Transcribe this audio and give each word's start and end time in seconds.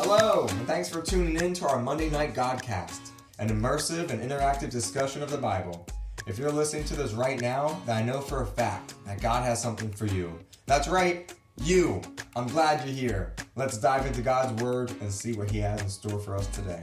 Hello, 0.00 0.46
and 0.48 0.64
thanks 0.68 0.88
for 0.88 1.02
tuning 1.02 1.44
in 1.44 1.52
to 1.54 1.66
our 1.66 1.82
Monday 1.82 2.08
Night 2.08 2.32
Godcast, 2.32 3.10
an 3.40 3.48
immersive 3.48 4.10
and 4.10 4.22
interactive 4.22 4.70
discussion 4.70 5.24
of 5.24 5.30
the 5.32 5.36
Bible. 5.36 5.84
If 6.28 6.38
you're 6.38 6.52
listening 6.52 6.84
to 6.84 6.94
this 6.94 7.14
right 7.14 7.40
now, 7.40 7.82
then 7.84 7.96
I 7.96 8.02
know 8.02 8.20
for 8.20 8.42
a 8.42 8.46
fact 8.46 8.94
that 9.06 9.20
God 9.20 9.42
has 9.42 9.60
something 9.60 9.90
for 9.90 10.06
you. 10.06 10.38
That's 10.66 10.86
right, 10.86 11.34
you. 11.64 12.00
I'm 12.36 12.46
glad 12.46 12.86
you're 12.86 12.94
here. 12.94 13.34
Let's 13.56 13.76
dive 13.76 14.06
into 14.06 14.22
God's 14.22 14.62
Word 14.62 14.92
and 15.00 15.12
see 15.12 15.32
what 15.32 15.50
He 15.50 15.58
has 15.58 15.82
in 15.82 15.90
store 15.90 16.20
for 16.20 16.36
us 16.36 16.46
today. 16.46 16.80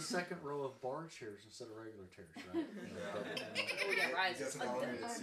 You 0.00 0.06
need 0.06 0.16
a 0.16 0.20
second 0.20 0.38
row 0.42 0.62
of 0.62 0.80
bar 0.80 1.06
chairs 1.08 1.42
instead 1.44 1.68
of 1.68 1.76
regular 1.76 2.06
chairs, 2.16 2.28
right? 2.54 2.64
Oh 3.86 3.92
yeah, 3.96 4.12
right. 4.12 4.38
Get 4.38 4.48
some 4.48 4.66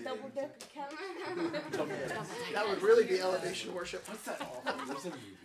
double 0.04 0.30
decker 0.30 0.54
camera. 0.72 1.62
That 2.54 2.68
would 2.70 2.82
really 2.84 3.06
be 3.06 3.20
elevation 3.20 3.74
worship. 3.74 4.08
What's 4.08 4.24
that? 4.24 4.38
Oh, 4.40 4.62
there's 4.88 5.06
a 5.06 5.10
movie. 5.10 5.38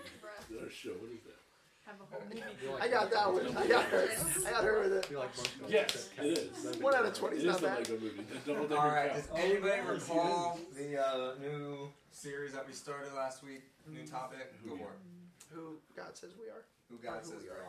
There's 0.50 0.62
a 0.68 0.70
show. 0.70 0.90
What 0.90 1.12
is 1.12 1.22
that? 1.24 1.40
Have 1.86 1.96
a 2.00 2.04
whole 2.12 2.22
movie. 2.28 2.42
Like 2.72 2.82
I 2.82 2.88
got 2.88 3.10
that 3.10 3.32
one. 3.32 3.56
I 3.56 3.66
got 3.66 3.84
her. 3.86 4.08
I 4.46 4.50
got 4.50 4.64
her 4.64 4.80
with 4.82 4.92
it. 4.92 5.16
like 5.16 5.30
Yes, 5.68 6.10
it 6.18 6.24
is. 6.24 6.76
One 6.82 6.94
out 6.94 7.06
of 7.06 7.14
twenty 7.14 7.36
It 7.36 7.38
is 7.38 7.44
is 7.44 7.50
not 7.52 7.60
the 7.62 7.66
bad. 7.68 7.78
Lego 7.88 8.04
movie. 8.04 8.22
The 8.44 8.52
double 8.52 8.68
decker 8.68 8.80
All 8.80 8.88
right. 8.88 9.10
cow. 9.12 9.16
Does 9.16 9.28
anybody 9.36 9.80
recall 9.88 10.60
the 10.76 11.00
uh, 11.02 11.34
new 11.40 11.88
series 12.10 12.52
that 12.52 12.66
we 12.66 12.74
started 12.74 13.14
last 13.14 13.42
week? 13.42 13.62
New 13.88 14.04
topic. 14.06 14.52
Go 14.68 14.76
for 14.76 14.82
it. 14.92 14.98
Who 15.54 15.76
God 15.96 16.14
says 16.16 16.30
we 16.38 16.48
are. 16.50 16.64
Who 16.90 16.98
God 16.98 17.24
says 17.24 17.42
we 17.42 17.48
are. 17.48 17.64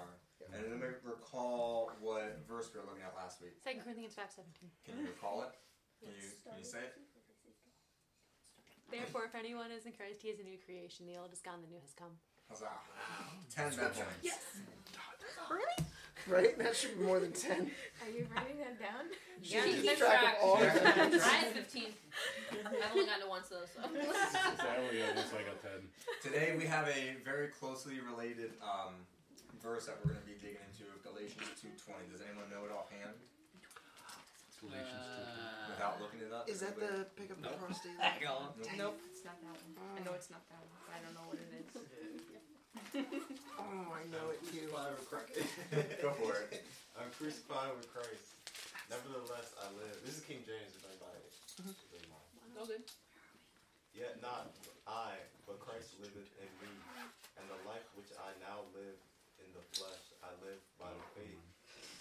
And 0.52 0.66
anybody 0.66 0.94
recall 1.04 1.92
what 2.02 2.42
verse 2.48 2.70
we 2.74 2.80
were 2.82 2.86
looking 2.88 3.04
at 3.04 3.16
last 3.16 3.42
week? 3.42 3.54
Second 3.64 3.82
Corinthians 3.84 4.14
five 4.14 4.32
seventeen. 4.34 4.70
Can 4.86 5.00
you 5.00 5.08
recall 5.08 5.44
it? 5.48 5.54
Can 6.02 6.12
you 6.12 6.30
can 6.44 6.60
you 6.60 6.66
say 6.66 6.80
it? 6.80 6.94
Therefore, 8.92 9.26
if 9.26 9.34
anyone 9.34 9.72
is 9.72 9.86
in 9.86 9.94
Christ, 9.94 10.22
he 10.22 10.30
is 10.30 10.40
a 10.40 10.44
new 10.44 10.58
creation. 10.66 11.08
The 11.08 11.18
old 11.18 11.34
is 11.34 11.40
gone, 11.40 11.62
the 11.66 11.68
new 11.72 11.82
has 11.82 11.94
come. 11.98 12.14
How's 12.50 12.60
that? 12.62 12.78
Ten 13.50 13.70
bad 13.76 13.94
points. 13.94 14.22
Yes. 14.22 14.40
Really? 15.50 15.88
Right? 16.28 16.58
That 16.60 16.76
should 16.76 16.98
be 17.00 17.04
more 17.04 17.20
than 17.20 17.32
ten. 17.34 17.72
Are 18.06 18.10
you 18.10 18.28
writing 18.34 18.58
that 18.60 18.80
down? 18.80 19.10
Yeah, 19.42 19.66
Keep 19.66 19.82
keep 19.82 19.98
track 19.98 20.22
track. 20.22 20.38
of 20.38 20.44
all 20.48 20.56
of 20.56 20.74
them. 20.74 21.20
I 21.20 21.28
had 21.28 21.54
fifteen. 21.54 21.90
I've 22.52 22.92
only 22.92 23.06
gotten 23.06 23.24
to 23.24 23.30
once 23.30 23.50
though, 23.50 23.66
so. 23.66 23.82
So 23.82 23.90
I 23.90 24.78
only 24.78 25.00
got 25.00 25.16
this. 25.16 25.34
I 25.34 25.44
got 25.44 25.62
ten. 25.62 25.90
Today 26.22 26.56
we 26.58 26.66
have 26.66 26.88
a 26.88 27.16
very 27.26 27.48
closely 27.48 28.00
related 28.00 28.52
um, 28.62 28.94
verse 29.64 29.88
that 29.88 29.96
we're 30.04 30.12
going 30.12 30.22
to 30.22 30.28
be 30.28 30.36
digging 30.44 30.60
into, 30.68 30.84
of 30.92 31.00
Galatians 31.08 31.48
two 31.56 31.72
twenty. 31.80 32.04
Does 32.12 32.20
anyone 32.20 32.52
know 32.52 32.68
it 32.68 32.74
offhand? 32.76 33.16
Galatians 34.64 35.08
2.20. 35.20 35.28
Uh, 35.28 35.76
Without 35.76 35.96
looking 36.00 36.24
it 36.24 36.32
up. 36.32 36.48
Is 36.48 36.64
that 36.64 36.80
Anybody? 36.80 37.04
the 37.04 37.20
pick 37.20 37.30
up 37.36 37.40
the 37.44 37.52
prostate? 37.60 38.00
Nope. 38.00 38.48
Nope, 38.80 39.00
it's 39.12 39.24
not 39.28 39.36
that 39.44 39.56
one. 39.60 39.76
Oh. 39.76 40.00
I 40.00 40.02
know 40.08 40.14
it's 40.16 40.32
not 40.32 40.44
that 40.48 40.64
one. 40.64 40.80
I 40.88 41.04
don't 41.04 41.16
know 41.20 41.28
what 41.28 41.40
it 41.40 41.52
is. 41.52 41.68
Oh, 42.94 43.90
I 43.94 44.06
know 44.14 44.30
it 44.34 44.42
too. 44.50 44.70
With 44.70 45.06
Christ. 45.10 45.40
Go 46.04 46.14
for 46.20 46.46
it. 46.52 46.62
I'm 46.98 47.10
crucified 47.16 47.74
with 47.78 47.90
Christ. 47.90 48.38
Nevertheless, 48.90 49.54
I 49.62 49.70
live. 49.78 49.98
This 50.06 50.20
is 50.20 50.24
King 50.26 50.42
James, 50.46 50.78
if 50.78 50.84
anybody. 50.86 51.22
Mm-hmm. 51.64 52.54
No 52.54 52.66
good. 52.70 52.86
Yet 53.98 54.22
not 54.22 54.54
I, 54.90 55.18
but 55.46 55.58
Christ 55.62 55.98
liveth 56.02 56.34
in 56.42 56.50
me. 56.62 56.70
And 57.38 57.46
the 57.50 57.58
life 57.66 57.86
which 57.98 58.10
I 58.18 58.34
now 58.42 58.62
live 58.74 58.98
in 58.98 59.10
the 59.10 59.13
flesh, 59.84 60.08
I 60.24 60.32
live 60.40 60.64
by 60.80 60.88
the 60.88 61.04
faith 61.20 61.44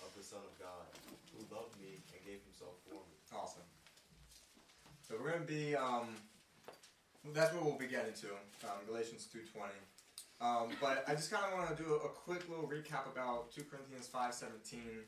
of 0.06 0.14
the 0.14 0.22
Son 0.22 0.38
of 0.38 0.54
God, 0.62 0.86
who 1.34 1.42
loved 1.50 1.74
me 1.82 1.98
and 2.14 2.22
gave 2.22 2.38
himself 2.46 2.78
for 2.86 3.02
me. 3.02 3.18
Awesome. 3.34 3.66
So 5.02 5.18
we're 5.18 5.34
going 5.34 5.42
to 5.42 5.50
be, 5.50 5.74
um, 5.74 6.14
that's 7.34 7.50
what 7.50 7.66
we'll 7.66 7.80
be 7.80 7.90
getting 7.90 8.14
to, 8.22 8.38
um, 8.70 8.78
Galatians 8.86 9.26
2.20. 9.26 9.74
Um, 10.38 10.70
but 10.78 11.02
I 11.10 11.14
just 11.18 11.30
kind 11.30 11.42
of 11.42 11.58
want 11.58 11.74
to 11.74 11.78
do 11.78 11.98
a, 11.98 12.06
a 12.06 12.12
quick 12.14 12.46
little 12.46 12.70
recap 12.70 13.10
about 13.10 13.50
2 13.50 13.66
Corinthians 13.66 14.06
5.17, 14.06 15.02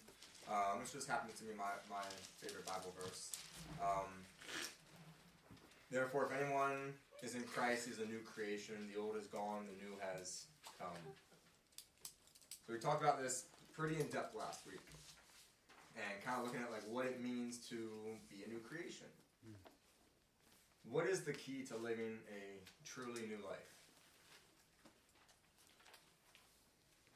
um, 0.50 0.82
which 0.82 0.90
just 0.90 1.06
happens 1.06 1.38
to 1.38 1.44
be 1.46 1.54
my, 1.54 1.78
my 1.86 2.02
favorite 2.42 2.66
Bible 2.66 2.90
verse. 2.98 3.30
Um, 3.82 4.10
Therefore, 5.94 6.26
if 6.26 6.42
anyone 6.42 6.92
is 7.22 7.36
in 7.36 7.42
Christ, 7.44 7.86
he's 7.86 8.00
a 8.00 8.06
new 8.06 8.18
creation. 8.26 8.74
The 8.92 9.00
old 9.00 9.14
is 9.14 9.26
gone, 9.28 9.62
the 9.70 9.78
new 9.78 9.94
has 10.02 10.46
come. 10.76 10.90
So 12.66 12.72
we 12.72 12.78
talked 12.78 13.02
about 13.02 13.20
this 13.20 13.44
pretty 13.76 14.00
in 14.00 14.08
depth 14.08 14.34
last 14.34 14.64
week 14.66 14.80
and 15.96 16.24
kind 16.24 16.38
of 16.40 16.44
looking 16.44 16.64
at 16.64 16.72
like 16.72 16.82
what 16.88 17.04
it 17.04 17.22
means 17.22 17.58
to 17.68 17.76
be 18.32 18.40
a 18.44 18.48
new 18.48 18.58
creation. 18.58 19.06
What 20.88 21.06
is 21.06 21.20
the 21.20 21.32
key 21.32 21.64
to 21.68 21.76
living 21.76 22.20
a 22.28 22.60
truly 22.84 23.28
new 23.28 23.40
life? 23.44 23.72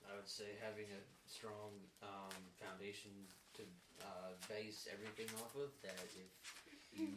I 0.05 0.17
would 0.17 0.29
say 0.29 0.57
having 0.61 0.89
a 0.93 1.01
strong 1.29 1.77
um, 2.03 2.37
foundation 2.61 3.13
to 3.57 3.63
uh, 4.05 4.37
base 4.49 4.89
everything 4.93 5.29
off 5.41 5.57
of. 5.57 5.69
That 5.81 5.97
if 6.05 6.81
you 6.93 7.09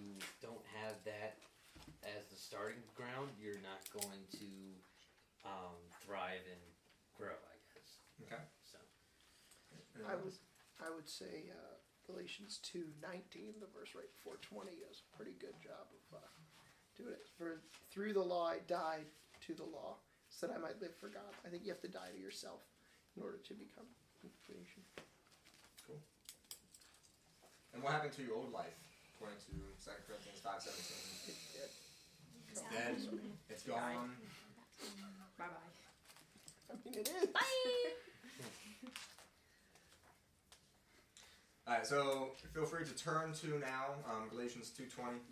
don't 0.41 0.63
have 0.79 0.95
that 1.03 1.35
as 2.03 2.27
the 2.27 2.35
starting 2.35 2.83
ground, 2.95 3.31
you're 3.39 3.63
not 3.63 3.83
going 3.91 4.23
to 4.39 4.51
um, 5.47 5.79
thrive 6.03 6.43
and 6.47 6.63
grow. 7.15 7.50
I. 8.29 8.35
Okay. 8.35 8.43
So 8.69 8.77
I 10.07 10.15
would, 10.15 10.33
I 10.79 10.89
would 10.93 11.09
say 11.09 11.49
uh, 11.51 11.75
Galatians 12.05 12.59
two 12.63 12.85
nineteen, 13.01 13.57
the 13.59 13.69
verse 13.71 13.93
right 13.95 14.09
before 14.17 14.37
twenty, 14.41 14.77
does 14.81 15.01
a 15.01 15.09
pretty 15.15 15.35
good 15.39 15.55
job 15.61 15.85
of 15.89 16.17
uh, 16.17 16.31
doing 16.97 17.13
it. 17.13 17.25
For 17.37 17.61
through 17.91 18.13
the 18.13 18.23
law 18.23 18.47
I 18.47 18.59
died 18.67 19.05
to 19.47 19.53
the 19.53 19.65
law, 19.65 19.97
so 20.29 20.47
that 20.47 20.55
I 20.55 20.59
might 20.59 20.81
live 20.81 20.95
for 20.99 21.09
God. 21.09 21.31
I 21.45 21.49
think 21.49 21.63
you 21.65 21.71
have 21.71 21.81
to 21.81 21.91
die 21.91 22.11
to 22.15 22.19
yourself 22.21 22.61
in 23.17 23.23
order 23.23 23.37
to 23.37 23.53
become 23.53 23.85
a 23.85 24.25
new 24.25 24.33
creation. 24.45 24.83
And 27.73 27.81
what 27.81 27.93
happened 27.93 28.11
to 28.13 28.23
your 28.23 28.35
old 28.35 28.51
life, 28.51 28.75
according 29.15 29.39
to 29.47 29.51
2 29.55 29.91
Corinthians 30.03 30.43
5.17? 30.43 31.31
It's 31.31 31.47
dead. 31.55 31.71
It's 32.51 32.61
dead. 32.61 32.95
It's 33.49 33.63
gone. 33.63 34.11
Bye 35.37 35.45
bye. 35.45 35.71
I 36.69 36.75
mean, 36.83 36.99
it 36.99 37.07
is. 37.07 37.29
All 41.71 41.77
right, 41.77 41.87
so 41.87 42.35
feel 42.51 42.65
free 42.65 42.83
to 42.83 42.91
turn 42.91 43.31
to 43.39 43.47
now 43.63 43.95
um, 44.03 44.27
Galatians 44.27 44.75
2.20. 44.75 45.23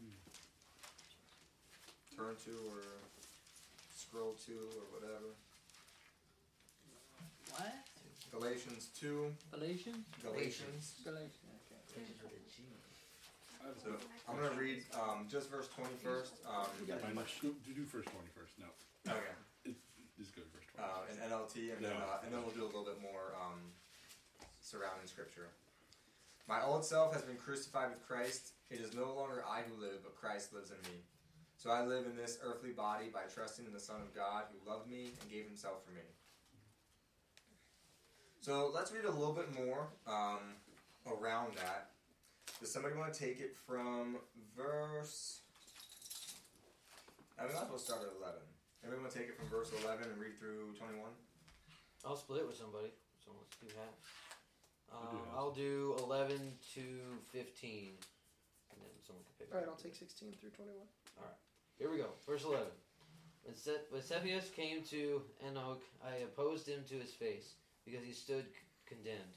Turn 2.15 2.31
to 2.47 2.55
or 2.71 2.79
scroll 3.91 4.39
to 4.47 4.55
or 4.55 4.87
whatever. 4.95 5.35
What? 7.51 7.75
Galatians 8.31 8.87
2. 8.95 9.35
Galatians? 9.51 10.07
Galatians. 10.23 10.95
Galatians, 11.03 11.59
Things 11.91 12.07
with 12.23 12.31
a 12.31 12.39
G. 12.47 12.63
So 13.83 13.99
I'm 14.31 14.39
going 14.39 14.47
to 14.47 14.55
read 14.55 14.79
um, 14.95 15.27
just 15.27 15.51
verse 15.51 15.67
20 15.75 15.91
first. 15.99 16.39
Um, 16.47 16.71
Mine 17.03 17.15
must- 17.15 17.41
do, 17.41 17.51
do 17.67 17.83
first 17.83 18.07
20 18.15 18.31
first. 18.31 18.55
No. 18.63 18.71
okay. 19.11 19.75
Just 20.15 20.31
go 20.31 20.41
to 20.41 20.51
verse 20.55 20.71
20. 20.71 20.87
uh, 20.87 21.03
in 21.11 21.15
NLT, 21.19 21.75
and 21.75 21.83
then 21.83 21.99
uh, 21.99 22.23
and 22.23 22.31
then 22.31 22.39
we'll 22.47 22.55
do 22.55 22.63
a 22.63 22.71
little 22.71 22.87
bit 22.87 23.03
more 23.03 23.35
um, 23.43 23.59
surrounding 24.63 25.03
scripture. 25.03 25.51
My 26.49 26.63
old 26.63 26.83
self 26.83 27.13
has 27.13 27.21
been 27.21 27.35
crucified 27.35 27.91
with 27.91 28.03
Christ. 28.07 28.53
It 28.71 28.81
is 28.81 28.95
no 28.95 29.13
longer 29.13 29.43
I 29.47 29.61
who 29.61 29.79
live, 29.79 30.01
but 30.01 30.15
Christ 30.15 30.51
lives 30.51 30.71
in 30.71 30.77
me. 30.91 30.97
So 31.57 31.69
I 31.69 31.85
live 31.85 32.07
in 32.07 32.15
this 32.15 32.39
earthly 32.41 32.71
body 32.71 33.05
by 33.13 33.21
trusting 33.31 33.67
in 33.67 33.71
the 33.71 33.79
Son 33.79 33.97
of 34.01 34.15
God 34.15 34.45
who 34.49 34.67
loved 34.67 34.89
me 34.89 35.11
and 35.21 35.29
gave 35.29 35.45
Himself 35.45 35.85
for 35.85 35.91
me. 35.91 36.01
So 38.41 38.71
let's 38.73 38.91
read 38.91 39.05
a 39.05 39.11
little 39.11 39.33
bit 39.33 39.53
more 39.53 39.89
um, 40.07 40.57
around 41.05 41.55
that. 41.57 41.91
Does 42.59 42.73
somebody 42.73 42.95
want 42.95 43.13
to 43.13 43.19
take 43.19 43.39
it 43.39 43.55
from 43.67 44.17
verse? 44.57 45.41
I 47.37 47.43
mean, 47.43 47.53
might 47.53 47.63
as 47.65 47.69
well 47.69 47.77
start 47.77 48.01
at 48.01 48.09
eleven. 48.19 48.41
Everyone 48.83 49.03
want 49.03 49.13
to 49.13 49.19
take 49.19 49.29
it 49.29 49.37
from 49.37 49.49
verse 49.49 49.69
11 49.83 50.07
and 50.07 50.19
read 50.19 50.39
through 50.39 50.71
21? 50.79 51.11
I'll 52.05 52.15
split 52.15 52.41
it 52.41 52.47
with 52.47 52.55
somebody. 52.55 52.95
So 53.23 53.31
let's 53.35 53.57
do 53.59 53.67
that. 53.75 53.91
We'll 54.91 55.11
do 55.11 55.17
Um. 55.17 55.35
I'll 55.35 55.51
do 55.51 55.95
11 55.99 56.37
to 56.75 56.83
15, 57.31 57.93
and 58.71 58.77
then 58.81 58.93
someone 59.05 59.23
can 59.25 59.33
pick. 59.39 59.53
All 59.53 59.59
right, 59.59 59.67
I'll 59.69 59.75
take 59.81 59.95
sixteen 59.95 60.33
through 60.39 60.51
twenty-one. 60.51 60.87
All 61.17 61.25
right. 61.25 61.37
Here 61.77 61.89
we 61.89 61.97
go. 61.97 62.09
Verse 62.27 62.43
11. 62.43 62.67
When, 63.43 63.55
Se- 63.55 63.85
when 63.89 64.01
Cephas 64.01 64.49
came 64.55 64.83
to 64.91 65.21
Antioch, 65.45 65.81
I 66.03 66.23
opposed 66.27 66.67
him 66.67 66.83
to 66.89 66.95
his 66.95 67.13
face, 67.13 67.55
because 67.85 68.03
he 68.05 68.11
stood 68.13 68.45
c- 68.45 68.59
condemned. 68.85 69.33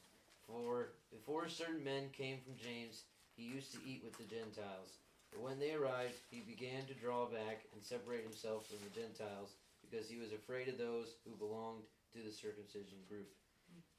For 0.47 0.93
before 1.11 1.49
certain 1.49 1.85
men 1.85 2.11
came 2.13 2.39
from 2.43 2.57
James, 2.59 3.05
he 3.37 3.45
used 3.45 3.73
to 3.73 3.79
eat 3.87 4.03
with 4.05 4.19
the 4.19 4.25
Gentiles. 4.29 4.99
But 5.31 5.41
when 5.41 5.59
they 5.59 5.73
arrived, 5.73 6.19
he 6.31 6.41
began 6.41 6.85
to 6.87 6.95
draw 6.95 7.25
back 7.27 7.65
and 7.73 7.81
separate 7.83 8.25
himself 8.25 8.67
from 8.69 8.79
the 8.85 8.93
Gentiles 9.01 9.55
because 9.81 10.11
he 10.11 10.19
was 10.19 10.33
afraid 10.33 10.69
of 10.69 10.77
those 10.77 11.15
who 11.25 11.33
belonged 11.37 11.85
to 12.13 12.19
the 12.21 12.33
circumcision 12.33 12.99
group. 13.09 13.31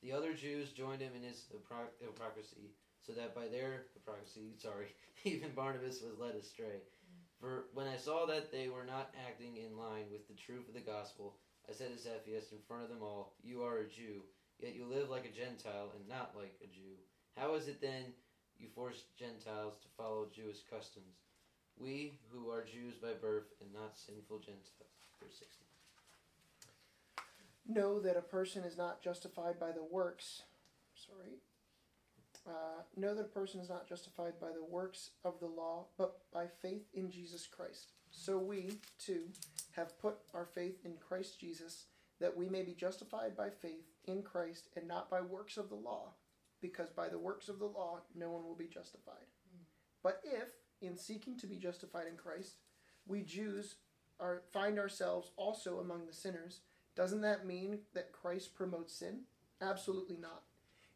The 0.03 0.11
other 0.11 0.33
Jews 0.33 0.75
joined 0.75 0.99
him 0.99 1.15
in 1.15 1.23
his 1.23 1.47
hypocrisy, 2.03 2.75
so 2.99 3.13
that 3.13 3.33
by 3.33 3.47
their 3.47 3.87
hypocrisy, 3.95 4.51
sorry, 4.59 4.91
even 5.23 5.55
Barnabas 5.55 6.03
was 6.03 6.19
led 6.19 6.35
astray. 6.35 6.83
Mm. 6.83 7.23
For 7.39 7.71
when 7.73 7.87
I 7.87 7.95
saw 7.95 8.25
that 8.25 8.51
they 8.51 8.67
were 8.67 8.83
not 8.83 9.15
acting 9.25 9.55
in 9.55 9.79
line 9.79 10.11
with 10.11 10.27
the 10.27 10.35
truth 10.35 10.67
of 10.67 10.73
the 10.75 10.83
gospel, 10.83 11.39
I 11.69 11.71
said 11.71 11.95
to 11.95 11.97
Cephas 11.97 12.51
in 12.51 12.59
front 12.67 12.83
of 12.83 12.89
them 12.89 13.01
all, 13.01 13.35
You 13.41 13.63
are 13.63 13.79
a 13.79 13.87
Jew, 13.87 14.27
yet 14.59 14.75
you 14.75 14.85
live 14.85 15.09
like 15.09 15.23
a 15.23 15.31
Gentile 15.31 15.95
and 15.95 16.07
not 16.07 16.35
like 16.35 16.59
a 16.59 16.67
Jew. 16.67 16.99
How 17.37 17.55
is 17.55 17.69
it 17.69 17.79
then 17.79 18.11
you 18.59 18.67
force 18.75 19.07
Gentiles 19.17 19.79
to 19.81 19.95
follow 19.95 20.27
Jewish 20.35 20.67
customs? 20.69 21.15
We 21.79 22.19
who 22.29 22.51
are 22.51 22.67
Jews 22.67 22.95
by 23.01 23.15
birth 23.19 23.47
and 23.61 23.71
not 23.73 23.97
sinful 23.97 24.39
Gentiles. 24.39 24.99
Verse 25.19 25.39
16. 25.39 25.72
Know 27.67 27.99
that 27.99 28.17
a 28.17 28.21
person 28.21 28.63
is 28.63 28.77
not 28.77 29.01
justified 29.01 29.59
by 29.59 29.71
the 29.71 29.83
works. 29.83 30.43
Sorry. 30.95 31.39
Uh, 32.45 32.81
know 32.97 33.15
that 33.15 33.25
a 33.25 33.39
person 33.39 33.61
is 33.61 33.69
not 33.69 33.87
justified 33.87 34.33
by 34.39 34.49
the 34.51 34.63
works 34.63 35.11
of 35.23 35.39
the 35.39 35.47
law, 35.47 35.85
but 35.97 36.19
by 36.33 36.45
faith 36.61 36.87
in 36.93 37.09
Jesus 37.09 37.47
Christ. 37.47 37.93
So 38.11 38.37
we, 38.37 38.79
too, 38.99 39.29
have 39.75 39.97
put 39.99 40.15
our 40.33 40.45
faith 40.45 40.79
in 40.83 40.95
Christ 40.97 41.39
Jesus, 41.39 41.85
that 42.19 42.35
we 42.35 42.49
may 42.49 42.63
be 42.63 42.73
justified 42.73 43.37
by 43.37 43.49
faith 43.49 43.87
in 44.05 44.23
Christ 44.23 44.67
and 44.75 44.87
not 44.87 45.09
by 45.09 45.21
works 45.21 45.55
of 45.55 45.69
the 45.69 45.75
law, 45.75 46.13
because 46.61 46.89
by 46.89 47.07
the 47.07 47.17
works 47.17 47.47
of 47.47 47.59
the 47.59 47.65
law 47.65 48.01
no 48.13 48.29
one 48.29 48.43
will 48.43 48.55
be 48.55 48.67
justified. 48.67 49.27
But 50.03 50.19
if, 50.25 50.49
in 50.81 50.97
seeking 50.97 51.37
to 51.39 51.47
be 51.47 51.55
justified 51.55 52.07
in 52.07 52.17
Christ, 52.17 52.57
we 53.07 53.21
Jews 53.21 53.75
are, 54.19 54.41
find 54.51 54.77
ourselves 54.77 55.31
also 55.37 55.79
among 55.79 56.05
the 56.05 56.13
sinners, 56.13 56.59
doesn't 56.95 57.21
that 57.21 57.45
mean 57.45 57.79
that 57.93 58.11
Christ 58.11 58.55
promotes 58.55 58.93
sin? 58.93 59.21
Absolutely 59.61 60.17
not. 60.17 60.43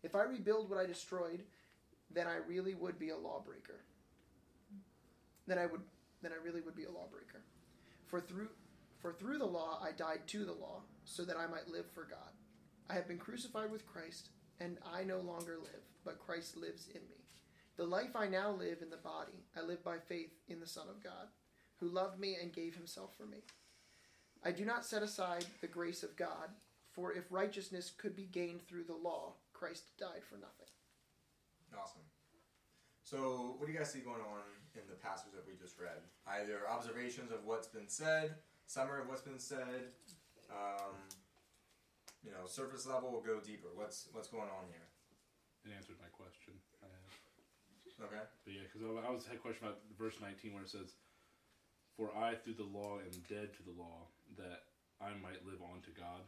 If 0.04 0.16
I 0.16 0.24
rebuild 0.24 0.70
what 0.70 0.80
I 0.80 0.86
destroyed, 0.86 1.44
then 2.12 2.28
I 2.28 2.38
really 2.48 2.76
would 2.76 3.00
be 3.00 3.10
a 3.10 3.18
lawbreaker. 3.18 3.82
Then 5.48 5.58
I 5.58 5.66
would 5.66 5.82
then 6.22 6.32
I 6.32 6.44
really 6.44 6.62
would 6.62 6.76
be 6.76 6.86
a 6.86 6.92
lawbreaker. 6.92 7.44
For 8.06 8.20
through 8.20 8.50
for 9.00 9.14
through 9.14 9.38
the 9.38 9.46
law 9.46 9.80
I 9.84 9.92
died 9.92 10.28
to 10.28 10.46
the 10.46 10.54
law, 10.54 10.82
so 11.06 11.24
that 11.26 11.38
I 11.38 11.48
might 11.48 11.68
live 11.68 11.90
for 11.94 12.04
God. 12.04 12.34
I 12.90 12.94
have 12.94 13.08
been 13.08 13.18
crucified 13.18 13.72
with 13.72 13.86
Christ, 13.86 14.30
and 14.60 14.78
I 14.86 15.04
no 15.04 15.20
longer 15.20 15.58
live, 15.62 15.84
but 16.06 16.20
Christ 16.20 16.58
lives 16.58 16.88
in 16.88 17.02
me. 17.02 17.18
The 17.76 17.86
life 17.86 18.16
I 18.16 18.28
now 18.28 18.52
live 18.52 18.82
in 18.82 18.90
the 18.90 18.98
body, 18.98 19.44
I 19.56 19.62
live 19.62 19.84
by 19.84 19.98
faith 20.00 20.32
in 20.48 20.60
the 20.60 20.68
Son 20.68 20.88
of 20.90 21.04
God, 21.04 21.28
who 21.80 21.90
loved 21.90 22.20
me 22.20 22.36
and 22.42 22.52
gave 22.52 22.76
himself 22.76 23.16
for 23.16 23.26
me. 23.26 23.44
I 24.48 24.52
do 24.52 24.64
not 24.64 24.86
set 24.86 25.04
aside 25.04 25.44
the 25.60 25.68
grace 25.68 26.04
of 26.04 26.16
God, 26.16 26.48
for 26.94 27.12
if 27.12 27.26
righteousness 27.30 27.92
could 27.92 28.16
be 28.16 28.32
gained 28.32 28.62
through 28.62 28.86
the 28.86 28.96
law, 28.96 29.34
Christ 29.52 29.92
died 30.00 30.24
for 30.24 30.36
nothing. 30.36 30.72
Awesome. 31.76 32.08
So, 33.04 33.56
what 33.60 33.68
do 33.68 33.74
you 33.74 33.78
guys 33.78 33.92
see 33.92 34.00
going 34.00 34.24
on 34.24 34.48
in 34.74 34.88
the 34.88 34.96
passage 34.96 35.36
that 35.36 35.44
we 35.44 35.60
just 35.60 35.76
read? 35.78 36.00
Either 36.26 36.64
observations 36.64 37.30
of 37.36 37.44
what's 37.44 37.68
been 37.68 37.90
said, 37.92 38.36
summary 38.68 39.02
of 39.02 39.10
what's 39.10 39.22
been 39.22 39.38
said, 39.38 39.92
um, 40.48 40.96
you 42.24 42.32
know, 42.32 42.48
surface 42.48 42.88
level. 42.88 43.12
We'll 43.12 43.28
go 43.28 43.44
deeper. 43.44 43.68
What's 43.76 44.08
what's 44.14 44.32
going 44.32 44.48
on 44.48 44.72
here? 44.72 44.88
It 45.68 45.76
answered 45.76 46.00
my 46.00 46.08
question. 46.16 46.56
I 46.80 46.88
had. 46.88 48.08
Okay. 48.08 48.24
But 48.46 48.54
yeah, 48.54 48.64
because 48.64 48.88
I 48.88 49.12
was 49.12 49.28
had 49.28 49.36
a 49.36 49.44
question 49.44 49.68
about 49.68 49.84
verse 50.00 50.16
19 50.24 50.54
where 50.54 50.64
it 50.64 50.70
says, 50.70 50.96
"For 51.98 52.16
I 52.16 52.36
through 52.36 52.54
the 52.56 52.64
law 52.64 53.00
am 53.00 53.22
dead 53.28 53.54
to 53.56 53.64
the 53.64 53.72
law, 53.72 54.08
that 54.38 54.64
I 55.02 55.14
might 55.16 55.46
live 55.46 55.62
on 55.62 55.82
to 55.82 55.92
God." 55.92 56.24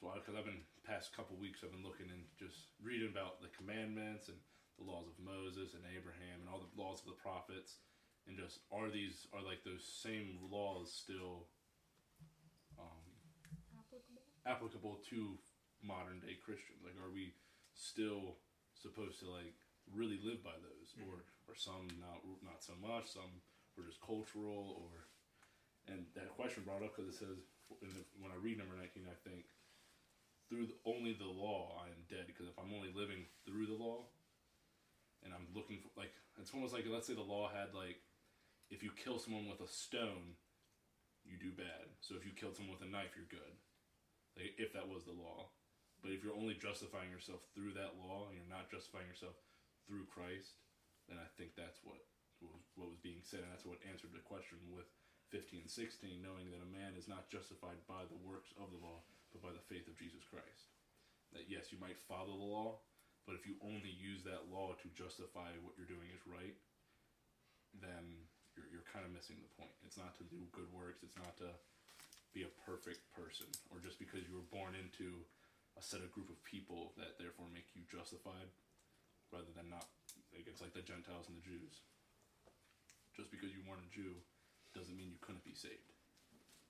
So, 0.00 0.10
because 0.14 0.34
I've 0.34 0.44
been 0.44 0.64
past 0.84 1.12
couple 1.12 1.36
weeks, 1.36 1.62
I've 1.62 1.72
been 1.72 1.82
looking 1.82 2.08
and 2.10 2.24
just 2.38 2.72
reading 2.80 3.10
about 3.10 3.40
the 3.40 3.48
commandments 3.48 4.28
and 4.28 4.38
the 4.78 4.84
laws 4.84 5.08
of 5.08 5.18
Moses 5.18 5.74
and 5.74 5.84
Abraham 5.86 6.40
and 6.40 6.48
all 6.48 6.60
the 6.60 6.80
laws 6.80 7.00
of 7.00 7.06
the 7.06 7.20
prophets, 7.20 7.78
and 8.26 8.36
just 8.36 8.60
are 8.70 8.88
these 8.90 9.26
are 9.32 9.42
like 9.42 9.64
those 9.64 9.84
same 9.84 10.38
laws 10.50 10.92
still 10.92 11.48
um, 12.78 13.02
applicable 14.46 14.96
to 15.10 15.38
modern 15.82 16.20
day 16.20 16.36
Christians? 16.36 16.82
Like, 16.84 16.96
are 17.02 17.10
we 17.10 17.34
still 17.74 18.38
supposed 18.74 19.18
to 19.20 19.30
like 19.30 19.54
really 19.92 20.18
live 20.22 20.42
by 20.42 20.54
those, 20.58 20.94
Mhm. 20.94 21.08
or 21.08 21.24
or 21.48 21.54
some 21.56 21.88
not 21.98 22.24
not 22.42 22.62
so 22.62 22.74
much? 22.76 23.08
Some 23.08 23.42
were 23.78 23.86
just 23.86 24.02
cultural, 24.02 24.82
or 24.82 25.06
and 25.86 26.04
that 26.18 26.34
question 26.34 26.66
brought 26.66 26.82
up 26.82 26.92
because 26.92 27.08
it 27.08 27.16
says 27.16 27.38
the, 27.80 28.02
when 28.18 28.34
I 28.34 28.38
read 28.42 28.58
number 28.58 28.74
nineteen, 28.74 29.06
I 29.06 29.16
think 29.22 29.46
through 30.50 30.68
the, 30.68 30.78
only 30.84 31.14
the 31.14 31.30
law 31.30 31.78
I 31.78 31.88
am 31.94 32.02
dead. 32.10 32.26
Because 32.26 32.50
if 32.50 32.58
I'm 32.58 32.74
only 32.74 32.90
living 32.90 33.30
through 33.46 33.70
the 33.70 33.78
law, 33.78 34.10
and 35.22 35.30
I'm 35.30 35.48
looking 35.54 35.78
for 35.78 35.94
like 35.94 36.12
it's 36.36 36.50
almost 36.50 36.74
like 36.74 36.84
let's 36.90 37.06
say 37.06 37.14
the 37.14 37.22
law 37.22 37.46
had 37.48 37.70
like 37.72 38.02
if 38.68 38.82
you 38.82 38.90
kill 38.92 39.16
someone 39.16 39.48
with 39.48 39.64
a 39.64 39.70
stone, 39.70 40.36
you 41.24 41.38
do 41.40 41.54
bad. 41.54 41.88
So 42.04 42.18
if 42.18 42.26
you 42.26 42.36
killed 42.36 42.58
someone 42.58 42.76
with 42.76 42.84
a 42.84 42.90
knife, 42.90 43.16
you're 43.16 43.30
good. 43.30 43.54
Like 44.36 44.58
if 44.58 44.74
that 44.74 44.90
was 44.90 45.06
the 45.06 45.16
law. 45.16 45.48
But 45.98 46.14
if 46.14 46.22
you're 46.22 46.36
only 46.36 46.54
justifying 46.54 47.10
yourself 47.10 47.42
through 47.54 47.74
that 47.74 47.98
law 47.98 48.30
and 48.30 48.38
you're 48.38 48.46
not 48.46 48.70
justifying 48.70 49.10
yourself 49.10 49.34
through 49.82 50.06
Christ, 50.06 50.54
then 51.10 51.18
I 51.18 51.26
think 51.34 51.58
that's 51.58 51.82
what 51.82 51.98
was, 52.42 52.62
what 52.78 52.92
was 52.92 53.02
being 53.02 53.22
said, 53.26 53.42
and 53.42 53.50
that's 53.50 53.66
what 53.66 53.82
answered 53.86 54.14
the 54.14 54.22
question 54.22 54.58
with 54.70 54.86
15 55.34 55.66
and 55.66 55.70
16, 55.70 56.22
knowing 56.22 56.48
that 56.48 56.64
a 56.64 56.74
man 56.74 56.96
is 56.96 57.10
not 57.10 57.28
justified 57.28 57.80
by 57.84 58.06
the 58.08 58.22
works 58.24 58.54
of 58.56 58.70
the 58.72 58.80
law, 58.80 59.04
but 59.34 59.44
by 59.44 59.52
the 59.52 59.68
faith 59.68 59.84
of 59.90 59.98
Jesus 60.00 60.24
Christ. 60.24 60.72
That 61.36 61.50
yes, 61.50 61.68
you 61.68 61.78
might 61.82 62.00
follow 62.08 62.32
the 62.32 62.48
law, 62.48 62.80
but 63.28 63.36
if 63.36 63.44
you 63.44 63.60
only 63.60 63.92
use 63.92 64.24
that 64.24 64.48
law 64.48 64.72
to 64.80 64.96
justify 64.96 65.52
what 65.60 65.76
you're 65.76 65.90
doing 65.90 66.08
is 66.14 66.24
right, 66.24 66.56
then 67.76 68.24
you're, 68.56 68.70
you're 68.72 68.88
kind 68.88 69.04
of 69.04 69.12
missing 69.12 69.36
the 69.44 69.52
point. 69.60 69.74
It's 69.84 70.00
not 70.00 70.16
to 70.16 70.24
do 70.32 70.40
good 70.56 70.70
works, 70.72 71.04
it's 71.04 71.18
not 71.20 71.36
to 71.44 71.52
be 72.32 72.48
a 72.48 72.58
perfect 72.64 73.04
person, 73.12 73.50
or 73.68 73.84
just 73.84 74.00
because 74.00 74.24
you 74.24 74.32
were 74.32 74.48
born 74.48 74.72
into 74.72 75.20
a 75.76 75.82
set 75.84 76.00
of 76.00 76.10
group 76.10 76.32
of 76.32 76.40
people 76.48 76.96
that 76.96 77.20
therefore 77.20 77.52
make 77.52 77.68
you 77.76 77.84
justified 77.86 78.48
rather 79.28 79.52
than 79.52 79.68
not 79.68 79.84
it's 80.32 80.60
like 80.60 80.74
the 80.74 80.84
Gentiles 80.84 81.26
and 81.28 81.36
the 81.36 81.46
Jews. 81.46 81.82
Just 83.18 83.34
because 83.34 83.50
you 83.50 83.58
weren't 83.66 83.82
a 83.82 83.90
Jew 83.90 84.14
doesn't 84.78 84.94
mean 84.94 85.10
you 85.10 85.18
couldn't 85.18 85.42
be 85.42 85.50
saved. 85.50 85.90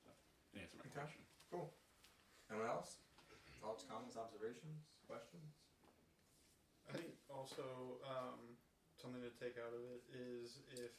So, 0.00 0.08
answer 0.56 0.80
my 0.80 0.88
Okay. 0.88 0.96
question. 0.96 1.20
Cool. 1.52 1.68
Anyone 2.48 2.72
else? 2.72 2.96
Thoughts, 3.60 3.84
comments, 3.84 4.16
observations, 4.16 4.88
questions? 5.04 5.52
I 6.88 6.96
think 6.96 7.12
also 7.28 8.00
um, 8.00 8.56
something 8.96 9.20
to 9.20 9.28
take 9.36 9.60
out 9.60 9.76
of 9.76 9.84
it 9.92 10.00
is 10.08 10.56
if 10.72 10.96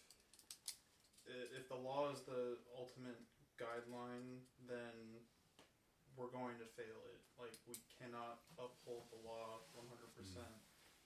if 1.26 1.66
the 1.70 1.76
law 1.78 2.10
is 2.14 2.22
the 2.26 2.58
ultimate 2.78 3.18
guideline, 3.58 4.46
then 4.70 5.26
we're 6.18 6.30
going 6.30 6.58
to 6.58 6.66
fail 6.78 7.02
it. 7.10 7.22
Like 7.38 7.54
we 7.66 7.78
cannot 7.98 8.42
uphold 8.58 9.10
the 9.10 9.22
law 9.26 9.66
100%. 9.78 10.46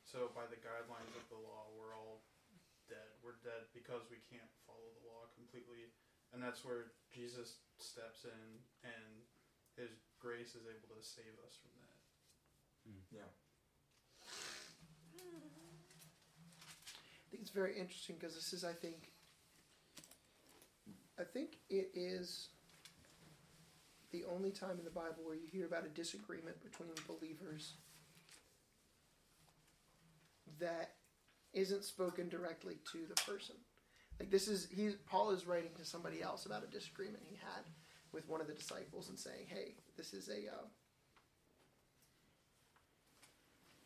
So 0.03 0.31
by 0.35 0.47
the 0.47 0.59
guidelines 0.59 1.11
of 1.15 1.27
the 1.31 1.39
law, 1.39 1.71
we're 1.75 1.95
all 1.95 2.19
dead. 2.27 2.32
We're 3.23 3.39
dead 3.39 3.71
because 3.71 4.03
we 4.11 4.19
can't 4.27 4.51
follow 4.67 4.91
the 4.99 5.07
law 5.07 5.31
completely, 5.31 5.87
and 6.35 6.43
that's 6.43 6.67
where 6.67 6.91
Jesus 7.07 7.63
steps 7.79 8.27
in, 8.27 8.43
and 8.83 9.23
His 9.79 9.95
grace 10.19 10.59
is 10.59 10.67
able 10.67 10.91
to 10.91 10.99
save 10.99 11.31
us 11.47 11.55
from 11.55 11.71
that. 11.79 11.97
Hmm. 12.83 12.99
Yeah. 13.15 13.31
I 17.23 17.25
think 17.31 17.41
it's 17.41 17.55
very 17.55 17.79
interesting 17.79 18.17
because 18.19 18.35
this 18.35 18.51
is, 18.51 18.63
I 18.67 18.73
think, 18.73 19.11
I 21.17 21.23
think 21.23 21.57
it 21.69 21.91
is 21.95 22.49
the 24.11 24.25
only 24.25 24.51
time 24.51 24.77
in 24.77 24.83
the 24.83 24.91
Bible 24.91 25.23
where 25.23 25.35
you 25.35 25.47
hear 25.49 25.65
about 25.65 25.85
a 25.85 25.89
disagreement 25.89 26.61
between 26.61 26.89
believers 27.07 27.73
that 30.59 30.91
isn't 31.53 31.83
spoken 31.83 32.29
directly 32.29 32.77
to 32.91 32.99
the 33.07 33.21
person. 33.21 33.55
Like 34.19 34.31
this 34.31 34.47
is 34.47 34.67
he 34.71 34.91
Paul 35.07 35.31
is 35.31 35.47
writing 35.47 35.71
to 35.77 35.85
somebody 35.85 36.21
else 36.21 36.45
about 36.45 36.63
a 36.63 36.67
disagreement 36.67 37.23
he 37.27 37.35
had 37.35 37.63
with 38.11 38.27
one 38.29 38.41
of 38.41 38.47
the 38.47 38.53
disciples 38.53 39.09
and 39.09 39.17
saying, 39.17 39.47
"Hey, 39.47 39.75
this 39.97 40.13
is 40.13 40.29
a 40.29 40.51
uh, 40.53 40.65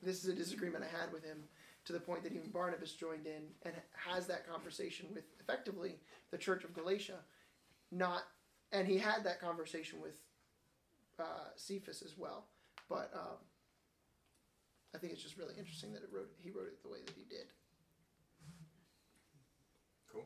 this 0.02 0.24
is 0.24 0.30
a 0.30 0.36
disagreement 0.36 0.84
I 0.84 0.98
had 0.98 1.12
with 1.12 1.24
him." 1.24 1.44
to 1.88 1.94
the 1.94 2.00
point 2.02 2.22
that 2.22 2.34
even 2.34 2.50
Barnabas 2.50 2.92
joined 2.92 3.26
in 3.26 3.44
and 3.64 3.74
has 3.94 4.28
that 4.28 4.46
conversation 4.46 5.08
with 5.14 5.24
effectively 5.40 5.96
the 6.32 6.38
church 6.38 6.66
of 6.66 6.74
Galatia. 6.74 7.20
Not, 7.94 8.24
and 8.74 8.86
he 8.86 8.98
had 8.98 9.24
that 9.24 9.40
conversation 9.40 10.02
with 10.02 10.20
uh, 11.18 11.52
Cephas 11.56 12.02
as 12.02 12.18
well. 12.18 12.48
But 12.90 13.10
um, 13.16 13.38
I 14.96 14.98
think 14.98 15.14
it's 15.14 15.22
just 15.22 15.38
really 15.38 15.56
interesting 15.58 15.94
that 15.94 16.04
it 16.04 16.10
wrote 16.12 16.32
he 16.40 16.50
wrote 16.50 16.68
it 16.68 16.82
the 16.82 16.90
way 16.90 17.00
that 17.06 17.14
he 17.16 17.26
did. 17.28 17.52
Cool. 20.10 20.26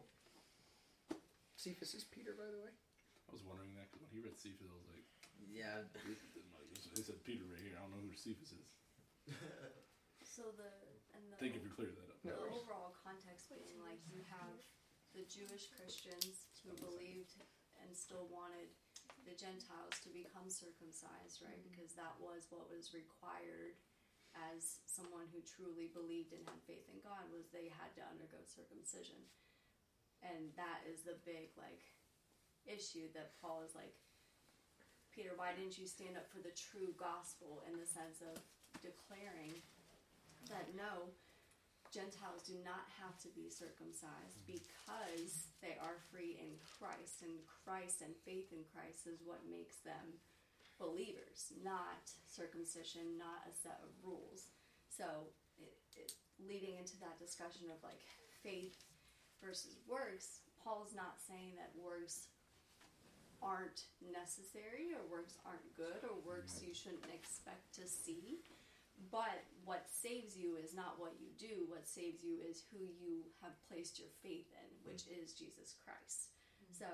Cephas 1.58 1.94
is 1.94 2.06
Peter, 2.06 2.34
by 2.38 2.48
the 2.50 2.62
way. 2.62 2.72
I 2.72 3.32
was 3.34 3.44
wondering 3.44 3.74
that 3.76 3.90
'cause 3.92 4.02
when 4.02 4.12
he 4.12 4.20
read 4.20 4.38
Cephas, 4.38 4.68
I 4.70 4.76
was 4.76 4.88
like, 4.92 5.06
Yeah, 5.50 5.84
he 6.96 7.02
said 7.04 7.24
Peter 7.24 7.44
right 7.46 7.62
here. 7.62 7.76
I 7.78 7.82
don't 7.82 7.92
know 7.92 8.04
who 8.06 8.16
Cephas 8.16 8.54
is. 8.54 8.68
So 10.32 10.48
the 10.56 10.72
and 11.12 11.28
the 11.28 11.36
Thank 11.44 11.60
you 11.60 11.62
for 11.62 11.68
clearing 11.76 11.96
that 12.00 12.08
up. 12.08 12.16
No 12.24 12.32
the 12.32 12.40
worries. 12.48 12.56
overall 12.64 12.96
context 13.04 13.52
being 13.52 13.76
like 13.84 14.00
you 14.08 14.24
have 14.32 14.64
the 15.12 15.28
Jewish 15.28 15.68
Christians 15.76 16.48
who 16.64 16.72
believed 16.80 17.36
and 17.84 17.92
still 17.92 18.32
wanted 18.32 18.72
the 19.28 19.36
Gentiles 19.36 19.92
to 20.08 20.10
become 20.10 20.48
circumcised, 20.48 21.44
right? 21.44 21.60
Mm-hmm. 21.60 21.68
Because 21.68 21.92
that 22.00 22.16
was 22.24 22.48
what 22.48 22.72
was 22.72 22.96
required 22.96 23.76
as 24.54 24.84
someone 24.88 25.28
who 25.32 25.44
truly 25.44 25.92
believed 25.92 26.32
and 26.32 26.44
had 26.48 26.64
faith 26.64 26.88
in 26.88 27.04
God 27.04 27.28
was 27.32 27.52
they 27.52 27.68
had 27.72 27.92
to 28.00 28.08
undergo 28.08 28.40
circumcision. 28.48 29.20
And 30.24 30.54
that 30.56 30.86
is 30.86 31.02
the 31.02 31.18
big 31.26 31.52
like 31.58 31.82
issue 32.64 33.10
that 33.18 33.36
Paul 33.42 33.66
is 33.66 33.74
like 33.74 33.98
Peter, 35.12 35.36
why 35.36 35.52
didn't 35.52 35.76
you 35.76 35.88
stand 35.88 36.16
up 36.16 36.32
for 36.32 36.40
the 36.40 36.56
true 36.56 36.96
gospel 36.96 37.68
in 37.68 37.76
the 37.76 37.90
sense 37.90 38.24
of 38.24 38.40
declaring 38.80 39.52
that 40.48 40.72
no, 40.72 41.12
Gentiles 41.92 42.48
do 42.48 42.56
not 42.64 42.88
have 43.04 43.20
to 43.20 43.30
be 43.36 43.52
circumcised 43.52 44.40
because 44.48 45.52
they 45.60 45.76
are 45.84 46.00
free 46.08 46.40
in 46.40 46.56
Christ, 46.64 47.20
and 47.28 47.44
Christ 47.44 48.00
and 48.00 48.16
faith 48.24 48.56
in 48.56 48.64
Christ 48.72 49.12
is 49.12 49.20
what 49.20 49.44
makes 49.52 49.84
them 49.84 50.16
believers, 50.82 51.54
not 51.62 52.10
circumcision, 52.26 53.22
not 53.22 53.46
a 53.46 53.54
set 53.54 53.78
of 53.86 53.94
rules. 54.02 54.50
So, 54.90 55.30
it, 55.62 55.78
it, 55.94 56.18
leading 56.42 56.82
into 56.82 56.98
that 57.06 57.22
discussion 57.22 57.70
of 57.70 57.78
like 57.86 58.02
faith 58.42 58.82
versus 59.38 59.78
works, 59.86 60.42
Paul's 60.58 60.98
not 60.98 61.22
saying 61.22 61.54
that 61.62 61.70
works 61.78 62.28
aren't 63.42 63.90
necessary 64.02 64.94
or 64.94 65.02
works 65.10 65.38
aren't 65.46 65.66
good 65.74 66.06
or 66.06 66.18
works 66.22 66.62
you 66.62 66.74
shouldn't 66.74 67.10
expect 67.10 67.74
to 67.74 67.86
see. 67.90 68.42
But 69.10 69.42
what 69.66 69.90
saves 69.90 70.38
you 70.38 70.62
is 70.62 70.78
not 70.78 71.02
what 71.02 71.18
you 71.18 71.34
do. 71.42 71.66
What 71.66 71.90
saves 71.90 72.22
you 72.22 72.38
is 72.38 72.62
who 72.70 72.86
you 73.02 73.26
have 73.42 73.58
placed 73.66 73.98
your 73.98 74.14
faith 74.22 74.46
in, 74.54 74.70
which 74.86 75.10
mm. 75.10 75.18
is 75.18 75.34
Jesus 75.34 75.74
Christ. 75.82 76.30
Mm. 76.62 76.78
So, 76.78 76.88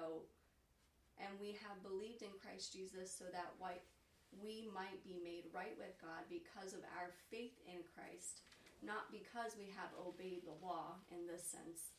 and 1.18 1.34
we 1.42 1.58
have 1.66 1.82
believed 1.82 2.22
in 2.22 2.34
Christ 2.42 2.74
Jesus 2.74 3.10
so 3.10 3.26
that 3.34 3.58
we 4.38 4.70
might 4.70 5.02
be 5.02 5.18
made 5.18 5.50
right 5.50 5.74
with 5.78 5.98
God 5.98 6.26
because 6.30 6.78
of 6.78 6.86
our 6.98 7.10
faith 7.30 7.58
in 7.66 7.82
Christ, 7.96 8.46
not 8.86 9.10
because 9.10 9.58
we 9.58 9.74
have 9.74 9.90
obeyed 9.98 10.46
the 10.46 10.58
law 10.62 11.02
in 11.10 11.26
this 11.26 11.42
sense, 11.42 11.98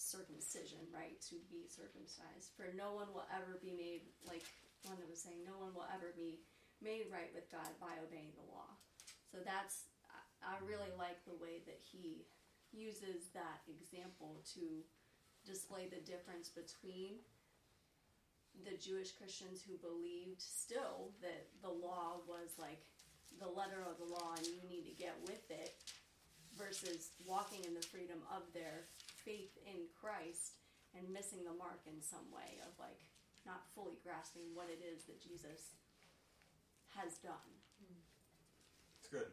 circumcision, 0.00 0.80
right? 0.90 1.20
To 1.28 1.36
be 1.52 1.68
circumcised. 1.68 2.56
For 2.56 2.72
no 2.72 2.96
one 2.96 3.12
will 3.12 3.28
ever 3.28 3.60
be 3.60 3.76
made, 3.76 4.08
like 4.24 4.42
Linda 4.88 5.04
was 5.06 5.20
saying, 5.20 5.44
no 5.44 5.60
one 5.60 5.76
will 5.76 5.86
ever 5.92 6.10
be 6.16 6.40
made 6.80 7.12
right 7.12 7.30
with 7.36 7.46
God 7.52 7.70
by 7.78 8.00
obeying 8.00 8.34
the 8.34 8.48
law. 8.50 8.72
So 9.30 9.38
that's, 9.44 9.92
I 10.42 10.58
really 10.66 10.90
like 10.98 11.22
the 11.22 11.38
way 11.38 11.62
that 11.68 11.78
he 11.78 12.26
uses 12.72 13.30
that 13.36 13.62
example 13.68 14.40
to 14.56 14.82
display 15.44 15.86
the 15.86 16.02
difference 16.02 16.48
between 16.48 17.20
the 18.64 18.76
Jewish 18.76 19.12
Christians 19.16 19.64
who 19.64 19.80
believed 19.80 20.40
still 20.40 21.10
that 21.20 21.48
the 21.62 21.72
law 21.72 22.20
was 22.28 22.54
like 22.60 22.84
the 23.40 23.48
letter 23.48 23.80
of 23.88 23.96
the 23.96 24.12
law 24.12 24.36
and 24.36 24.46
you 24.46 24.60
need 24.68 24.84
to 24.84 24.94
get 24.94 25.16
with 25.24 25.50
it 25.50 25.74
versus 26.56 27.10
walking 27.26 27.64
in 27.64 27.72
the 27.74 27.82
freedom 27.82 28.20
of 28.28 28.44
their 28.52 28.86
faith 29.24 29.56
in 29.64 29.88
Christ 29.96 30.60
and 30.92 31.08
missing 31.08 31.40
the 31.42 31.56
mark 31.56 31.80
in 31.88 32.02
some 32.04 32.28
way 32.28 32.60
of 32.62 32.76
like 32.78 33.00
not 33.46 33.64
fully 33.74 33.98
grasping 34.04 34.52
what 34.54 34.68
it 34.68 34.84
is 34.84 35.04
that 35.08 35.20
Jesus 35.20 35.74
has 36.94 37.16
done. 37.24 37.50
It's 39.00 39.08
good. 39.08 39.32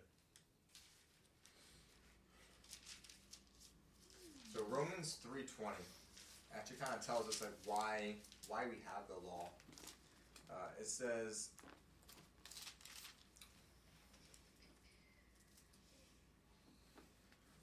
So 4.53 4.63
Romans 4.69 5.19
three 5.21 5.43
twenty 5.43 5.85
actually 6.55 6.77
kind 6.77 6.95
of 6.95 7.05
tells 7.05 7.27
us 7.27 7.41
like 7.41 7.53
why 7.65 8.15
why 8.49 8.65
we 8.65 8.81
have 8.83 9.07
the 9.07 9.25
law. 9.25 9.47
Uh, 10.49 10.81
it 10.81 10.87
says. 10.87 11.49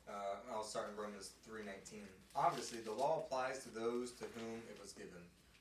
Uh, 0.08 0.36
I'll 0.54 0.62
start 0.62 0.90
in 0.92 0.96
Romans 0.96 1.32
three 1.44 1.64
nineteen. 1.66 2.06
Obviously, 2.34 2.78
the 2.78 2.92
law 2.92 3.24
applies 3.26 3.58
to 3.64 3.70
those 3.70 4.12
to 4.12 4.24
whom 4.36 4.62
it 4.70 4.78
was 4.80 4.92
given. 4.92 5.20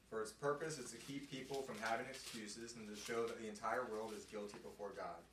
For 0.10 0.22
its 0.22 0.32
purpose 0.32 0.77
is 0.77 0.91
to 0.91 0.98
keep 0.98 1.32
people 1.32 1.63
from 1.63 1.75
having 1.82 2.05
excuses 2.05 2.75
and 2.77 2.88
to 2.88 2.96
show 2.96 3.25
that 3.25 3.41
the 3.41 3.50
entire 3.50 3.86
world 3.91 4.13
is 4.15 4.24
guilty 4.25 4.58
before 4.63 4.94
God. 4.96 5.25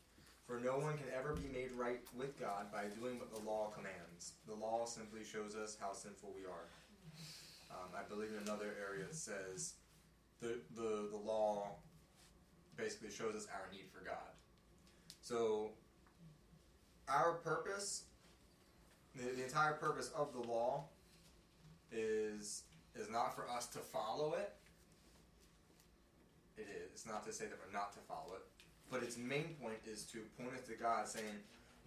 For 0.46 0.58
no 0.58 0.78
one 0.78 0.96
can 0.96 1.06
ever 1.14 1.34
be 1.34 1.46
made 1.52 1.70
right 1.72 2.00
with 2.16 2.40
God 2.40 2.72
by 2.72 2.84
doing 2.98 3.18
what 3.18 3.32
the 3.32 3.46
law 3.48 3.70
commands. 3.76 4.32
The 4.48 4.54
law 4.54 4.86
simply 4.86 5.24
shows 5.24 5.54
us 5.54 5.76
how 5.78 5.92
sinful 5.92 6.32
we 6.34 6.46
are. 6.46 6.66
Um, 7.70 7.92
I 7.96 8.02
believe 8.08 8.30
in 8.30 8.42
another 8.42 8.74
area 8.80 9.04
it 9.04 9.14
says 9.14 9.74
the, 10.42 10.58
the, 10.74 11.08
the 11.10 11.16
law 11.16 11.68
basically 12.76 13.10
shows 13.10 13.34
us 13.34 13.46
our 13.54 13.70
need 13.72 13.86
for 13.92 14.04
God. 14.04 14.16
So, 15.22 15.70
our 17.08 17.34
purpose, 17.34 18.04
the, 19.14 19.24
the 19.36 19.44
entire 19.44 19.74
purpose 19.74 20.10
of 20.16 20.32
the 20.32 20.40
law 20.40 20.84
is 21.92 22.64
is 22.94 23.08
not 23.08 23.34
for 23.34 23.48
us 23.48 23.66
to 23.68 23.78
follow 23.78 24.34
it. 24.34 24.52
It 26.58 26.66
is. 26.68 26.90
It's 26.92 27.06
not 27.06 27.24
to 27.26 27.32
say 27.32 27.46
that 27.46 27.54
we're 27.64 27.72
not 27.72 27.92
to 27.94 28.00
follow 28.00 28.34
it. 28.34 28.42
But 28.90 29.02
its 29.02 29.16
main 29.16 29.56
point 29.62 29.78
is 29.86 30.02
to 30.12 30.18
point 30.38 30.54
us 30.54 30.66
to 30.66 30.74
God 30.74 31.08
saying, 31.08 31.40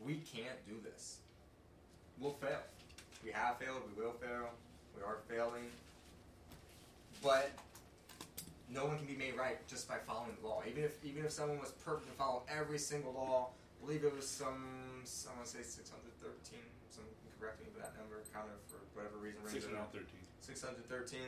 we 0.03 0.15
can't 0.15 0.65
do 0.67 0.73
this. 0.83 1.19
We'll 2.19 2.33
fail. 2.33 2.61
We 3.23 3.31
have 3.31 3.59
failed, 3.59 3.81
we 3.95 4.01
will 4.01 4.13
fail, 4.13 4.49
we 4.95 5.03
are 5.03 5.17
failing. 5.27 5.65
But 7.21 7.51
no 8.69 8.85
one 8.85 8.97
can 8.97 9.05
be 9.07 9.15
made 9.15 9.35
right 9.37 9.65
just 9.67 9.87
by 9.87 9.97
following 10.07 10.35
the 10.41 10.47
law. 10.47 10.61
Even 10.67 10.83
if 10.83 11.03
even 11.03 11.25
if 11.25 11.31
someone 11.31 11.59
was 11.59 11.71
perfect 11.83 12.07
to 12.09 12.13
follow 12.17 12.43
every 12.49 12.79
single 12.79 13.13
law, 13.13 13.49
I 13.81 13.85
believe 13.85 14.03
it 14.03 14.15
was 14.15 14.27
some 14.27 15.01
someone 15.03 15.45
say 15.45 15.61
six 15.61 15.89
hundred 15.89 16.13
thirteen. 16.21 16.65
Someone 16.89 17.13
can 17.21 17.31
correct 17.39 17.59
me 17.61 17.67
for 17.73 17.79
that 17.79 17.93
number, 17.97 18.21
kind 18.33 18.47
of 18.49 18.57
for 18.71 18.81
whatever 18.97 19.17
reason. 19.21 19.39
rings 19.41 19.53
Six 19.53 19.65
in 19.65 19.75
hundred 19.75 19.91
there. 19.93 20.01
thirteen. 20.01 20.21
613 20.45 21.19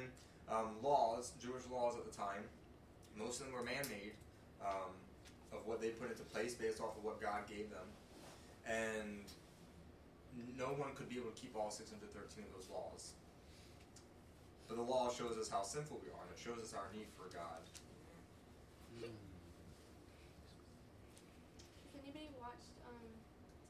um, 0.48 0.78
laws, 0.84 1.32
Jewish 1.42 1.64
laws 1.72 1.96
at 1.98 2.06
the 2.06 2.16
time. 2.16 2.46
Most 3.18 3.40
of 3.42 3.48
them 3.48 3.56
were 3.56 3.64
man-made, 3.66 4.14
um, 4.62 4.94
of 5.52 5.66
what 5.66 5.82
they 5.82 5.90
put 5.90 6.12
into 6.12 6.22
place 6.22 6.54
based 6.54 6.80
off 6.80 6.96
of 6.96 7.04
what 7.04 7.20
God 7.20 7.48
gave 7.50 7.72
them, 7.74 7.90
and 8.70 9.26
no 10.56 10.66
one 10.78 10.94
could 10.94 11.10
be 11.10 11.18
able 11.18 11.32
to 11.32 11.42
keep 11.42 11.56
all 11.58 11.72
613 11.72 12.46
of 12.46 12.54
those 12.54 12.70
laws. 12.70 13.14
But 14.68 14.76
the 14.76 14.84
law 14.84 15.08
shows 15.08 15.40
us 15.40 15.48
how 15.48 15.64
sinful 15.64 16.04
we 16.04 16.12
are, 16.12 16.20
and 16.28 16.36
it 16.36 16.40
shows 16.40 16.60
us 16.60 16.76
our 16.76 16.92
need 16.92 17.08
for 17.16 17.32
God. 17.32 17.64
Has 19.00 19.08
anybody 21.96 22.28
watched, 22.36 22.76
um, 22.84 23.08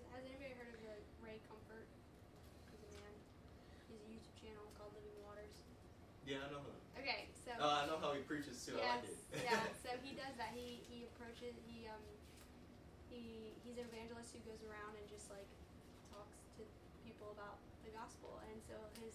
has 0.09 0.25
anybody 0.25 0.57
heard 0.57 0.73
of 0.73 0.81
the 0.81 0.97
Ray 1.21 1.37
Comfort? 1.45 1.85
He's 2.73 2.81
a 2.81 2.89
man. 2.97 3.13
He 3.85 3.93
has 3.93 4.01
a 4.01 4.09
YouTube 4.09 4.33
channel 4.41 4.65
called 4.73 4.89
Living 4.97 5.13
Waters. 5.21 5.53
Yeah, 6.25 6.41
I 6.41 6.49
know 6.49 6.65
him. 6.65 6.73
Okay, 6.97 7.29
so. 7.45 7.53
Oh, 7.61 7.69
I 7.69 7.85
know 7.85 8.01
how 8.01 8.17
he 8.17 8.25
preaches 8.25 8.57
too. 8.65 8.81
I 8.81 8.83
yes, 8.97 8.97
like 8.97 9.05
it. 9.05 9.21
yeah, 9.45 9.61
so 9.85 9.93
he 10.01 10.17
does 10.17 10.33
that. 10.41 10.49
He, 10.57 10.81
he 10.89 11.05
approaches, 11.13 11.53
he, 11.69 11.85
um, 11.85 12.01
he, 13.13 13.53
he's 13.61 13.77
an 13.77 13.85
evangelist 13.85 14.33
who 14.33 14.41
goes 14.49 14.65
around 14.65 14.97
and 14.97 15.05
just 15.05 15.29
like 15.29 15.45
talks 16.09 16.41
to 16.57 16.65
people 17.05 17.29
about 17.37 17.61
the 17.85 17.93
gospel. 17.93 18.41
And 18.49 18.57
so 18.65 18.73
his, 18.97 19.13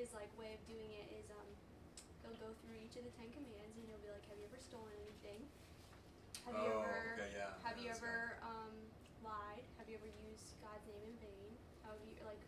his 0.00 0.16
like 0.16 0.32
way 0.40 0.56
of 0.56 0.62
doing 0.64 0.88
it 0.96 1.12
is, 1.12 1.28
um, 1.28 1.48
he'll 2.24 2.40
go 2.40 2.48
through 2.64 2.80
each 2.80 2.96
of 2.96 3.04
the 3.04 3.12
Ten 3.20 3.28
Commands 3.36 3.76
and 3.76 3.84
he'll 3.84 4.00
be 4.00 4.08
like, 4.08 4.24
have 4.32 4.40
you 4.40 4.48
ever 4.48 4.56
stolen 4.56 4.96
anything? 4.96 5.44
Have 6.48 6.56
you 6.56 6.72
oh, 6.72 6.80
ever 6.80 7.20
okay, 7.20 7.30
yeah. 7.36 7.52
have 7.60 7.76
yeah, 7.76 7.84
you 7.84 7.88
that's 7.92 8.00
ever 8.00 8.40
um, 8.40 8.72
lied? 9.20 9.60
Have 9.76 9.92
you 9.92 10.00
ever 10.00 10.08
used 10.24 10.56
God's 10.64 10.88
name 10.88 11.04
in 11.04 11.16
vain? 11.20 11.52
Have 11.84 12.00
you 12.00 12.16
like 12.24 12.40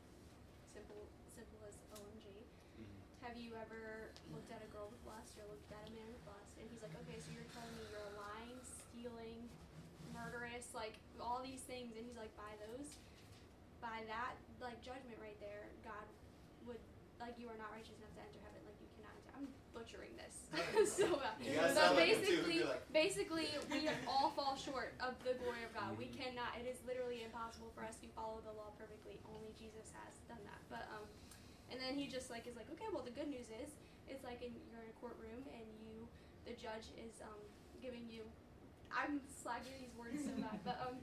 simple 0.72 1.04
simple 1.28 1.60
as 1.68 1.76
OMG? 1.92 2.24
Have 3.20 3.36
you 3.36 3.52
ever 3.60 4.08
looked 4.32 4.48
at 4.48 4.64
a 4.64 4.68
girl 4.72 4.88
with 4.88 5.04
lust 5.04 5.36
or 5.36 5.44
looked 5.52 5.68
at 5.68 5.84
a 5.84 5.92
man 5.92 6.08
with 6.08 6.24
lust? 6.24 6.56
And 6.56 6.64
he's 6.72 6.80
like, 6.80 6.96
okay, 7.04 7.20
so 7.20 7.36
you're 7.36 7.46
telling 7.52 7.70
me 7.76 7.84
you're 7.92 8.16
lying, 8.16 8.58
stealing, 8.64 9.44
murderous, 10.16 10.72
like 10.72 10.96
all 11.20 11.44
these 11.44 11.62
things, 11.68 11.94
and 12.00 12.02
he's 12.08 12.16
like, 12.16 12.32
by 12.34 12.50
those, 12.64 12.96
by 13.84 14.02
that 14.08 14.40
like 14.58 14.80
judgment 14.80 15.20
right 15.20 15.36
there, 15.38 15.68
God 15.68 15.70
would 15.70 15.71
like 17.22 17.38
you 17.38 17.46
are 17.46 17.56
not 17.56 17.70
righteous 17.70 17.94
enough 18.02 18.10
to 18.18 18.22
enter 18.26 18.42
heaven, 18.42 18.60
like 18.66 18.78
you 18.82 18.90
cannot 18.98 19.14
enter 19.14 19.30
I'm 19.38 19.46
butchering 19.72 20.12
this 20.18 20.34
so 20.98 21.16
bad. 21.22 21.38
You 21.40 21.54
But 21.56 21.72
sound 21.78 21.94
like 21.96 22.10
it 22.12 22.26
too. 22.26 22.42
basically, 22.42 22.60
like- 22.66 22.84
basically, 22.92 23.48
we 23.72 23.86
all 24.10 24.34
fall 24.34 24.58
short 24.58 24.92
of 25.00 25.14
the 25.24 25.38
glory 25.40 25.62
of 25.64 25.72
God. 25.72 25.94
We 25.96 26.10
Mm-hmm. 26.12 26.34
cannot. 26.36 26.58
It 26.60 26.66
is 26.68 26.82
literally 26.84 27.22
impossible 27.24 27.70
for 27.72 27.86
us 27.86 27.96
to 28.04 28.08
follow 28.12 28.42
the 28.44 28.52
law 28.58 28.74
perfectly. 28.76 29.16
Only 29.24 29.54
Jesus 29.56 29.88
has 29.96 30.12
done 30.28 30.42
that. 30.44 30.60
But 30.68 30.84
um, 30.92 31.06
and 31.72 31.78
then 31.80 31.96
he 31.96 32.04
just 32.10 32.28
like 32.28 32.44
is 32.50 32.52
like, 32.58 32.68
okay, 32.76 32.84
well, 32.92 33.00
the 33.06 33.14
good 33.16 33.30
news 33.32 33.48
is, 33.48 33.72
it's 34.10 34.20
like 34.26 34.42
in 34.44 34.52
you're 34.68 34.82
in 34.84 34.90
a 34.92 34.98
courtroom 35.00 35.40
and 35.56 35.64
you, 35.80 36.04
the 36.44 36.52
judge 36.58 36.92
is 37.00 37.22
um 37.24 37.40
giving 37.80 38.04
you. 38.12 38.26
I'm 38.92 39.24
slagging 39.40 39.72
these 39.80 39.94
words 39.96 40.20
so 40.20 40.36
bad, 40.44 40.60
but 40.68 40.76
um, 40.84 41.00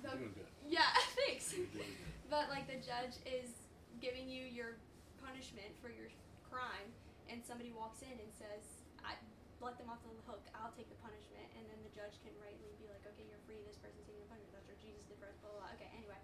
the, 0.00 0.16
yeah, 0.64 0.88
thanks. 1.12 1.52
You're 1.52 1.68
doing 1.76 1.92
good. 1.92 2.32
But 2.32 2.48
like 2.48 2.64
the 2.64 2.80
judge 2.80 3.20
is 3.28 3.52
giving 4.00 4.28
you 4.32 4.48
your 4.48 4.80
punishment 5.28 5.76
for 5.84 5.92
your 5.92 6.08
crime, 6.48 6.88
and 7.28 7.44
somebody 7.44 7.68
walks 7.76 8.00
in 8.00 8.16
and 8.16 8.32
says, 8.32 8.64
"I 9.04 9.12
let 9.60 9.76
them 9.76 9.92
off 9.92 10.00
the 10.00 10.12
hook. 10.24 10.40
I'll 10.56 10.72
take 10.72 10.88
the 10.88 10.96
punishment." 11.04 11.44
And 11.52 11.68
then 11.68 11.76
the 11.84 11.92
judge 11.92 12.16
can 12.24 12.32
rightly 12.40 12.72
be 12.80 12.88
like, 12.88 13.04
"Okay, 13.04 13.28
you're 13.28 13.44
free. 13.44 13.60
This 13.68 13.76
person's 13.76 14.08
taking 14.08 14.24
the 14.24 14.32
punishment. 14.32 14.56
That's 14.56 14.72
what 14.72 14.80
Jesus 14.80 15.04
did 15.04 15.20
for 15.20 15.28
us." 15.28 15.36
Blah 15.44 15.52
blah. 15.52 15.68
blah. 15.68 15.76
Okay, 15.76 15.92
anyway, 15.92 16.16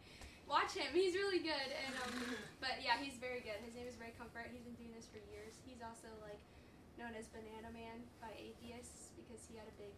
watch 0.49 0.73
him. 0.73 0.89
He's 0.97 1.13
really 1.13 1.45
good. 1.45 1.69
And 1.85 1.93
um, 2.01 2.17
but 2.65 2.81
yeah, 2.81 2.97
he's 2.97 3.21
very 3.21 3.45
good. 3.45 3.61
His 3.61 3.77
name 3.77 3.87
is 3.87 4.01
Ray 4.01 4.17
Comfort. 4.17 4.49
He's 4.49 4.65
been 4.65 4.79
doing 4.81 4.97
this 4.97 5.07
for 5.13 5.21
years. 5.29 5.61
He's 5.69 5.85
also 5.85 6.09
like 6.25 6.41
known 6.97 7.13
as 7.13 7.29
Banana 7.29 7.69
Man 7.77 8.09
by 8.25 8.33
atheists 8.41 9.13
because 9.21 9.45
he 9.45 9.61
had 9.61 9.69
a 9.69 9.77
big. 9.77 9.93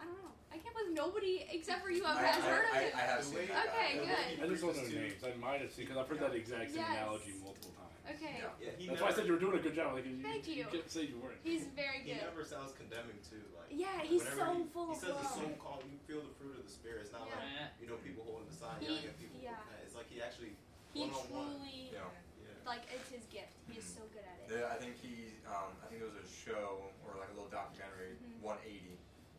I 0.00 0.04
don't 0.04 0.18
know. 0.22 0.32
I 0.52 0.56
can't 0.58 0.74
believe 0.76 0.94
nobody 0.94 1.44
except 1.50 1.82
for 1.82 1.90
you 1.90 2.04
I, 2.04 2.14
has 2.22 2.42
I, 2.44 2.46
heard 2.48 2.66
of 2.70 2.74
I, 2.74 2.80
it. 2.88 2.92
I 2.94 3.00
have 3.10 3.22
seen 3.24 3.34
way- 3.34 3.46
that. 3.50 3.66
Okay, 3.74 3.90
good. 3.98 4.08
way 4.08 4.38
I 4.42 4.46
just 4.48 4.62
don't 4.62 4.76
know 4.76 4.82
preaches 4.82 4.94
to- 4.94 5.00
names. 5.00 5.22
I 5.24 5.32
might 5.40 5.60
have 5.62 5.72
seen 5.72 5.84
because 5.86 5.98
I've 5.98 6.08
heard 6.08 6.20
that 6.20 6.34
exact 6.34 6.70
same 6.70 6.80
Yes. 6.84 6.90
analogy 6.94 7.32
multiple 7.42 7.72
times. 7.74 7.90
Okay. 8.04 8.36
Yeah. 8.36 8.52
Yeah, 8.60 8.68
That's 8.76 8.84
never, 8.84 9.00
why 9.00 9.08
I 9.08 9.14
said 9.16 9.24
you 9.24 9.32
were 9.32 9.40
doing 9.40 9.56
a 9.56 9.64
good 9.64 9.72
job. 9.74 9.96
Like 9.96 10.04
you, 10.04 10.20
Thank 10.20 10.44
you. 10.44 10.60
you 10.60 10.64
kept 10.68 10.92
saying 10.92 11.08
you 11.08 11.18
weren't. 11.24 11.40
He's 11.40 11.64
very 11.72 12.04
good. 12.04 12.20
he 12.20 12.26
never 12.28 12.44
sounds 12.44 12.76
condemning 12.76 13.16
too. 13.24 13.40
Like 13.56 13.72
Yeah, 13.72 14.04
he's 14.04 14.20
whenever 14.28 14.44
so 14.44 14.60
he, 14.60 14.64
full 14.76 14.92
he 14.92 14.92
of 14.92 15.00
says 15.00 15.16
the 15.16 15.24
love. 15.24 15.40
so 15.40 15.48
called 15.56 15.82
you 15.88 15.96
feel 16.04 16.20
the 16.20 16.34
fruit 16.36 16.52
of 16.60 16.68
the 16.68 16.70
spirit. 16.70 17.08
It's 17.08 17.16
not 17.16 17.24
Yeah. 17.26 17.40
like 17.40 17.80
you 17.80 17.88
know 17.88 17.96
people 18.04 18.22
holding 18.28 18.44
the 18.52 18.56
sign 18.60 18.76
He- 18.84 18.92
yelling 18.92 19.08
at 19.08 19.16
people. 19.16 19.40
yeah. 19.40 19.56
It's 19.80 19.96
like 19.96 20.06
he 20.12 20.20
actually 20.20 20.52
He 20.92 21.00
one 21.08 21.16
on 21.16 21.24
one. 21.32 21.48
truly, 21.58 21.90
Yeah. 21.96 22.04
Yeah. 22.44 22.52
like, 22.68 22.84
it's 22.92 23.08
his 23.08 23.24
gift. 23.32 23.56
He 23.66 23.80
is 23.80 23.88
so 23.88 24.04
good 24.12 24.22
at 24.22 24.36
it. 24.36 24.46
The, 24.52 24.68
I 24.68 24.76
think 24.78 25.00
he, 25.00 25.32
um, 25.48 25.72
I 25.82 25.88
think 25.88 26.04
there 26.04 26.10
was 26.12 26.20
a 26.20 26.28
show 26.28 26.92
or 27.08 27.16
like 27.18 27.32
a 27.32 27.34
little 27.34 27.48
documentary, 27.50 28.20
Mhm. 28.20 28.44
180, 28.44 28.93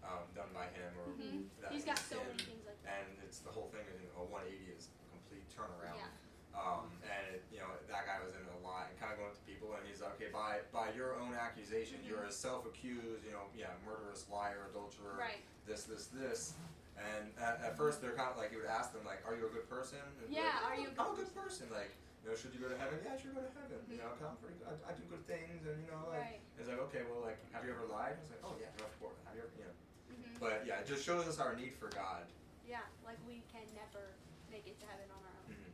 um, 0.06 0.24
done 0.38 0.50
by 0.54 0.70
him 0.70 0.94
or 1.02 1.10
Mhm. 1.18 1.50
that 1.62 1.72
He's 1.74 1.84
got 1.86 1.98
so 1.98 2.22
many 2.22 2.38
things 2.38 2.66
like 2.66 2.78
that. 2.84 3.02
And 3.02 3.18
it's 3.26 3.40
the 3.40 3.50
whole 3.52 3.70
thing. 3.74 3.82
is, 3.90 4.02
You 4.02 4.08
know, 4.14 4.22
a 4.22 4.26
180 4.26 4.72
is 4.72 4.90
a 5.02 5.10
complete 5.10 5.46
turnaround. 5.50 5.98
Yeah. 5.98 6.14
Um, 6.56 6.88
and 7.04 7.36
it, 7.36 7.44
you 7.52 7.60
know 7.60 7.68
that 7.92 8.06
guy 8.08 8.24
was 8.24 8.32
in 8.32 8.46
a 8.48 8.60
lot 8.64 8.88
and 8.88 8.96
kind 8.96 9.12
of 9.12 9.20
going 9.20 9.30
up 9.32 9.36
to 9.36 9.44
people 9.44 9.76
and 9.76 9.84
he's 9.86 10.00
like, 10.00 10.16
okay, 10.16 10.32
by 10.32 10.62
by 10.72 10.94
your 10.96 11.20
own 11.20 11.34
accusation, 11.36 12.00
Mhm. 12.00 12.08
you're 12.08 12.24
a 12.24 12.32
self-accused, 12.32 13.26
you 13.26 13.32
know, 13.36 13.50
yeah, 13.58 13.74
murderous, 13.84 14.30
liar, 14.30 14.68
adulterer, 14.72 15.18
Right. 15.20 15.44
this, 15.66 15.84
this, 15.84 16.08
this. 16.08 16.54
And 16.96 17.36
at, 17.38 17.60
at 17.60 17.76
first, 17.76 18.00
they're 18.00 18.16
kind 18.16 18.32
of 18.32 18.38
like, 18.38 18.52
he 18.52 18.56
would 18.56 18.72
ask 18.72 18.94
them, 18.96 19.04
like, 19.04 19.20
are 19.28 19.36
you 19.36 19.48
a 19.48 19.50
good 19.52 19.68
person? 19.68 20.00
And 20.24 20.32
Yeah, 20.32 20.64
like, 20.64 20.64
are 20.64 20.76
you 20.80 20.88
a 20.88 21.02
I'm 21.02 21.12
a 21.12 21.16
good 21.20 21.36
person? 21.36 21.68
Like, 21.70 21.92
you 22.24 22.30
know, 22.32 22.36
should 22.40 22.54
you 22.56 22.62
go 22.64 22.70
to 22.72 22.78
heaven? 22.80 23.04
Yeah, 23.04 23.14
I 23.14 23.18
should 23.20 23.36
go 23.36 23.42
to 23.44 23.52
heaven. 23.52 23.84
You 23.92 23.98
know, 24.00 24.16
I'm 24.16 24.38
pretty 24.40 24.56
good. 24.64 24.72
I, 24.72 24.90
I 24.90 24.94
do 24.96 25.04
good 25.12 25.28
things, 25.28 25.68
and 25.68 25.84
you 25.84 25.92
know, 25.92 26.08
like, 26.08 26.24
Right. 26.24 26.42
it's 26.58 26.70
like, 26.72 26.80
okay, 26.88 27.04
well, 27.12 27.20
like, 27.20 27.36
have 27.52 27.66
you 27.68 27.76
ever 27.76 27.84
lied? 27.92 28.16
I 28.16 28.22
was 28.24 28.32
like, 28.32 28.44
oh 28.48 28.56
yeah, 28.56 28.72
of 28.80 28.96
course. 29.04 29.20
Have 29.28 29.36
you 29.36 29.44
ever, 29.44 29.52
you 29.60 29.68
know? 29.68 29.76
Mhm. 30.16 30.25
But 30.40 30.64
yeah, 30.68 30.84
it 30.84 30.88
just 30.88 31.06
shows 31.06 31.28
us 31.28 31.40
our 31.40 31.56
need 31.56 31.74
for 31.76 31.88
God. 31.90 32.28
Yeah, 32.66 32.84
like, 33.06 33.22
we 33.30 33.46
can 33.54 33.66
never 33.78 34.18
make 34.50 34.66
it 34.66 34.78
to 34.82 34.86
heaven 34.90 35.06
on 35.14 35.22
our 35.22 35.36
own. 35.46 35.54
Mhm. 35.54 35.72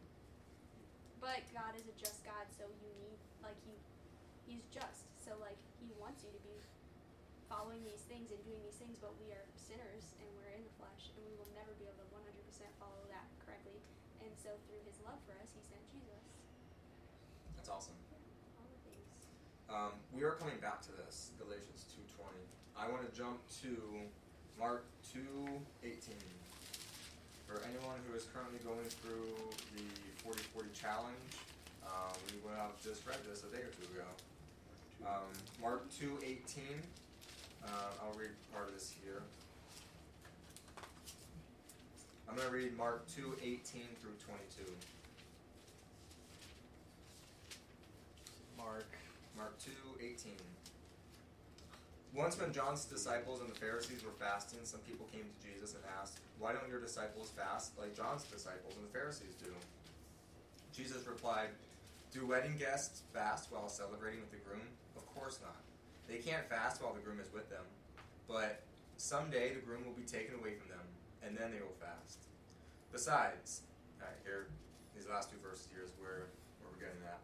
But 1.24 1.41
God 1.56 1.75
is 1.80 1.88
a 1.88 1.96
just 1.96 2.24
God, 2.27 2.46
so 2.51 2.68
you 2.68 2.91
need, 3.00 3.20
like, 3.41 3.56
he, 3.63 3.80
he's 4.46 4.68
just. 4.68 5.08
So, 5.24 5.38
like, 5.39 5.58
he 5.80 5.94
wants 5.96 6.24
you 6.27 6.32
to 6.36 6.41
be 6.44 6.60
following 7.48 7.84
these 7.84 8.03
things 8.12 8.32
and 8.32 8.44
doing 8.44 8.60
these 8.63 8.75
things, 8.75 9.00
but 9.00 9.15
we 9.20 9.32
are 9.32 9.46
sinners 9.56 10.15
and 10.20 10.27
we're 10.36 10.51
in 10.51 10.63
the 10.63 10.75
flesh, 10.75 11.12
and 11.15 11.24
we 11.24 11.34
will 11.39 11.48
never 11.56 11.72
be 11.80 11.88
able 11.88 12.03
to 12.03 12.10
100% 12.12 12.75
follow 12.80 13.08
that 13.08 13.27
correctly. 13.46 13.80
And 14.20 14.36
so, 14.36 14.51
through 14.68 14.84
his 14.84 15.00
love 15.07 15.20
for 15.24 15.33
us, 15.40 15.53
he 15.55 15.62
sent 15.64 15.83
Jesus. 15.90 16.25
That's 17.55 17.70
awesome. 17.70 17.96
Things. 18.83 19.07
Um, 19.70 19.96
we 20.12 20.24
are 20.24 20.35
coming 20.35 20.59
back 20.59 20.81
to 20.83 20.92
this, 20.92 21.31
Galatians 21.40 21.85
2.20. 21.96 22.27
I 22.75 22.90
want 22.90 23.07
to 23.07 23.12
jump 23.16 23.40
to 23.64 24.09
Mark 24.59 24.85
2.18. 25.16 26.14
For 27.48 27.61
anyone 27.64 28.00
who 28.07 28.16
is 28.16 28.27
currently 28.33 28.59
going 28.64 28.87
through 28.87 29.27
the 29.75 29.83
40-40 30.24 30.74
challenge, 30.74 31.31
uh, 31.85 32.14
we 32.31 32.40
would 32.44 32.57
have 32.57 32.81
just 32.81 33.05
read 33.05 33.18
this 33.29 33.44
a 33.44 33.55
day 33.55 33.64
or 33.64 33.72
two 33.75 33.92
ago. 33.92 34.07
Um, 35.05 35.31
Mark 35.61 35.90
2.18, 35.92 36.37
uh, 37.64 37.68
I'll 38.01 38.18
read 38.18 38.31
part 38.53 38.68
of 38.68 38.74
this 38.74 38.94
here. 39.03 39.22
I'm 42.29 42.35
going 42.37 42.48
to 42.48 42.53
read 42.53 42.77
Mark 42.77 43.05
2.18 43.07 43.59
through 44.00 44.16
22. 44.25 44.72
Mark. 48.57 48.85
Mark 49.35 49.57
2:18. 49.59 50.37
Once 52.13 52.37
when 52.37 52.51
John's 52.51 52.83
disciples 52.85 53.39
and 53.39 53.50
the 53.50 53.55
Pharisees 53.55 54.03
were 54.03 54.11
fasting, 54.11 54.59
some 54.63 54.81
people 54.81 55.07
came 55.13 55.24
to 55.24 55.47
Jesus 55.47 55.75
and 55.75 55.83
asked, 56.01 56.19
"Why 56.39 56.51
don't 56.51 56.67
your 56.67 56.81
disciples 56.81 57.31
fast 57.31 57.77
like 57.77 57.95
John's 57.95 58.24
disciples 58.25 58.75
and 58.75 58.85
the 58.85 58.91
Pharisees 58.91 59.35
do?" 59.35 59.55
Jesus 60.74 61.07
replied, 61.07 61.50
"Do 62.11 62.27
wedding 62.27 62.57
guests 62.57 63.03
fast 63.13 63.50
while 63.50 63.69
celebrating 63.69 64.19
with 64.19 64.31
the 64.31 64.37
groom? 64.37 64.67
Of 64.97 65.05
course 65.15 65.39
not. 65.41 65.63
They 66.07 66.17
can't 66.17 66.47
fast 66.50 66.81
while 66.81 66.93
the 66.93 67.00
groom 67.00 67.19
is 67.21 67.31
with 67.31 67.50
them. 67.50 67.63
But 68.27 68.63
someday 68.97 69.53
the 69.55 69.61
groom 69.61 69.85
will 69.85 69.93
be 69.93 70.03
taken 70.03 70.35
away 70.35 70.55
from 70.55 70.67
them, 70.69 70.87
and 71.24 71.37
then 71.37 71.51
they 71.51 71.61
will 71.61 71.75
fast. 71.79 72.19
Besides, 72.91 73.61
all 74.01 74.07
right, 74.07 74.17
here, 74.24 74.47
these 74.93 75.07
last 75.07 75.31
two 75.31 75.37
verses 75.37 75.67
here 75.71 75.83
is 75.83 75.91
where, 75.97 76.27
where 76.59 76.71
we're 76.71 76.79
getting 76.79 77.03
at. 77.03 77.21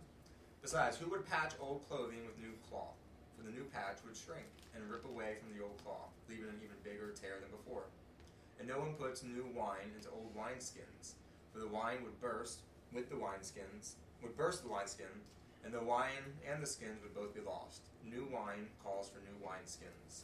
Besides, 0.62 0.97
who 0.97 1.10
would 1.10 1.26
patch 1.26 1.54
old 1.60 1.86
clothing 1.88 2.26
with 2.26 2.38
new 2.39 2.54
cloth? 2.69 2.95
For 3.38 3.45
the 3.45 3.54
new 3.54 3.69
patch 3.69 4.02
would 4.04 4.17
shrink 4.17 4.50
and 4.73 4.89
rip 4.89 5.06
away 5.06 5.38
from 5.38 5.54
the 5.54 5.63
old 5.63 5.78
cloth, 5.86 6.10
leaving 6.28 6.50
an 6.50 6.60
even 6.65 6.76
bigger 6.84 7.13
tear 7.13 7.38
than 7.39 7.54
before. 7.54 7.86
And 8.60 8.67
no 8.67 8.80
one 8.80 8.97
puts 8.97 9.21
new 9.21 9.45
wine 9.54 9.93
into 9.95 10.10
old 10.10 10.34
wineskins, 10.36 11.13
for 11.54 11.60
the 11.60 11.67
wine 11.67 12.02
would 12.04 12.19
burst 12.19 12.62
with 12.91 13.10
the 13.10 13.15
wineskins, 13.15 13.93
would 14.23 14.36
burst 14.36 14.63
the 14.63 14.69
wineskin, 14.69 15.13
and 15.63 15.73
the 15.73 15.84
wine 15.84 16.34
and 16.50 16.62
the 16.62 16.67
skins 16.67 16.97
would 17.04 17.13
both 17.13 17.36
be 17.36 17.41
lost. 17.41 17.82
New 18.04 18.28
wine 18.34 18.67
calls 18.84 19.10
for 19.10 19.19
new 19.19 19.38
wineskins. 19.45 20.23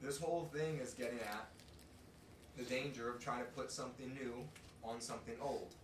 This 0.00 0.18
whole 0.18 0.48
thing 0.54 0.78
is 0.78 0.94
getting 0.94 1.20
at 1.20 1.48
the 2.56 2.64
danger 2.64 3.10
of 3.10 3.22
trying 3.22 3.44
to 3.44 3.50
put 3.50 3.70
something 3.70 4.14
new 4.14 4.32
on 4.82 5.00
something 5.00 5.34
old. 5.42 5.74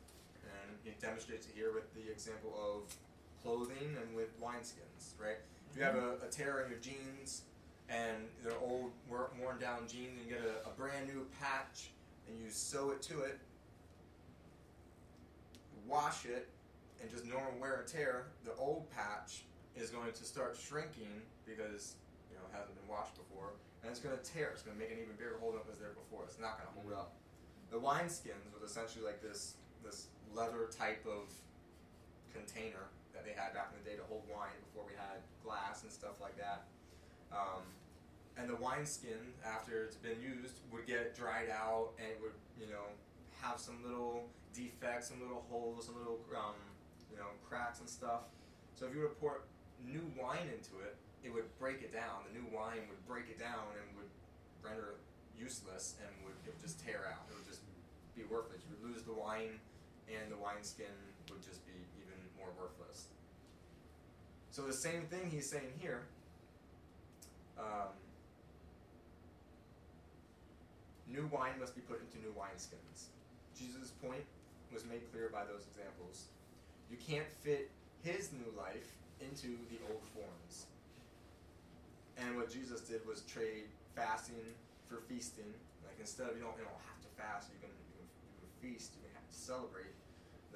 And 0.44 0.76
he 0.84 0.92
demonstrates 1.00 1.46
it 1.46 1.52
here 1.54 1.72
with 1.74 1.92
the 1.94 2.10
example 2.10 2.54
of 2.56 2.94
clothing 3.42 3.96
and 4.00 4.16
with 4.16 4.40
wineskins, 4.40 5.12
right? 5.20 5.38
You 5.76 5.82
have 5.82 5.96
a, 5.96 6.16
a 6.24 6.30
tear 6.30 6.64
in 6.64 6.70
your 6.70 6.80
jeans 6.80 7.42
and 7.88 8.16
they're 8.42 8.58
old, 8.64 8.92
worn 9.08 9.58
down 9.60 9.86
jeans, 9.86 10.18
and 10.18 10.26
you 10.26 10.34
get 10.34 10.42
a, 10.42 10.68
a 10.68 10.72
brand 10.72 11.06
new 11.06 11.26
patch 11.38 11.90
and 12.26 12.38
you 12.42 12.50
sew 12.50 12.90
it 12.90 13.02
to 13.02 13.20
it, 13.20 13.38
wash 15.86 16.24
it, 16.24 16.48
and 17.00 17.10
just 17.10 17.26
normal 17.26 17.52
wear 17.60 17.84
and 17.84 17.86
tear, 17.86 18.26
the 18.44 18.54
old 18.56 18.90
patch 18.90 19.44
is 19.76 19.90
going 19.90 20.10
to 20.12 20.24
start 20.24 20.56
shrinking 20.56 21.20
because 21.44 21.94
you 22.32 22.34
know 22.34 22.42
it 22.50 22.56
hasn't 22.56 22.74
been 22.74 22.88
washed 22.88 23.14
before, 23.14 23.52
and 23.82 23.90
it's 23.92 24.00
going 24.00 24.16
to 24.16 24.24
tear. 24.24 24.50
It's 24.50 24.62
going 24.62 24.74
to 24.74 24.82
make 24.82 24.90
an 24.90 24.98
even 24.98 25.14
bigger 25.14 25.36
hole 25.38 25.52
than 25.52 25.60
it 25.60 25.68
was 25.68 25.78
there 25.78 25.92
before. 25.92 26.24
It's 26.24 26.40
not 26.40 26.56
going 26.56 26.72
to 26.72 26.76
hold 26.80 26.90
up. 26.96 27.14
The 27.70 27.78
wine 27.78 28.08
skins 28.08 28.48
was 28.50 28.64
essentially 28.64 29.04
like 29.04 29.20
this 29.20 29.60
this 29.84 30.08
leather 30.34 30.72
type 30.72 31.04
of 31.04 31.30
container 32.32 32.90
that 33.12 33.22
they 33.28 33.36
had 33.36 33.52
back 33.52 33.70
in 33.70 33.84
the 33.84 33.86
day 33.86 33.94
to 33.94 34.02
hold 34.08 34.24
wine 34.26 34.56
before 34.72 34.88
we 34.88 34.96
had 34.96 35.22
glass 35.46 35.82
and 35.82 35.92
stuff 35.92 36.20
like 36.20 36.36
that. 36.36 36.66
Um, 37.30 37.62
and 38.36 38.50
the 38.50 38.56
wine 38.56 38.84
skin, 38.84 39.32
after 39.46 39.84
it's 39.84 39.96
been 39.96 40.20
used, 40.20 40.58
would 40.72 40.86
get 40.86 41.16
dried 41.16 41.48
out 41.48 41.94
and 41.98 42.10
it 42.10 42.18
would, 42.20 42.36
you 42.58 42.66
know, 42.66 42.90
have 43.40 43.58
some 43.58 43.78
little 43.86 44.26
defects, 44.52 45.08
some 45.08 45.22
little 45.22 45.46
holes, 45.48 45.86
some 45.86 45.96
little, 45.96 46.18
um, 46.34 46.58
you 47.10 47.16
know, 47.16 47.30
cracks 47.48 47.80
and 47.80 47.88
stuff. 47.88 48.26
So 48.74 48.86
if 48.86 48.92
you 48.92 49.00
were 49.00 49.08
to 49.08 49.14
pour 49.14 49.40
new 49.86 50.04
wine 50.18 50.50
into 50.50 50.82
it, 50.84 50.98
it 51.24 51.32
would 51.32 51.46
break 51.58 51.80
it 51.80 51.92
down. 51.94 52.26
The 52.28 52.34
new 52.36 52.46
wine 52.52 52.84
would 52.90 53.00
break 53.06 53.30
it 53.30 53.38
down 53.38 53.72
and 53.78 53.86
would 53.96 54.10
render 54.60 54.98
it 54.98 55.00
useless 55.38 55.96
and 56.00 56.10
would 56.24 56.36
it 56.44 56.52
would 56.52 56.60
just 56.60 56.80
tear 56.80 57.08
out. 57.08 57.28
It 57.30 57.36
would 57.36 57.48
just 57.48 57.62
be 58.16 58.24
worthless. 58.24 58.64
You 58.64 58.76
would 58.76 58.84
lose 58.92 59.04
the 59.04 59.12
wine, 59.12 59.60
and 60.08 60.32
the 60.32 60.40
wine 60.40 60.64
skin 60.64 60.92
would 61.28 61.44
just 61.44 61.64
be 61.68 61.76
even 62.00 62.16
more 62.40 62.48
worthless. 62.56 63.12
So 64.56 64.62
the 64.62 64.72
same 64.72 65.02
thing 65.12 65.28
he's 65.28 65.50
saying 65.50 65.76
here. 65.78 66.00
Um, 67.58 67.92
new 71.06 71.28
wine 71.30 71.60
must 71.60 71.74
be 71.74 71.82
put 71.82 72.00
into 72.00 72.16
new 72.24 72.32
wineskins. 72.32 73.12
Jesus' 73.52 73.92
point 74.00 74.24
was 74.72 74.86
made 74.86 75.04
clear 75.12 75.28
by 75.28 75.44
those 75.44 75.68
examples. 75.68 76.32
You 76.90 76.96
can't 76.96 77.28
fit 77.42 77.70
his 78.02 78.32
new 78.32 78.48
life 78.56 78.96
into 79.20 79.60
the 79.68 79.76
old 79.92 80.00
forms. 80.16 80.64
And 82.16 82.34
what 82.34 82.50
Jesus 82.50 82.80
did 82.80 83.06
was 83.06 83.20
trade 83.28 83.68
fasting 83.94 84.40
for 84.88 85.04
feasting. 85.06 85.52
Like 85.84 86.00
instead 86.00 86.30
of 86.30 86.36
you 86.38 86.42
don't 86.42 86.56
you 86.56 86.64
don't 86.64 86.84
have 86.88 87.00
to 87.04 87.10
fast, 87.20 87.52
you 87.52 87.60
can 87.60 87.68
you 87.68 87.92
can, 87.92 88.08
you 88.08 88.40
can 88.40 88.52
feast, 88.64 88.96
you 88.96 89.04
can 89.04 89.20
have 89.20 89.28
to 89.28 89.36
celebrate. 89.36 89.92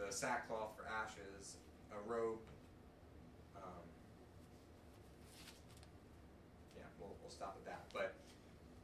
The 0.00 0.08
sackcloth 0.08 0.72
for 0.72 0.88
ashes, 0.88 1.60
a 1.92 2.00
robe. 2.08 2.40
Um, 3.56 3.84
yeah, 6.76 6.88
we'll, 6.98 7.12
we'll 7.20 7.30
stop 7.30 7.56
at 7.60 7.64
that. 7.66 7.84
But 7.92 8.14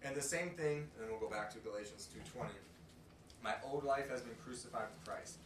and 0.07 0.14
the 0.14 0.23
same 0.23 0.51
thing, 0.51 0.87
and 0.95 1.03
then 1.03 1.11
we'll 1.11 1.19
go 1.19 1.29
back 1.29 1.51
to 1.51 1.59
Galatians 1.59 2.09
two 2.12 2.21
twenty. 2.31 2.55
My 3.42 3.55
old 3.69 3.85
life 3.85 4.09
has 4.09 4.23
been 4.23 4.37
crucified 4.45 4.87
with 4.95 5.05
Christ. 5.05 5.38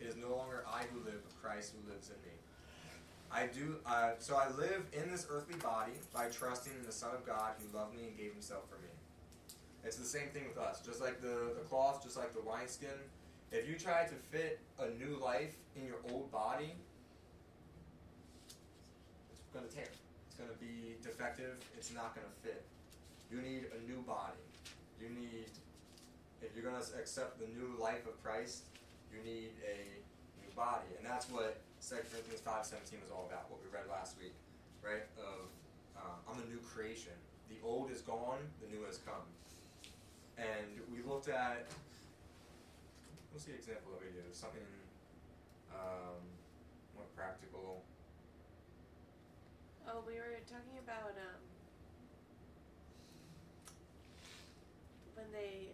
It 0.00 0.06
is 0.06 0.16
no 0.16 0.34
longer 0.34 0.64
I 0.66 0.82
who 0.92 0.98
live, 1.04 1.20
but 1.22 1.42
Christ 1.42 1.74
who 1.76 1.92
lives 1.92 2.08
in 2.08 2.16
me. 2.24 2.34
I 3.30 3.46
do. 3.46 3.76
Uh, 3.86 4.12
so 4.18 4.36
I 4.36 4.48
live 4.56 4.84
in 4.92 5.10
this 5.10 5.26
earthly 5.30 5.56
body 5.56 5.92
by 6.12 6.28
trusting 6.28 6.72
in 6.72 6.84
the 6.84 6.92
Son 6.92 7.10
of 7.14 7.24
God 7.24 7.52
who 7.60 7.76
loved 7.76 7.94
me 7.94 8.08
and 8.08 8.16
gave 8.16 8.32
Himself 8.32 8.64
for 8.68 8.76
me. 8.82 8.90
It's 9.84 9.96
the 9.96 10.04
same 10.04 10.28
thing 10.34 10.44
with 10.48 10.58
us. 10.58 10.80
Just 10.80 11.00
like 11.00 11.20
the, 11.20 11.52
the 11.56 11.64
cloth, 11.68 12.02
just 12.02 12.16
like 12.16 12.32
the 12.34 12.40
wineskin. 12.40 12.88
If 13.50 13.68
you 13.68 13.76
try 13.76 14.04
to 14.04 14.14
fit 14.30 14.60
a 14.78 14.88
new 15.02 15.18
life 15.18 15.54
in 15.76 15.86
your 15.86 15.98
old 16.10 16.30
body, 16.32 16.72
it's 18.48 19.50
going 19.52 19.66
to 19.68 19.74
tear. 19.74 19.88
It's 20.28 20.36
going 20.36 20.50
to 20.50 20.56
be 20.56 20.96
defective. 21.02 21.56
It's 21.76 21.92
not 21.92 22.14
going 22.14 22.26
to 22.26 22.48
fit. 22.48 22.64
You 23.32 23.40
need 23.40 23.64
a 23.72 23.80
new 23.88 24.04
body. 24.04 24.44
You 25.00 25.08
need, 25.08 25.48
if 26.42 26.52
you're 26.52 26.68
going 26.68 26.76
to 26.76 26.84
accept 27.00 27.40
the 27.40 27.48
new 27.48 27.80
life 27.80 28.04
of 28.04 28.22
Christ, 28.22 28.68
you 29.08 29.24
need 29.24 29.56
a 29.64 29.80
new 30.44 30.52
body. 30.54 30.92
And 31.00 31.06
that's 31.08 31.32
what 31.32 31.56
2 31.80 31.96
Corinthians 32.12 32.44
5.17 32.44 33.00
was 33.00 33.08
all 33.08 33.24
about, 33.32 33.48
what 33.48 33.64
we 33.64 33.72
read 33.72 33.88
last 33.88 34.20
week, 34.20 34.36
right? 34.84 35.08
Of, 35.16 35.48
uh, 35.96 36.28
I'm 36.28 36.44
a 36.44 36.46
new 36.52 36.60
creation. 36.60 37.16
The 37.48 37.56
old 37.64 37.90
is 37.90 38.02
gone, 38.02 38.44
the 38.60 38.68
new 38.68 38.84
has 38.84 39.00
come. 39.00 39.24
And 40.36 40.76
we 40.92 41.00
looked 41.00 41.32
at, 41.32 41.72
what's 43.32 43.48
the 43.48 43.56
example 43.56 43.96
that 43.96 44.04
we 44.04 44.12
used? 44.12 44.36
Something 44.36 44.68
um, 45.72 46.20
more 46.94 47.08
practical. 47.16 47.80
Oh, 49.88 50.04
we 50.06 50.20
were 50.20 50.36
talking 50.46 50.76
about 50.84 51.16
um, 51.16 51.41
when 55.32 55.40
they. 55.40 55.72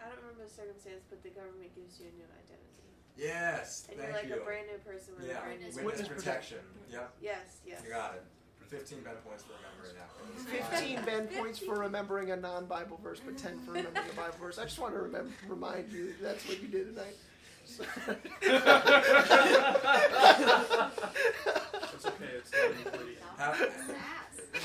I 0.00 0.06
don't 0.08 0.18
remember 0.22 0.44
the 0.44 0.50
circumstance, 0.50 1.02
but 1.10 1.22
the 1.24 1.30
government 1.30 1.74
gives 1.74 1.98
you 1.98 2.06
a 2.06 2.14
new 2.14 2.28
identity. 2.38 2.86
Yes, 3.16 3.88
And 3.90 3.98
thank 3.98 4.10
you're 4.12 4.16
like 4.22 4.28
you. 4.30 4.40
a 4.42 4.44
brand 4.46 4.66
new 4.70 4.78
person 4.86 5.14
with 5.18 5.26
yeah, 5.26 5.38
a 5.38 5.42
brand 5.42 5.58
new 5.58 5.66
witness, 5.74 5.84
Witness 5.84 6.06
protection. 6.08 6.58
Yep, 6.88 7.14
Yes, 7.20 7.58
yes. 7.66 7.80
you 7.84 7.90
got 7.90 8.14
it. 8.14 8.22
15 8.70 9.00
Ben 9.02 9.14
points 9.26 9.42
for 9.42 9.54
remembering 9.58 9.96
that. 9.98 10.08
one. 10.22 10.38
15 10.38 11.02
Ben 11.04 11.26
points 11.42 11.58
for 11.58 11.74
remembering 11.80 12.30
a 12.30 12.36
non 12.36 12.66
Bible 12.66 13.00
verse, 13.02 13.18
but 13.24 13.36
10 13.36 13.58
for 13.64 13.72
remembering 13.72 14.06
a 14.12 14.14
Bible 14.14 14.36
verse. 14.40 14.58
I 14.58 14.64
just 14.64 14.78
want 14.78 14.94
to 14.94 15.00
remember, 15.00 15.32
remind 15.48 15.90
you 15.92 16.14
that's 16.22 16.46
what 16.46 16.62
you 16.62 16.68
did 16.68 16.94
tonight. 16.94 17.16
So- 17.64 17.84
It's 21.92 22.06
okay. 22.06 22.30
It's 22.38 22.52
not 22.54 22.70
included. 22.86 23.16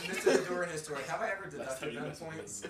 Have, 0.07 0.15
Sass. 0.17 0.25
Mr. 0.25 0.39
Fedora 0.43 0.65
in 0.65 0.71
his 0.71 0.81
story, 0.83 1.01
have 1.07 1.21
I 1.21 1.29
ever 1.31 1.49
deducted 1.49 1.93
you 1.93 1.99
Ben 1.99 2.11
points? 2.11 2.63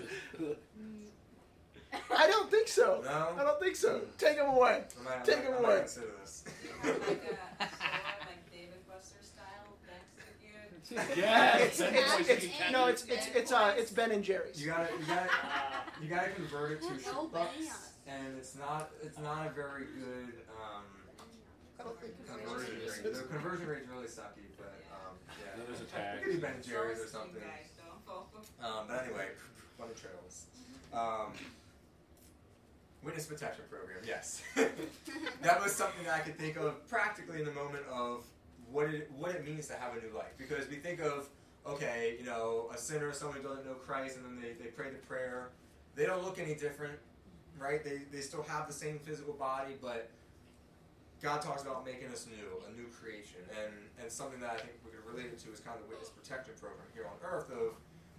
I 2.16 2.26
don't 2.26 2.50
think 2.50 2.68
so. 2.68 3.02
No? 3.04 3.28
I 3.38 3.44
don't 3.44 3.60
think 3.60 3.76
so. 3.76 4.00
Take 4.18 4.36
him 4.36 4.46
away. 4.46 4.82
I 5.00 5.04
might, 5.04 5.18
I 5.20 5.22
Take 5.22 5.36
might, 5.38 5.44
him 5.46 5.54
I 5.54 5.58
away. 5.68 5.78
consider 5.80 6.06
this. 6.20 6.44
like 6.84 6.92
a 6.94 6.98
like 6.98 8.50
Dave 8.50 8.68
and 8.72 8.86
Buster 8.88 9.22
style, 9.22 9.76
next 9.86 10.16
to 10.18 10.94
you. 10.94 11.22
Yes, 11.22 11.80
It's, 11.80 12.28
it's, 12.28 12.44
it's, 12.44 12.72
no, 12.72 12.86
it's 12.86 13.04
it's 13.04 13.26
it's 13.34 13.52
uh 13.52 13.74
it's 13.76 13.90
Ben 13.92 14.10
and 14.10 14.24
Jerry's. 14.24 14.60
You 14.60 14.68
gotta, 14.72 14.88
you 14.98 15.06
gotta, 15.06 15.30
you 16.02 16.08
gotta 16.08 16.30
convert 16.30 16.72
it 16.72 16.82
to 16.82 17.12
No, 17.12 17.26
bucks, 17.28 17.92
and 18.08 18.36
it's 18.36 18.56
not, 18.56 18.90
it's 19.02 19.18
not 19.18 19.46
a 19.46 19.50
very 19.50 19.84
good 19.86 20.34
um, 20.50 20.82
I 21.80 21.84
don't 21.84 22.00
think 22.00 22.14
conversion 22.26 22.74
rate. 22.74 23.14
The 23.14 23.22
conversion 23.22 23.66
rate's 23.68 23.88
really 23.88 24.06
sucky, 24.08 24.50
but 24.58 24.74
yeah. 25.40 25.56
Then 25.56 25.64
there's 25.68 25.80
a 25.80 25.84
tag. 25.84 26.18
It 26.18 26.24
could 26.24 26.32
be 26.34 26.38
Ben 26.38 26.54
and 26.54 26.64
Jerry's 26.64 27.00
or 27.00 27.06
something. 27.06 27.40
guys 27.40 27.70
don't 27.76 28.00
fall. 28.06 28.28
Um, 28.62 28.86
but 28.88 29.04
anyway, 29.04 29.26
funny 29.78 29.92
trails. 29.94 30.46
Um, 30.94 31.32
witness 33.02 33.26
protection 33.26 33.64
program, 33.68 33.98
yes. 34.06 34.42
that 35.42 35.62
was 35.62 35.72
something 35.72 36.04
that 36.04 36.14
I 36.14 36.20
could 36.20 36.38
think 36.38 36.56
of 36.56 36.86
practically 36.88 37.40
in 37.40 37.44
the 37.44 37.52
moment 37.52 37.84
of 37.92 38.24
what 38.70 38.88
it 38.88 39.10
what 39.16 39.32
it 39.32 39.44
means 39.44 39.66
to 39.68 39.74
have 39.74 39.92
a 39.96 40.00
new 40.00 40.16
life. 40.16 40.32
Because 40.38 40.68
we 40.68 40.76
think 40.76 41.00
of 41.00 41.28
okay, 41.66 42.16
you 42.18 42.24
know, 42.24 42.70
a 42.74 42.78
sinner, 42.78 43.12
someone 43.12 43.38
who 43.38 43.42
doesn't 43.42 43.66
know 43.66 43.74
Christ, 43.74 44.16
and 44.16 44.24
then 44.24 44.40
they, 44.40 44.52
they 44.62 44.70
pray 44.70 44.90
the 44.90 44.98
prayer. 45.06 45.50
They 45.94 46.06
don't 46.06 46.22
look 46.24 46.38
any 46.38 46.54
different, 46.54 46.98
right? 47.58 47.82
They 47.84 48.02
they 48.10 48.20
still 48.20 48.42
have 48.44 48.66
the 48.66 48.72
same 48.72 48.98
physical 48.98 49.34
body, 49.34 49.74
but 49.80 50.10
God 51.22 51.40
talks 51.40 51.62
about 51.62 51.84
making 51.84 52.08
us 52.08 52.26
new, 52.26 52.62
a 52.68 52.76
new 52.76 52.86
creation, 52.88 53.40
and 53.62 53.72
and 54.00 54.10
something 54.10 54.40
that 54.40 54.50
I 54.50 54.56
think 54.56 54.72
we 54.84 54.90
could 54.90 55.04
relate 55.06 55.32
it 55.32 55.38
to 55.40 55.52
is 55.52 55.60
kind 55.60 55.76
of 55.78 55.84
the 55.84 55.88
witness 55.90 56.10
protection 56.10 56.54
program 56.60 56.86
here 56.92 57.06
on 57.06 57.16
Earth. 57.24 57.50
Of 57.50 57.74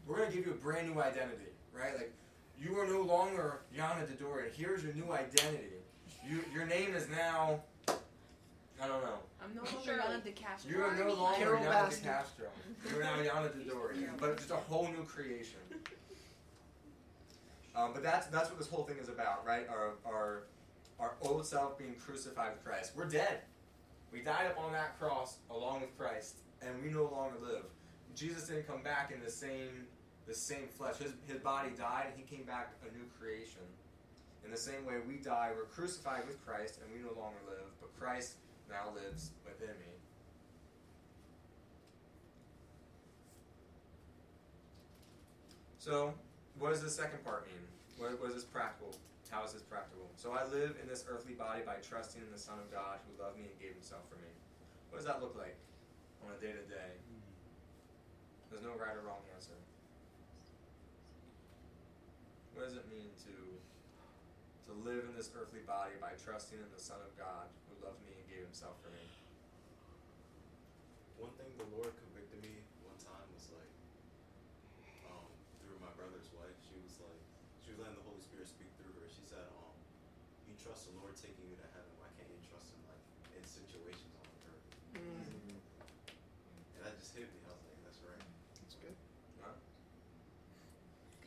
we're 0.07 0.17
going 0.17 0.29
to 0.29 0.35
give 0.35 0.45
you 0.45 0.53
a 0.53 0.55
brand 0.55 0.89
new 0.93 1.01
identity, 1.01 1.51
right? 1.73 1.95
Like 1.95 2.13
you 2.57 2.79
are 2.79 2.87
no 2.87 3.01
longer 3.01 3.61
Yana 3.77 4.07
Dodorian. 4.07 4.53
Here's 4.53 4.83
your 4.83 4.93
new 4.93 5.11
identity. 5.11 5.77
You 6.27 6.43
your 6.53 6.65
name 6.65 6.95
is 6.95 7.07
now 7.09 7.61
I 8.81 8.87
don't 8.87 9.03
know. 9.03 9.19
I'm 9.43 9.55
no 9.55 9.63
longer 9.63 9.79
Shirley. 9.85 10.01
Yana 10.01 10.23
de 10.23 10.31
Castro. 10.31 10.71
You 10.71 10.83
are 10.83 10.91
no 10.93 10.97
Barney. 10.97 11.15
longer 11.15 11.37
Carol 11.37 11.63
Yana 11.63 11.87
Baskin. 11.87 12.01
de 12.01 12.07
Castro. 12.09 12.45
You're 12.89 13.03
now 13.03 13.15
Yana 13.17 13.49
Dodorian, 13.49 14.09
but 14.19 14.37
just 14.37 14.51
a 14.51 14.55
whole 14.55 14.87
new 14.87 15.03
creation. 15.03 15.59
Um, 17.77 17.91
but 17.93 18.03
that's 18.03 18.27
that's 18.27 18.47
what 18.49 18.57
this 18.57 18.69
whole 18.69 18.85
thing 18.85 18.95
is 19.01 19.09
about, 19.09 19.45
right? 19.45 19.67
Our 19.67 19.95
our 20.09 20.43
our 20.99 21.15
old 21.21 21.45
self 21.45 21.77
being 21.77 21.95
crucified 21.95 22.53
with 22.53 22.63
Christ. 22.63 22.93
We're 22.95 23.09
dead. 23.09 23.41
We 24.11 24.21
died 24.21 24.47
up 24.47 24.57
on 24.59 24.71
that 24.73 24.97
cross 24.99 25.37
along 25.49 25.81
with 25.81 25.97
Christ, 25.97 26.37
and 26.61 26.81
we 26.81 26.89
no 26.89 27.03
longer 27.03 27.35
live. 27.41 27.65
Jesus 28.15 28.47
didn't 28.47 28.67
come 28.67 28.81
back 28.81 29.11
in 29.13 29.21
the 29.23 29.31
same 29.31 29.87
the 30.27 30.33
same 30.33 30.67
flesh. 30.67 30.97
His 30.97 31.13
his 31.27 31.39
body 31.39 31.69
died, 31.77 32.07
and 32.11 32.15
he 32.17 32.35
came 32.35 32.45
back 32.45 32.73
a 32.81 32.97
new 32.97 33.05
creation. 33.19 33.61
In 34.43 34.51
the 34.51 34.57
same 34.57 34.85
way 34.85 34.95
we 35.07 35.15
die, 35.17 35.49
we're 35.55 35.65
crucified 35.65 36.25
with 36.27 36.43
Christ, 36.45 36.79
and 36.81 36.93
we 36.93 36.99
no 36.99 37.19
longer 37.19 37.39
live, 37.47 37.65
but 37.81 37.97
Christ 37.99 38.35
now 38.69 38.93
lives 38.93 39.31
within 39.43 39.75
me. 39.79 39.91
So, 45.79 46.13
what 46.57 46.71
does 46.71 46.81
the 46.81 46.89
second 46.89 47.23
part 47.23 47.47
mean? 47.47 47.61
What, 47.97 48.19
what 48.19 48.29
is 48.29 48.35
this 48.35 48.43
practical? 48.43 48.95
How 49.29 49.43
is 49.43 49.51
this 49.53 49.63
practical? 49.67 50.07
So 50.15 50.31
I 50.31 50.45
live 50.47 50.77
in 50.81 50.87
this 50.87 51.03
earthly 51.09 51.33
body 51.33 51.61
by 51.65 51.75
trusting 51.83 52.21
in 52.21 52.31
the 52.31 52.39
Son 52.39 52.55
of 52.61 52.71
God 52.71 53.03
who 53.03 53.11
loved 53.21 53.35
me 53.35 53.51
and 53.51 53.57
gave 53.59 53.73
himself 53.75 54.07
for 54.07 54.15
me. 54.21 54.31
What 54.89 55.03
does 55.03 55.07
that 55.09 55.19
look 55.19 55.35
like 55.35 55.57
on 56.23 56.31
a 56.31 56.39
day 56.39 56.55
to 56.55 56.63
day? 56.71 56.91
There's 58.49 58.63
no 58.63 58.71
right 58.79 58.95
or 58.95 59.03
wrong 59.03 59.19
answer. 59.35 59.57
What 62.55 62.63
does 62.63 62.79
it 62.79 62.87
mean 62.87 63.11
to 63.27 63.35
to 64.65 64.73
live 64.81 65.05
in 65.05 65.13
this 65.13 65.29
earthly 65.37 65.61
body 65.67 65.93
by 66.01 66.17
trusting 66.17 66.57
in 66.57 66.69
the 66.73 66.81
Son 66.81 66.97
of 67.03 67.11
God 67.19 67.51
who 67.69 67.77
loved 67.85 68.01
me 68.01 68.15
and 68.17 68.25
gave 68.31 68.41
himself 68.47 68.79
for 68.81 68.89
me? 68.89 69.03
One 71.21 71.35
thing 71.37 71.51
the 71.59 71.67
Lord 71.75 71.91
convicted 72.01 72.41
me 72.41 72.63
one 72.81 72.97
time 72.97 73.27
was 73.35 73.45
like, 73.53 73.73
um, 75.05 75.27
through 75.61 75.77
my 75.83 75.91
brother's 75.93 76.31
wife, 76.33 76.55
she 76.65 76.73
was 76.81 76.97
like, 77.03 77.21
she 77.61 77.75
was 77.77 77.83
letting 77.83 77.99
the 77.99 78.07
Holy 78.09 78.23
Spirit 78.25 78.49
speak 78.49 78.71
through 78.79 78.89
her. 78.97 79.05
She 79.05 79.21
said, 79.29 79.45
um, 79.53 79.75
you 80.49 80.57
trust 80.57 80.89
the 80.89 80.97
Lord 80.97 81.13
taking 81.13 81.45
you 81.45 81.57
to 81.61 81.67
heaven. 81.77 81.91
Why 82.01 82.09
can't 82.17 82.25
you 82.33 82.41
trust 82.49 82.73
him 82.73 82.81
like 82.89 83.03
in 83.37 83.43
situations 83.45 84.17
on 84.17 84.25
earth? 84.49 84.65
Mm, 84.97 85.61
And 86.73 86.81
that 86.89 86.97
just 86.97 87.13
hit 87.13 87.29
me. 87.29 87.37
I 87.45 87.53
was 87.53 87.61
like, 87.69 87.79
that's 87.85 88.01
right. 88.01 88.23
that's 88.65 88.77
good. 88.81 88.97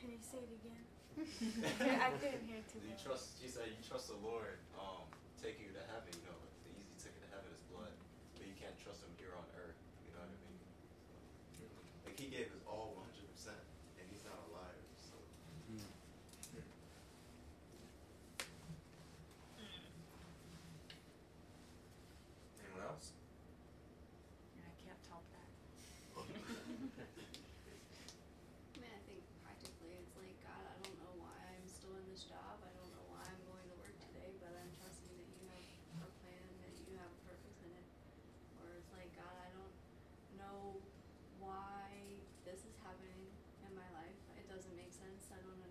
Can 0.03 0.11
you 0.11 0.18
say 0.29 0.45
it 0.45 0.53
again? 0.61 0.85
I 2.05 2.13
couldn't 2.21 2.45
hear 2.47 2.61
too 2.69 2.79
You 2.85 2.93
well. 2.95 3.01
trust. 3.17 3.41
She 3.41 3.49
said, 3.49 3.73
you 3.73 3.81
trust 3.83 4.13
the 4.13 4.21
Lord 4.21 4.61
um, 4.77 5.09
taking 5.41 5.67
you 5.67 5.75
to 5.75 5.85
heaven. 5.89 6.13
You 6.15 6.29
know, 6.29 6.39
the 6.69 6.71
easy 6.77 6.95
ticket 7.01 7.19
to 7.27 7.29
heaven 7.33 7.49
is 7.51 7.63
blood, 7.73 7.91
but 8.37 8.45
you 8.47 8.55
can't 8.61 8.77
trust 8.79 9.03
him 9.03 9.11
here 9.19 9.33
on 9.35 9.47
earth. 9.59 9.81
You 10.05 10.13
know 10.15 10.23
what 10.23 10.31
I 10.31 10.39
mean? 10.45 10.61
Like 12.07 12.17
he 12.21 12.29
gave 12.29 12.53
his 12.53 12.63
all 12.69 12.93
100 12.95 13.25
percent, 13.33 13.63
and 13.99 14.05
he's 14.13 14.23
not 14.29 14.37
a 14.37 14.49
liar. 14.53 14.85
So. 15.01 15.17
Anyone 22.61 22.85
else? 22.87 23.13
I 24.61 24.73
can't 24.83 25.01
top 25.09 25.25
that. 25.33 25.49
I 26.19 26.21
mean, 28.79 28.93
I 28.93 29.01
think 29.09 29.21
practically 29.45 29.93
it's 29.99 30.15
like, 30.19 30.37
God, 30.45 30.63
I 30.63 30.75
don't 30.85 30.97
know 31.03 31.15
why 31.19 31.35
I'm 31.55 31.67
still 31.67 31.95
in 31.99 32.07
this 32.13 32.25
job. 32.29 32.61
I 32.63 32.71
don't 32.77 32.93
know 32.95 33.05
why 33.11 33.25
I'm 33.27 33.43
going 33.49 33.67
to 33.73 33.77
work 33.81 33.97
today, 34.03 34.31
but 34.43 34.53
I'm 34.55 34.71
trusting 34.79 35.15
that 35.15 35.31
you 35.39 35.47
have 35.51 35.65
a 36.05 36.11
plan, 36.23 36.47
that 36.65 36.75
you 36.85 36.93
have 37.01 37.11
a 37.11 37.21
purpose 37.27 37.59
in 37.65 37.71
it. 37.75 37.87
Or 38.63 38.69
it's 38.77 38.91
like, 38.95 39.11
God, 39.17 39.35
I 39.35 39.49
don't 39.55 39.69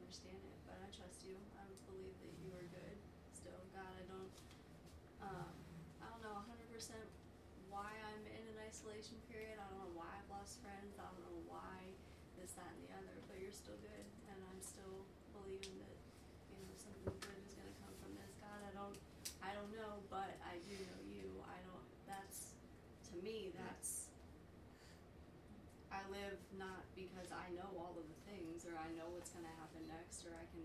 understand 0.07 0.39
it, 0.39 0.57
but 0.63 0.79
I 0.79 0.87
trust 0.95 1.19
you. 1.27 1.35
I 1.59 1.67
believe 1.83 2.15
that 2.23 2.31
you 2.39 2.47
are 2.55 2.63
good. 2.71 2.95
Still, 3.35 3.59
God, 3.75 3.91
I 3.91 4.03
don't. 4.07 4.33
Um, 5.19 5.51
I 5.99 6.07
don't 6.07 6.23
know 6.23 6.39
100% 6.47 6.95
why 7.67 7.91
I'm 8.07 8.23
in 8.23 8.43
an 8.55 8.59
isolation 8.77 9.17
period. 9.25 9.57
I 9.57 9.65
don't 9.73 9.81
know 9.81 9.93
why 9.97 10.05
I've 10.05 10.29
lost 10.29 10.61
friends. 10.61 11.01
I 11.01 11.09
don't 11.09 11.25
know 11.25 11.41
why 11.49 11.81
this, 12.37 12.53
that, 12.53 12.69
and 12.77 12.85
the 12.85 12.93
other. 12.93 13.17
But 13.25 13.41
you're 13.41 13.49
still 13.49 13.73
good, 13.81 14.05
and 14.29 14.37
I'm 14.53 14.61
still 14.61 15.01
believing 15.33 15.81
that 15.81 15.97
you 16.53 16.61
know 16.61 16.77
something 16.77 17.09
good 17.09 17.41
is 17.41 17.57
gonna 17.57 17.73
come 17.81 17.97
from 17.97 18.13
this. 18.13 18.29
God, 18.37 18.61
I 18.61 18.69
don't. 18.77 18.93
I 19.41 19.57
don't 19.57 19.73
know, 19.73 20.05
but 20.13 20.37
I 20.45 20.61
do 20.61 20.77
know 20.77 21.01
you. 21.09 21.25
I 21.49 21.57
don't. 21.65 21.89
That's 22.05 22.53
to 23.09 23.13
me. 23.25 23.49
That's 23.57 24.13
I 25.89 26.05
live 26.13 26.37
not 26.61 26.85
because 26.93 27.33
I 27.33 27.49
know 27.57 27.73
all 27.81 27.97
of 27.97 28.05
the 28.05 28.19
things 28.29 28.69
or 28.69 28.77
I 28.77 28.85
know 28.93 29.09
what's 29.17 29.33
going 29.33 29.49
to 29.49 29.55
happen 29.57 29.81
next 29.89 30.21
or 30.29 30.35
I 30.37 30.45
can 30.53 30.61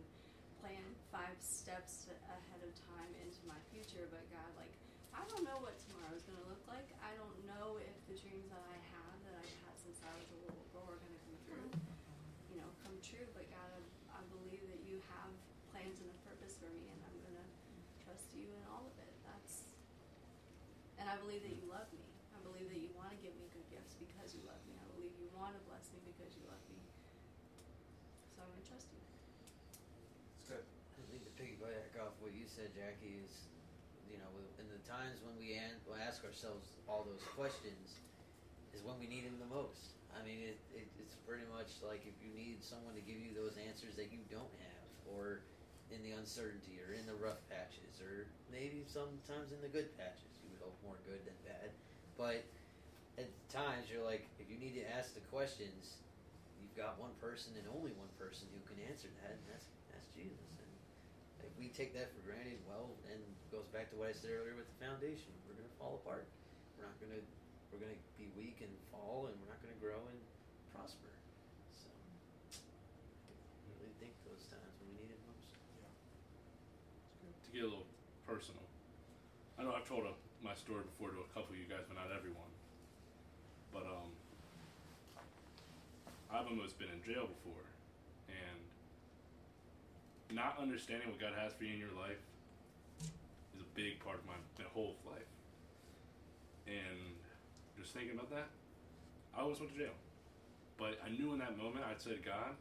plan 0.60 0.84
five 1.08 1.40
steps 1.40 2.04
ahead 2.28 2.60
of 2.60 2.68
time 2.92 3.08
into 3.24 3.40
my 3.48 3.56
future. 3.72 4.04
But 4.12 4.28
God, 4.28 4.50
like, 4.60 4.74
I 5.16 5.24
don't 5.28 5.44
know 5.44 5.60
what 5.60 5.76
tomorrow 5.88 6.12
is 6.16 6.24
going 6.24 6.40
to 6.40 6.48
look 6.48 6.64
like. 6.68 6.88
I 7.04 7.12
don't 7.20 7.36
know 7.44 7.76
if 7.80 7.96
the 8.08 8.16
dreams 8.16 8.48
that 8.48 8.64
I 8.64 8.76
have 8.96 9.16
that 9.28 9.34
I've 9.36 9.56
had 9.64 9.74
since 9.76 10.00
I 10.00 10.12
was 10.16 10.28
a 10.32 10.38
little 10.48 10.66
girl 10.72 10.88
are 10.88 11.00
going 11.00 11.12
to 11.16 11.22
come 11.22 11.38
through, 11.44 11.68
you 12.52 12.56
know, 12.60 12.68
come 12.80 12.96
true. 13.04 13.28
But 13.36 13.44
God, 13.52 13.68
I, 13.76 13.80
I 14.16 14.20
believe 14.32 14.64
that 14.72 14.82
you 14.88 15.04
have 15.12 15.30
plans 15.70 16.00
and 16.00 16.08
a 16.08 16.18
purpose 16.24 16.56
for 16.56 16.68
me, 16.72 16.88
and 16.88 16.98
I'm 17.04 17.18
going 17.22 17.38
to 17.38 17.48
trust 18.00 18.32
you 18.32 18.48
in 18.48 18.62
all 18.72 18.88
of 18.88 18.96
it. 18.98 19.12
That's, 19.22 19.68
and 20.96 21.01
I 21.12 21.20
believe 21.20 21.44
that 21.44 21.52
you 21.52 21.68
love 21.68 21.92
me. 21.92 22.00
I 22.32 22.40
believe 22.40 22.72
that 22.72 22.80
you 22.80 22.88
want 22.96 23.12
to 23.12 23.20
give 23.20 23.36
me 23.36 23.44
good 23.52 23.68
gifts 23.68 24.00
because 24.00 24.32
you 24.32 24.40
love 24.48 24.56
me. 24.64 24.72
I 24.80 24.88
believe 24.96 25.12
you 25.20 25.28
want 25.36 25.52
to 25.52 25.60
bless 25.68 25.92
me 25.92 26.00
because 26.08 26.32
you 26.32 26.40
love 26.48 26.64
me. 26.72 26.80
So 28.32 28.40
I'm 28.40 28.48
going 28.48 28.64
to 28.64 28.68
trust 28.72 28.88
you. 28.88 28.96
That's 30.40 30.56
good. 30.56 30.64
I 30.64 31.04
think 31.12 31.28
to 31.28 31.32
piggyback 31.36 32.00
off 32.00 32.16
what 32.24 32.32
you 32.32 32.48
said, 32.48 32.72
Jackie, 32.72 33.20
is 33.20 33.44
you 34.08 34.16
know, 34.24 34.32
in 34.56 34.64
the 34.72 34.80
times 34.88 35.20
when 35.20 35.36
we 35.36 35.52
we 35.84 36.00
ask 36.00 36.24
ourselves 36.24 36.80
all 36.88 37.04
those 37.04 37.20
questions, 37.36 38.00
is 38.72 38.80
when 38.80 38.96
we 38.96 39.04
need 39.04 39.28
Him 39.28 39.36
the 39.36 39.52
most. 39.52 40.00
I 40.16 40.24
mean, 40.24 40.40
it, 40.40 40.56
it 40.72 40.88
it's 40.96 41.20
pretty 41.28 41.44
much 41.52 41.76
like 41.84 42.08
if 42.08 42.16
you 42.24 42.32
need 42.32 42.64
someone 42.64 42.96
to 42.96 43.04
give 43.04 43.20
you 43.20 43.36
those 43.36 43.60
answers 43.60 44.00
that 44.00 44.08
you 44.08 44.24
don't 44.32 44.56
have, 44.64 44.88
or 45.12 45.44
in 45.92 46.00
the 46.00 46.16
uncertainty, 46.16 46.80
or 46.80 46.96
in 46.96 47.04
the 47.04 47.16
rough 47.20 47.44
patches, 47.52 48.00
or 48.00 48.32
maybe 48.48 48.88
sometimes 48.88 49.52
in 49.52 49.60
the 49.60 49.68
good 49.68 49.92
patches. 50.00 50.32
More 50.82 50.98
good 51.06 51.22
than 51.22 51.38
bad, 51.46 51.70
but 52.18 52.42
at 53.18 53.30
times 53.52 53.86
you're 53.86 54.02
like, 54.02 54.26
if 54.42 54.50
you 54.50 54.58
need 54.58 54.74
to 54.78 54.84
ask 54.90 55.14
the 55.14 55.22
questions, 55.30 56.02
you've 56.58 56.74
got 56.74 56.98
one 56.98 57.14
person 57.22 57.54
and 57.54 57.66
only 57.70 57.94
one 57.98 58.10
person 58.18 58.50
who 58.50 58.58
can 58.66 58.82
answer 58.90 59.06
that, 59.22 59.38
and 59.38 59.44
that's 59.50 59.66
that's 59.92 60.08
Jesus. 60.10 60.50
And 60.58 60.70
if 61.46 61.54
we 61.54 61.70
take 61.70 61.94
that 61.94 62.10
for 62.14 62.22
granted, 62.26 62.58
well, 62.66 62.90
and 63.10 63.20
goes 63.52 63.68
back 63.70 63.92
to 63.92 63.96
what 64.00 64.10
I 64.10 64.14
said 64.16 64.32
earlier 64.32 64.56
with 64.56 64.66
the 64.66 64.78
foundation, 64.80 65.28
we're 65.44 65.54
gonna 65.54 65.76
fall 65.76 66.00
apart. 66.02 66.24
We're 66.78 66.86
not 66.88 66.96
gonna 66.98 67.20
we're 67.70 67.78
gonna 67.82 68.00
be 68.16 68.28
weak 68.34 68.64
and 68.64 68.72
fall, 68.92 69.28
and 69.28 69.36
we're 69.38 69.50
not 69.52 69.60
gonna 69.60 69.78
grow 69.80 70.00
and 70.00 70.20
prosper. 70.72 71.12
So, 71.72 71.88
really 73.76 73.92
think 74.00 74.16
those 74.24 74.48
times 74.48 74.72
when 74.82 74.88
we 74.92 74.96
need 75.04 75.12
it 75.12 75.20
most. 75.28 75.46
to 75.46 75.52
get 77.52 77.64
a 77.64 77.70
little 77.70 77.86
personal. 78.24 78.64
I 79.60 79.62
know 79.62 79.76
I've 79.76 79.86
told 79.86 80.08
a, 80.08 80.14
my 80.52 80.58
story 80.60 80.84
before 80.84 81.08
to 81.08 81.24
a 81.24 81.30
couple 81.32 81.48
of 81.48 81.56
you 81.56 81.64
guys, 81.64 81.80
but 81.88 81.96
not 81.96 82.12
everyone. 82.12 82.52
But 83.72 83.88
um, 83.88 84.12
I've 86.28 86.44
almost 86.44 86.76
been 86.76 86.92
in 86.92 87.00
jail 87.00 87.24
before, 87.24 87.64
and 88.28 88.60
not 90.36 90.60
understanding 90.60 91.08
what 91.08 91.16
God 91.16 91.32
has 91.40 91.56
for 91.56 91.64
you 91.64 91.72
in 91.72 91.80
your 91.80 91.96
life 91.96 92.20
is 93.56 93.64
a 93.64 93.70
big 93.72 93.96
part 94.04 94.20
of 94.20 94.28
my, 94.28 94.36
my 94.60 94.68
whole 94.76 94.92
life. 95.08 95.24
And 96.68 97.00
just 97.80 97.96
thinking 97.96 98.12
about 98.12 98.28
that, 98.28 98.52
I 99.32 99.40
almost 99.40 99.60
went 99.60 99.72
to 99.72 99.78
jail. 99.88 99.96
But 100.76 101.00
I 101.00 101.08
knew 101.16 101.32
in 101.32 101.38
that 101.38 101.56
moment 101.56 101.86
I'd 101.88 102.02
said, 102.02 102.20
God, 102.22 102.52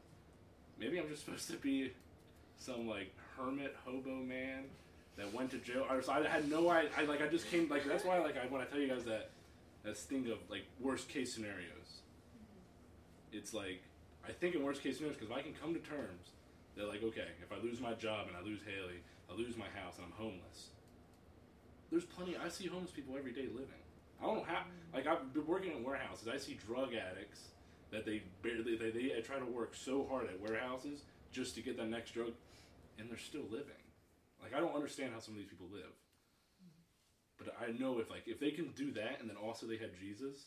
maybe 0.80 0.98
I'm 0.98 1.10
just 1.10 1.26
supposed 1.26 1.52
to 1.52 1.58
be 1.58 1.92
some 2.56 2.88
like 2.88 3.12
hermit 3.36 3.76
hobo 3.84 4.16
man 4.16 4.72
that 5.18 5.34
went 5.34 5.52
to 5.52 5.58
jail. 5.58 5.86
Or 5.90 6.02
so 6.02 6.12
I 6.12 6.28
had 6.28 6.50
no 6.50 6.70
idea. 6.70 6.90
I 6.98 7.04
like 7.04 7.22
I 7.22 7.28
just 7.28 7.50
came 7.50 7.70
like 7.70 7.86
that's 7.86 8.04
why 8.04 8.20
like 8.20 8.38
I 8.38 8.48
when 8.48 8.62
I 8.62 8.66
tell 8.66 8.80
you 8.80 8.88
guys 8.88 9.06
that 9.06 9.32
that 9.84 9.98
thing 9.98 10.28
of 10.32 10.38
like 10.50 10.66
worst 10.80 11.10
case 11.10 11.34
scenarios. 11.34 12.02
It's 13.32 13.54
like 13.54 13.84
I 14.28 14.32
think 14.32 14.56
in 14.56 14.64
worst 14.64 14.84
case 14.84 14.98
scenarios 14.98 15.18
because 15.18 15.32
if 15.32 15.38
I 15.38 15.42
can 15.42 15.54
come 15.54 15.74
to 15.74 15.80
terms 15.80 16.32
that 16.76 16.88
like 16.88 17.04
okay 17.04 17.28
if 17.42 17.52
I 17.52 17.62
lose 17.64 17.80
my 17.80 17.94
job 17.94 18.28
and 18.28 18.36
I 18.38 18.42
lose 18.42 18.60
Haley, 18.66 19.00
I 19.30 19.36
lose 19.36 19.58
my 19.58 19.68
house 19.80 19.98
and 19.98 20.06
I'm 20.06 20.14
homeless. 20.14 20.70
There's 21.92 22.06
plenty. 22.06 22.38
I 22.38 22.50
see 22.50 22.68
homeless 22.68 22.92
people 22.92 23.16
every 23.18 23.34
day 23.34 23.48
living. 23.52 23.82
I 24.22 24.26
don't 24.26 24.38
know 24.38 24.46
how. 24.48 24.60
Mm-hmm. 24.60 24.96
Like 24.96 25.08
I've 25.08 25.34
been 25.34 25.46
working 25.46 25.76
in 25.76 25.84
warehouses. 25.84 26.28
I 26.28 26.38
see 26.38 26.58
drug 26.66 26.94
addicts 26.94 27.40
that 27.92 28.06
they 28.06 28.24
barely 28.42 28.78
they, 28.78 28.92
they 28.92 29.22
try 29.22 29.38
to 29.38 29.46
work 29.46 29.76
so 29.76 30.08
hard 30.10 30.28
at 30.30 30.40
warehouses 30.40 31.02
just 31.32 31.56
to 31.56 31.62
get 31.62 31.78
that 31.78 31.90
next 31.90 32.12
drug, 32.12 32.32
and 32.98 33.10
they're 33.10 33.18
still 33.18 33.44
living. 33.52 33.81
Like 34.42 34.54
I 34.54 34.60
don't 34.60 34.76
understand 34.76 35.14
how 35.14 35.20
some 35.20 35.34
of 35.36 35.40
these 35.40 35.50
people 35.50 35.68
live. 35.72 35.94
But 37.38 37.56
I 37.60 37.72
know 37.78 38.00
if 38.00 38.10
like 38.10 38.28
if 38.28 38.40
they 38.40 38.52
can 38.52 38.72
do 38.76 38.92
that 38.94 39.20
and 39.20 39.30
then 39.30 39.38
also 39.38 39.66
they 39.66 39.78
had 39.78 39.92
Jesus, 40.00 40.46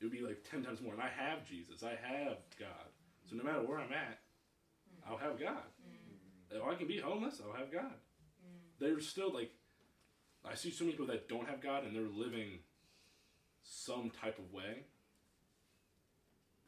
it 0.00 0.04
would 0.04 0.12
be 0.12 0.20
like 0.20 0.44
ten 0.50 0.62
times 0.62 0.80
more. 0.80 0.94
And 0.94 1.02
I 1.02 1.10
have 1.10 1.46
Jesus. 1.46 1.82
I 1.82 1.90
have 1.90 2.38
God. 2.58 2.88
So 3.28 3.36
no 3.36 3.44
matter 3.44 3.60
where 3.60 3.78
I'm 3.78 3.92
at, 3.92 4.20
I'll 5.08 5.18
have 5.18 5.38
God. 5.38 5.68
Mm. 5.84 6.56
If 6.56 6.62
I 6.64 6.74
can 6.74 6.86
be 6.86 6.98
homeless, 6.98 7.40
I'll 7.44 7.56
have 7.58 7.70
God. 7.70 7.92
Mm. 7.92 8.80
There's 8.80 9.06
still 9.06 9.32
like 9.32 9.50
I 10.44 10.54
see 10.54 10.70
so 10.70 10.84
many 10.84 10.92
people 10.92 11.12
that 11.12 11.28
don't 11.28 11.48
have 11.48 11.60
God 11.60 11.84
and 11.84 11.94
they're 11.94 12.02
living 12.02 12.60
some 13.62 14.10
type 14.10 14.38
of 14.38 14.52
way. 14.52 14.84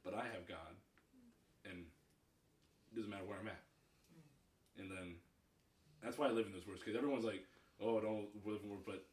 But 0.05 0.15
I 0.15 0.25
have 0.25 0.47
God. 0.47 0.77
And 1.65 1.85
it 2.93 2.97
doesn't 2.97 3.11
matter 3.11 3.25
where 3.25 3.39
I'm 3.39 3.49
at. 3.49 3.63
That's 6.03 6.17
why 6.17 6.29
I 6.29 6.33
live 6.33 6.47
in 6.47 6.53
those 6.53 6.67
words 6.67 6.81
because 6.81 6.97
everyone's 6.97 7.25
like, 7.25 7.45
"Oh, 7.81 7.99
I 7.99 8.03
don't 8.03 8.29
live 8.45 8.63
in 8.65 8.71
words." 8.71 8.83
But 8.85 9.05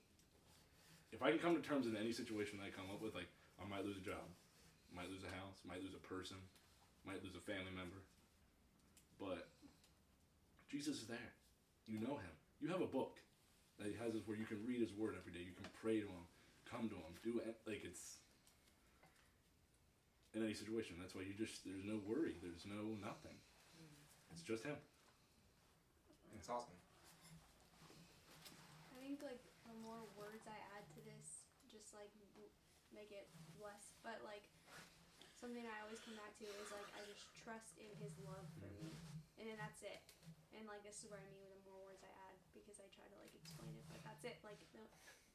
if 1.12 1.22
I 1.22 1.32
can 1.32 1.40
come 1.40 1.56
to 1.56 1.62
terms 1.62 1.88
in 1.88 1.96
any 1.96 2.12
situation 2.12 2.60
that 2.60 2.68
I 2.68 2.72
come 2.72 2.90
up 2.92 3.02
with, 3.02 3.16
like 3.16 3.30
I 3.60 3.68
might 3.68 3.86
lose 3.86 3.98
a 3.98 4.06
job, 4.06 4.24
might 4.96 5.10
lose 5.10 5.24
a 5.24 5.34
house, 5.36 5.60
might 5.68 5.84
lose 5.84 5.96
a 5.96 6.04
person, 6.08 6.38
might 7.06 7.24
lose 7.24 7.36
a 7.36 7.44
family 7.44 7.72
member, 7.76 8.00
but 9.20 9.50
Jesus 10.70 11.04
is 11.04 11.08
there. 11.08 11.32
You 11.88 12.00
know 12.00 12.20
Him. 12.20 12.36
You 12.60 12.68
have 12.70 12.82
a 12.82 12.90
book 12.90 13.18
that 13.80 13.88
He 13.88 13.96
has 14.00 14.16
us 14.16 14.24
where 14.26 14.38
you 14.38 14.46
can 14.46 14.64
read 14.66 14.82
His 14.82 14.92
Word 14.94 15.16
every 15.18 15.32
day. 15.32 15.44
You 15.44 15.56
can 15.56 15.68
pray 15.82 16.00
to 16.00 16.08
Him, 16.08 16.26
come 16.66 16.90
to 16.90 16.96
Him, 16.96 17.14
do 17.24 17.40
it 17.40 17.56
like 17.66 17.84
it's 17.84 18.20
in 20.34 20.44
any 20.44 20.54
situation. 20.54 20.96
That's 21.00 21.16
why 21.16 21.24
you 21.24 21.34
just 21.34 21.64
there's 21.64 21.86
no 21.86 22.00
worry, 22.04 22.36
there's 22.44 22.66
no 22.68 22.96
nothing. 23.00 23.38
It's 24.32 24.42
just 24.42 24.64
Him. 24.64 24.76
It's 26.36 26.50
awesome. 26.50 26.76
I 28.92 28.98
think 29.00 29.24
like 29.24 29.40
the 29.64 29.76
more 29.80 30.04
words 30.20 30.44
I 30.48 30.58
add 30.76 30.86
to 30.98 31.02
this, 31.08 31.48
just 31.72 31.96
like 31.96 32.12
w- 32.36 32.52
make 32.92 33.12
it 33.14 33.28
less. 33.62 33.96
But 34.04 34.20
like 34.26 34.48
something 35.38 35.64
I 35.64 35.78
always 35.86 36.02
come 36.02 36.18
back 36.18 36.34
to 36.42 36.48
is 36.48 36.70
like 36.74 36.90
I 36.98 37.02
just 37.06 37.24
trust 37.40 37.78
in 37.78 37.92
His 38.02 38.16
love 38.26 38.48
for 38.58 38.68
me, 38.80 38.96
mm-hmm. 38.96 39.40
and 39.40 39.46
then 39.48 39.58
that's 39.60 39.86
it. 39.86 40.02
And 40.56 40.66
like 40.66 40.82
this 40.82 41.04
is 41.04 41.12
where 41.12 41.22
I 41.22 41.30
mean 41.30 41.46
with 41.46 41.62
the 41.62 41.64
more 41.70 41.84
words 41.86 42.02
I 42.02 42.12
add 42.32 42.36
because 42.56 42.82
I 42.82 42.88
try 42.90 43.06
to 43.06 43.18
like 43.22 43.36
explain 43.38 43.76
it, 43.78 43.86
but 43.88 44.02
that's 44.02 44.26
it. 44.26 44.42
Like 44.42 44.60
no, 44.74 44.84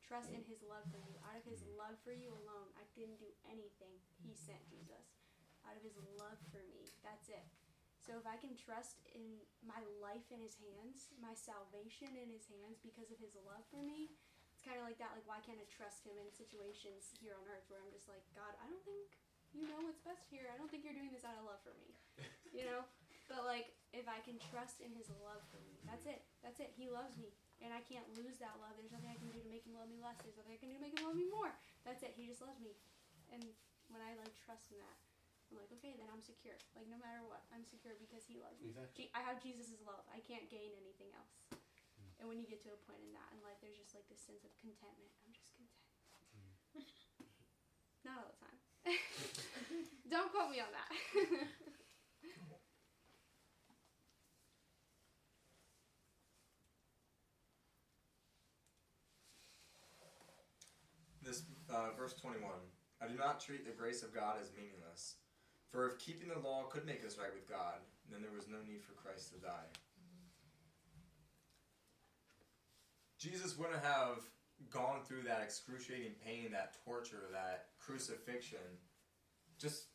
trust 0.03 0.35
in 0.35 0.43
His 0.45 0.61
love 0.67 0.85
for 0.91 0.99
you. 0.99 1.15
Out 1.29 1.39
of 1.39 1.45
His 1.47 1.63
mm-hmm. 1.63 1.79
love 1.79 1.97
for 2.03 2.13
you 2.13 2.35
alone, 2.45 2.69
I 2.77 2.85
didn't 2.99 3.23
do 3.23 3.31
anything. 3.47 3.97
He 4.21 4.35
sent 4.35 4.61
Jesus. 4.69 5.17
Out 5.63 5.79
of 5.79 5.83
His 5.87 5.95
love 6.19 6.41
for 6.51 6.61
me, 6.75 6.91
that's 7.07 7.31
it. 7.31 7.47
So 8.03 8.19
if 8.19 8.27
I 8.27 8.35
can 8.35 8.59
trust 8.59 8.99
in 9.15 9.39
my 9.63 9.79
life 10.03 10.27
in 10.35 10.43
His 10.43 10.59
hands, 10.59 11.15
my 11.23 11.39
salvation 11.39 12.11
in 12.19 12.35
His 12.35 12.51
hands 12.51 12.83
because 12.83 13.15
of 13.15 13.23
His 13.23 13.39
love 13.47 13.63
for 13.71 13.79
me, 13.79 14.11
it's 14.51 14.67
kind 14.67 14.75
of 14.75 14.85
like 14.85 14.99
that. 14.99 15.15
Like 15.15 15.27
why 15.31 15.39
can't 15.47 15.63
I 15.63 15.67
trust 15.71 16.03
Him 16.03 16.19
in 16.19 16.27
situations 16.35 17.15
here 17.23 17.39
on 17.39 17.47
earth 17.47 17.63
where 17.71 17.79
I'm 17.79 17.95
just 17.95 18.11
like, 18.11 18.27
God, 18.35 18.59
I 18.59 18.67
don't 18.67 18.83
think 18.83 19.15
you 19.55 19.71
know 19.71 19.79
what's 19.87 20.03
best 20.03 20.27
here. 20.33 20.51
I 20.51 20.59
don't 20.59 20.67
think 20.67 20.83
you're 20.83 20.97
doing 20.97 21.15
this 21.15 21.23
out 21.23 21.39
of 21.39 21.47
love 21.47 21.63
for 21.63 21.77
me, 21.79 21.95
you 22.57 22.67
know. 22.67 22.83
But 23.31 23.47
like 23.47 23.71
if 23.95 24.11
I 24.11 24.19
can 24.27 24.41
trust 24.51 24.83
in 24.83 24.91
His 24.99 25.07
love 25.23 25.47
for 25.55 25.63
me, 25.63 25.79
that's 25.87 26.11
it. 26.11 26.27
That's 26.43 26.59
it. 26.59 26.75
He 26.75 26.91
loves 26.91 27.15
me, 27.15 27.31
and 27.63 27.71
I 27.71 27.87
can't 27.87 28.09
lose 28.19 28.43
that 28.43 28.59
love. 28.59 28.75
There's 28.75 28.91
nothing 28.91 29.15
I 29.15 29.19
can 29.21 29.31
do 29.31 29.39
to 29.39 29.51
make 29.53 29.63
Him 29.63 29.79
love 29.79 29.87
me 29.87 30.03
less. 30.03 30.19
There's 30.27 30.37
nothing 30.37 30.59
I 30.59 30.61
can 30.61 30.75
do 30.75 30.77
to 30.81 30.85
make 30.85 30.99
Him 30.99 31.07
love 31.07 31.15
me 31.15 31.31
more. 31.31 31.55
That's 31.87 32.03
it. 32.03 32.19
He 32.19 32.27
just 32.27 32.43
loves 32.43 32.59
me, 32.59 32.75
and 33.31 33.47
when 33.93 34.03
I 34.03 34.19
like 34.19 34.35
trust 34.43 34.75
in 34.75 34.83
that. 34.83 34.99
I'm 35.53 35.61
like, 35.61 35.69
okay, 35.77 35.93
then 36.01 36.09
I'm 36.09 36.25
secure. 36.25 36.57
Like 36.73 36.89
no 36.89 36.97
matter 36.97 37.21
what, 37.29 37.45
I'm 37.53 37.69
secure 37.69 37.93
because 38.01 38.25
He 38.25 38.41
loves 38.41 38.57
me. 38.65 38.73
Exactly. 38.73 39.13
I 39.13 39.21
have 39.21 39.37
Jesus' 39.45 39.77
love. 39.85 40.01
I 40.09 40.25
can't 40.25 40.49
gain 40.49 40.73
anything 40.81 41.13
else. 41.13 41.37
Mm. 41.53 41.61
And 42.17 42.25
when 42.33 42.41
you 42.41 42.49
get 42.49 42.65
to 42.65 42.73
a 42.73 42.81
point 42.89 43.05
in 43.05 43.13
that 43.13 43.29
in 43.37 43.45
life, 43.45 43.61
there's 43.61 43.77
just 43.77 43.93
like 43.93 44.09
this 44.09 44.25
sense 44.25 44.49
of 44.49 44.53
contentment. 44.57 45.13
I'm 45.29 45.37
just 45.37 45.53
content. 45.53 45.93
Mm. 46.33 46.89
Not 48.09 48.17
all 48.17 48.33
the 48.33 48.41
time. 48.41 48.59
Don't 50.13 50.33
quote 50.33 50.49
me 50.49 50.65
on 50.65 50.73
that. 50.73 50.89
this 61.23 61.45
uh, 61.71 61.95
verse 61.97 62.15
21 62.15 62.51
i 63.01 63.07
do 63.07 63.15
not 63.15 63.41
treat 63.41 63.65
the 63.65 63.71
grace 63.71 64.03
of 64.03 64.13
god 64.13 64.37
as 64.41 64.51
meaningless 64.57 65.17
for 65.73 65.89
if 65.89 65.99
keeping 65.99 66.29
the 66.29 66.39
law 66.39 66.65
could 66.65 66.85
make 66.85 67.05
us 67.05 67.17
right 67.19 67.33
with 67.35 67.49
God, 67.49 67.81
then 68.11 68.21
there 68.21 68.31
was 68.31 68.47
no 68.47 68.59
need 68.67 68.85
for 68.85 68.93
Christ 68.93 69.33
to 69.33 69.41
die. 69.41 69.73
Jesus 73.19 73.57
wouldn't 73.57 73.83
have 73.83 74.19
gone 74.71 75.01
through 75.03 75.23
that 75.23 75.41
excruciating 75.43 76.13
pain, 76.25 76.53
that 76.53 76.77
torture, 76.85 77.29
that 77.33 77.69
crucifixion, 77.79 78.59
just 79.59 79.87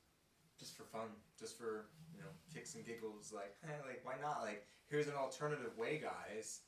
just 0.57 0.75
for 0.75 0.83
fun, 0.83 1.09
just 1.39 1.57
for 1.57 1.89
you 2.15 2.21
know 2.21 2.29
kicks 2.51 2.73
and 2.73 2.85
giggles. 2.85 3.31
Like, 3.31 3.55
eh, 3.63 3.85
like 3.85 4.01
why 4.03 4.13
not? 4.19 4.41
Like, 4.41 4.65
here's 4.89 5.07
an 5.07 5.13
alternative 5.13 5.77
way, 5.77 6.01
guys. 6.01 6.61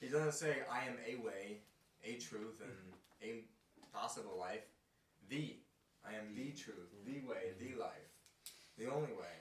He 0.00 0.08
doesn't 0.08 0.32
say 0.32 0.58
I 0.72 0.86
am 0.86 0.96
a 1.06 1.22
way, 1.22 1.62
a 2.04 2.14
truth, 2.14 2.62
and 2.62 2.94
a 3.22 3.44
possible 3.94 4.38
life. 4.38 4.64
The 5.28 5.56
I 6.06 6.14
am 6.14 6.34
the 6.34 6.52
truth, 6.52 6.94
the 7.04 7.20
way, 7.26 7.52
the 7.58 7.78
life, 7.80 8.05
the 8.78 8.86
only 8.86 9.12
way. 9.12 9.36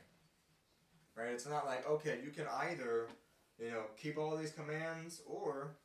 Right? 1.16 1.30
It's 1.30 1.48
not 1.48 1.66
like 1.66 1.88
okay, 1.88 2.20
you 2.24 2.32
can 2.32 2.46
either 2.70 3.08
you 3.60 3.72
know 3.72 3.84
keep 3.98 4.18
all 4.18 4.36
these 4.36 4.52
commands 4.52 5.22
or 5.26 5.76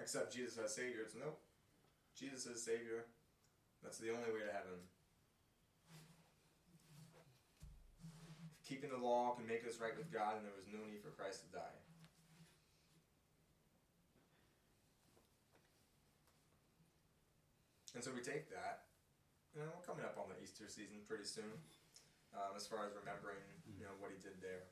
accept 0.00 0.34
Jesus 0.34 0.58
as 0.58 0.74
Savior. 0.74 1.02
It's 1.04 1.14
nope. 1.14 1.40
Jesus 2.16 2.46
is 2.46 2.64
Savior. 2.64 3.06
That's 3.82 3.98
the 3.98 4.10
only 4.10 4.30
way 4.34 4.46
to 4.46 4.52
heaven. 4.52 4.78
Keeping 8.66 8.90
the 8.90 8.98
law 8.98 9.34
can 9.34 9.46
make 9.46 9.66
us 9.66 9.80
right 9.80 9.96
with 9.96 10.12
God, 10.12 10.36
and 10.36 10.44
there 10.44 10.52
was 10.54 10.66
no 10.68 10.84
need 10.84 11.00
for 11.00 11.10
Christ 11.10 11.46
to 11.46 11.56
die. 11.56 11.78
And 17.94 18.04
so 18.04 18.12
we 18.14 18.20
take 18.20 18.50
that, 18.50 18.86
you 19.50 19.58
know, 19.58 19.72
we're 19.74 19.82
coming 19.82 20.04
up 20.04 20.14
on 20.20 20.30
the 20.30 20.38
Easter 20.38 20.68
season 20.68 21.02
pretty 21.02 21.24
soon, 21.24 21.50
um, 22.38 22.54
as 22.54 22.66
far 22.66 22.86
as 22.86 22.94
remembering, 22.94 23.42
you 23.66 23.82
know, 23.82 23.90
what 23.98 24.14
he 24.14 24.18
did 24.22 24.38
there. 24.38 24.70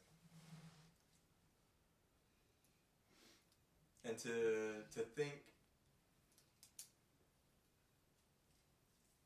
And 4.06 4.14
to 4.22 4.86
to 4.94 5.02
think, 5.02 5.42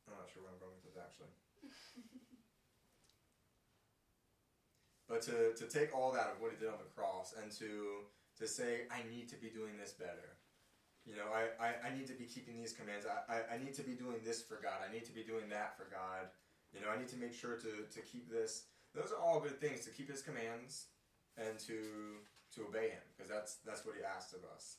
I'm 0.09 0.17
not 0.17 0.25
sure 0.33 0.41
where 0.41 0.49
I'm 0.49 0.57
going 0.57 0.73
with 0.73 0.89
this 0.89 0.97
actually. 0.97 1.29
But 5.11 5.27
to, 5.27 5.51
to 5.59 5.67
take 5.67 5.91
all 5.91 6.15
that 6.15 6.31
of 6.31 6.39
what 6.39 6.55
he 6.55 6.57
did 6.57 6.71
on 6.71 6.79
the 6.79 6.87
cross 6.95 7.35
and 7.35 7.51
to 7.59 8.07
to 8.39 8.47
say, 8.47 8.87
I 8.87 9.03
need 9.11 9.27
to 9.29 9.35
be 9.35 9.51
doing 9.51 9.75
this 9.75 9.91
better. 9.91 10.39
You 11.03 11.19
know, 11.19 11.27
I, 11.35 11.51
I, 11.59 11.69
I 11.89 11.89
need 11.91 12.07
to 12.07 12.15
be 12.15 12.23
keeping 12.23 12.55
these 12.55 12.71
commands. 12.71 13.05
I, 13.05 13.19
I, 13.27 13.37
I 13.53 13.57
need 13.59 13.75
to 13.75 13.83
be 13.83 13.91
doing 13.91 14.23
this 14.23 14.41
for 14.41 14.57
God. 14.63 14.79
I 14.79 14.87
need 14.87 15.03
to 15.05 15.11
be 15.11 15.21
doing 15.21 15.49
that 15.49 15.75
for 15.75 15.91
God. 15.91 16.31
You 16.73 16.81
know, 16.81 16.89
I 16.89 16.97
need 16.97 17.09
to 17.09 17.17
make 17.17 17.33
sure 17.33 17.55
to, 17.55 17.71
to 17.83 18.01
keep 18.01 18.31
this. 18.31 18.65
Those 18.95 19.11
are 19.11 19.21
all 19.21 19.39
good 19.39 19.59
things 19.59 19.85
to 19.85 19.91
keep 19.91 20.09
his 20.09 20.21
commands 20.21 20.87
and 21.37 21.57
to 21.67 22.19
to 22.55 22.67
obey 22.67 22.91
him 22.91 23.03
because 23.15 23.31
that's 23.31 23.63
that's 23.65 23.85
what 23.85 23.95
he 23.95 24.03
asks 24.03 24.33
of 24.33 24.43
us. 24.55 24.77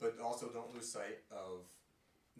But 0.00 0.16
also 0.20 0.48
don't 0.48 0.72
lose 0.74 0.88
sight 0.88 1.24
of 1.30 1.68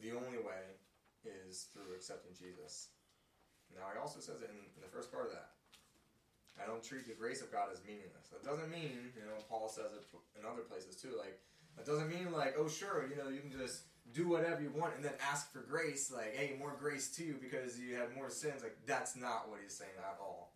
the 0.00 0.12
only 0.12 0.40
way 0.40 0.76
is 1.24 1.68
through 1.72 1.96
accepting 1.96 2.32
Jesus. 2.36 2.88
Now 3.74 3.88
he 3.92 3.98
also 3.98 4.20
says 4.20 4.40
it 4.40 4.50
in, 4.52 4.60
in 4.76 4.80
the 4.80 4.92
first 4.92 5.12
part 5.12 5.26
of 5.26 5.32
that. 5.32 5.56
I 6.56 6.64
don't 6.64 6.84
treat 6.84 7.04
the 7.04 7.12
grace 7.12 7.42
of 7.42 7.52
God 7.52 7.68
as 7.72 7.84
meaningless. 7.84 8.32
That 8.32 8.40
doesn't 8.40 8.72
mean, 8.72 9.12
you 9.12 9.28
know, 9.28 9.36
Paul 9.48 9.68
says 9.68 9.92
it 9.92 10.04
in 10.40 10.48
other 10.48 10.64
places 10.64 10.96
too, 10.96 11.12
like, 11.18 11.36
that 11.76 11.84
doesn't 11.84 12.08
mean 12.08 12.32
like, 12.32 12.56
oh 12.56 12.68
sure, 12.68 13.04
you 13.04 13.16
know, 13.16 13.28
you 13.28 13.40
can 13.40 13.52
just 13.52 13.84
do 14.12 14.28
whatever 14.28 14.62
you 14.62 14.70
want 14.70 14.94
and 14.96 15.04
then 15.04 15.12
ask 15.30 15.52
for 15.52 15.60
grace, 15.60 16.12
like, 16.14 16.34
hey, 16.34 16.56
more 16.58 16.74
grace 16.78 17.08
to 17.16 17.24
you 17.24 17.36
because 17.40 17.78
you 17.78 17.96
have 17.96 18.14
more 18.14 18.30
sins. 18.30 18.62
Like, 18.62 18.76
that's 18.86 19.16
not 19.16 19.48
what 19.50 19.60
he's 19.62 19.76
saying 19.76 19.90
at 19.98 20.18
all. 20.20 20.52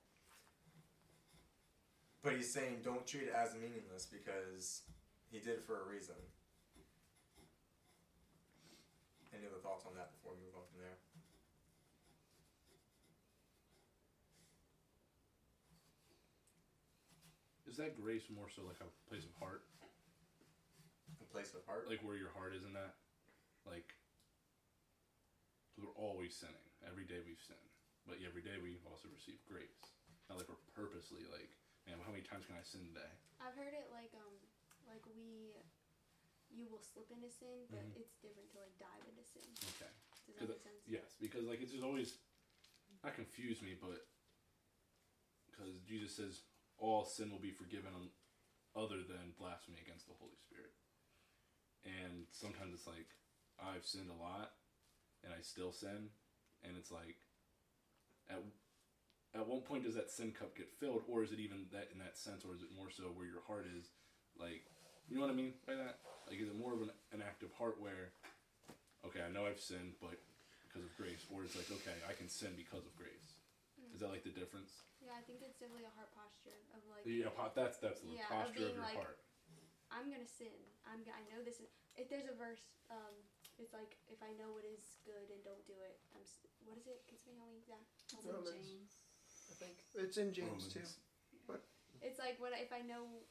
But 2.23 2.35
he's 2.35 2.53
saying 2.53 2.81
don't 2.85 3.07
treat 3.07 3.25
it 3.25 3.35
as 3.35 3.55
meaningless 3.55 4.07
because 4.07 4.83
he 5.31 5.39
did 5.39 5.61
it 5.61 5.65
for 5.65 5.83
a 5.83 5.89
reason. 5.89 6.17
Any 9.33 9.47
other 9.47 9.63
thoughts 9.63 9.85
on 9.87 9.95
that 9.97 10.13
before 10.19 10.37
we 10.37 10.45
move 10.45 10.55
on 10.57 10.67
from 10.69 10.83
there? 10.83 10.99
Is 17.71 17.77
that 17.79 17.97
grace 18.03 18.27
more 18.35 18.51
so 18.51 18.63
like 18.67 18.83
a 18.83 18.91
place 19.09 19.25
of 19.25 19.31
heart? 19.39 19.63
A 21.23 21.33
place 21.33 21.55
of 21.55 21.65
heart? 21.65 21.87
Like 21.89 22.03
where 22.03 22.17
your 22.17 22.35
heart 22.37 22.53
is 22.55 22.65
in 22.65 22.75
that? 22.75 23.00
Like, 23.71 23.95
we 25.79 25.87
we're 25.87 25.95
always 25.95 26.35
sinning. 26.35 26.67
Every 26.83 27.07
day 27.07 27.23
we've 27.23 27.41
sinned. 27.41 27.71
But 28.03 28.19
every 28.27 28.43
day 28.43 28.59
we 28.59 28.83
also 28.83 29.07
receive 29.15 29.39
grace. 29.47 29.95
Not 30.27 30.43
like 30.43 30.51
we're 30.51 30.67
purposely 30.75 31.23
like, 31.31 31.55
man, 31.87 32.03
how 32.03 32.11
many 32.11 32.27
times 32.27 32.51
can 32.51 32.59
I 32.59 32.67
sin 32.67 32.83
today? 32.91 33.13
I've 33.39 33.55
heard 33.55 33.73
it 33.73 33.87
like 33.95 34.11
um 34.19 34.35
like 34.91 35.07
we 35.07 35.55
you 36.51 36.67
will 36.67 36.83
slip 36.83 37.07
into 37.15 37.31
sin, 37.31 37.71
but 37.71 37.79
Mhm. 37.79 38.03
it's 38.03 38.19
different 38.19 38.51
to 38.51 38.59
like 38.59 38.75
dive 38.83 39.07
into 39.07 39.23
sin. 39.23 39.47
Okay. 39.79 39.93
Does 40.27 40.37
that 40.43 40.51
make 40.51 40.63
sense? 40.67 40.83
Yes, 40.91 41.15
because 41.23 41.47
like 41.47 41.63
it's 41.63 41.71
just 41.71 41.87
always 41.87 42.19
not 43.07 43.15
confuse 43.15 43.63
me, 43.63 43.79
but 43.79 44.03
because 45.47 45.79
Jesus 45.87 46.17
says 46.17 46.43
all 46.77 47.05
sin 47.07 47.31
will 47.31 47.39
be 47.43 47.55
forgiven 47.55 48.11
other 48.75 49.03
than 49.07 49.33
blasphemy 49.39 49.79
against 49.79 50.07
the 50.11 50.15
Holy 50.19 50.37
Spirit, 50.37 50.75
and 51.85 52.27
sometimes 52.31 52.75
it's 52.75 52.87
like 52.87 53.09
I've 53.61 53.85
sinned 53.85 54.11
a 54.11 54.19
lot, 54.21 54.53
and 55.25 55.33
I 55.33 55.43
still 55.43 55.73
sin, 55.73 56.11
and 56.65 56.77
it's 56.77 56.91
like 56.91 57.17
at 58.29 58.43
at 59.35 59.47
one 59.47 59.61
point 59.63 59.85
does 59.85 59.95
that 59.95 60.11
sin 60.11 60.33
cup 60.33 60.57
get 60.57 60.73
filled, 60.81 61.03
or 61.07 61.23
is 61.23 61.31
it 61.33 61.39
even 61.39 61.67
that 61.73 61.89
in 61.93 61.99
that 62.01 62.19
sense, 62.19 62.45
or 62.45 62.55
is 62.55 62.63
it 62.63 62.73
more 62.75 62.91
so 62.91 63.13
where 63.15 63.27
your 63.27 63.45
heart 63.47 63.67
is, 63.79 63.91
like 64.39 64.65
you 65.09 65.17
know 65.17 65.23
what 65.23 65.31
I 65.31 65.37
mean 65.37 65.55
by 65.67 65.75
that? 65.75 65.99
Like 66.29 66.41
is 66.41 66.49
it 66.49 66.59
more 66.59 66.73
of 66.75 66.83
an, 66.83 66.91
an 67.13 67.23
act 67.23 67.43
of 67.43 67.53
heart 67.55 67.81
where 67.81 68.13
okay, 69.07 69.21
I 69.25 69.31
know 69.33 69.47
I've 69.47 69.61
sinned, 69.61 69.97
but 70.01 70.17
because 70.69 70.85
of 70.87 70.93
grace, 70.95 71.25
or 71.33 71.43
it's 71.43 71.57
like, 71.59 71.67
okay, 71.83 71.97
I 72.07 72.15
can 72.15 72.29
sin 72.31 72.55
because 72.55 72.87
of 72.87 72.95
grace. 72.95 73.35
Mm. 73.81 73.91
Is 73.97 74.01
that 74.05 74.13
like 74.13 74.23
the 74.23 74.31
difference? 74.35 74.87
Yeah, 75.03 75.17
I 75.19 75.23
think 75.25 75.43
it's 75.43 75.57
definitely 75.59 75.89
a 75.89 75.95
heart 75.97 76.13
posture 76.15 76.55
of 76.77 76.81
like 76.93 77.03
Yeah, 77.09 77.33
that's 77.57 77.81
that's 77.81 78.05
the 78.05 78.15
Yeah, 78.15 78.29
of 78.31 78.53
posture 78.53 78.71
of, 78.71 78.75
being 78.75 78.79
your 78.79 78.87
like- 78.87 79.01
heart. 79.01 79.19
I'm 79.91 80.07
gonna 80.07 80.29
sin. 80.29 80.55
I'm 80.87 81.03
I 81.11 81.27
know 81.35 81.43
this 81.43 81.59
is. 81.59 81.67
If 81.99 82.07
there's 82.07 82.31
a 82.31 82.37
verse, 82.39 82.63
um, 82.95 83.11
it's 83.61 83.77
like 83.77 84.01
if 84.09 84.19
I 84.25 84.33
know 84.41 84.51
what 84.57 84.65
is 84.65 84.97
good 85.05 85.29
and 85.31 85.41
don't 85.45 85.63
do 85.69 85.77
it, 85.85 86.01
I'm. 86.17 86.25
s- 86.25 86.41
What 86.65 86.81
is 86.81 86.89
it? 86.89 87.05
Can 87.09 87.19
somebody 87.21 87.61
help 87.69 87.85
me? 87.85 88.01
It's 88.09 88.25
in 88.25 88.33
Romans. 88.33 88.67
James. 88.67 88.93
I 89.51 89.55
think 89.61 89.77
it's 89.95 90.17
in 90.17 90.31
James 90.33 90.65
too. 90.73 90.81
Romans. 90.81 90.99
But 91.47 91.61
It's 92.01 92.19
like 92.19 92.41
when 92.41 92.55
I, 92.57 92.65
if 92.65 92.73
I 92.73 92.81
know 92.87 93.27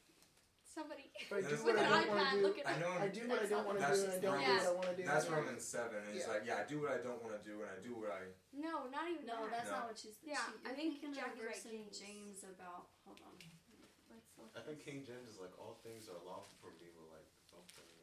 somebody 0.69 1.09
if 1.17 1.31
I 1.33 1.41
do 1.41 1.49
That's 1.49 1.63
what 1.65 1.73
with 1.73 1.81
I 1.81 1.85
an 1.85 1.89
don't 1.89 2.09
want 2.13 2.21
iPad, 2.21 2.33
do, 2.37 2.45
look 2.45 2.57
at 2.61 2.65
I 2.69 2.75
know 2.77 2.91
I 2.93 3.07
do 3.09 3.23
what 3.25 3.39
I 3.41 3.47
don't 3.49 3.65
want 3.65 3.77
to 3.81 3.85
do, 3.89 3.89
and 3.89 4.13
I 4.13 4.19
don't 4.21 4.39
do 4.39 4.53
what 4.53 4.69
I 4.69 4.73
want 4.77 4.89
to 4.93 4.95
do. 4.99 5.03
That's 5.09 5.25
Yeah. 5.25 5.35
Romans 5.39 5.63
7. 5.65 5.89
And 5.97 6.05
It's 6.13 6.25
Yeah. 6.27 6.33
like, 6.33 6.43
yeah, 6.45 6.61
I 6.61 6.65
do 6.69 6.77
what 6.83 6.91
I 6.93 6.99
don't 7.01 7.21
want 7.25 7.33
to 7.39 7.43
do, 7.43 7.55
and 7.65 7.69
I 7.73 7.79
do 7.81 7.91
what 7.97 8.11
I. 8.13 8.21
No, 8.53 8.85
not 8.93 9.05
even 9.09 9.25
No, 9.25 9.47
that. 9.47 9.51
that's 9.51 9.71
No. 9.73 9.81
not 9.81 9.85
what 9.89 9.97
she's. 9.97 10.17
Yeah, 10.21 10.37
she, 10.37 10.53
I 10.61 10.69
you're 10.69 10.77
think 10.77 10.89
thinking 11.01 11.09
of 11.09 11.15
Jackie's 11.17 11.39
the 11.41 11.47
verse 11.49 11.61
right, 11.65 11.73
in 11.73 11.85
James. 11.89 11.99
James 11.99 12.39
about. 12.45 12.91
Hold 13.07 13.19
on. 13.25 13.35
Let's 14.11 14.29
look 14.37 14.51
I 14.57 14.61
think. 14.65 14.81
King 14.83 14.99
James 15.05 15.29
is 15.29 15.37
like 15.39 15.53
all 15.61 15.77
things 15.85 16.09
are 16.09 16.17
lawful 16.25 16.53
for 16.59 16.69
me, 16.81 16.89
but 16.89 16.89
like 16.89 16.89
something. 16.89 16.98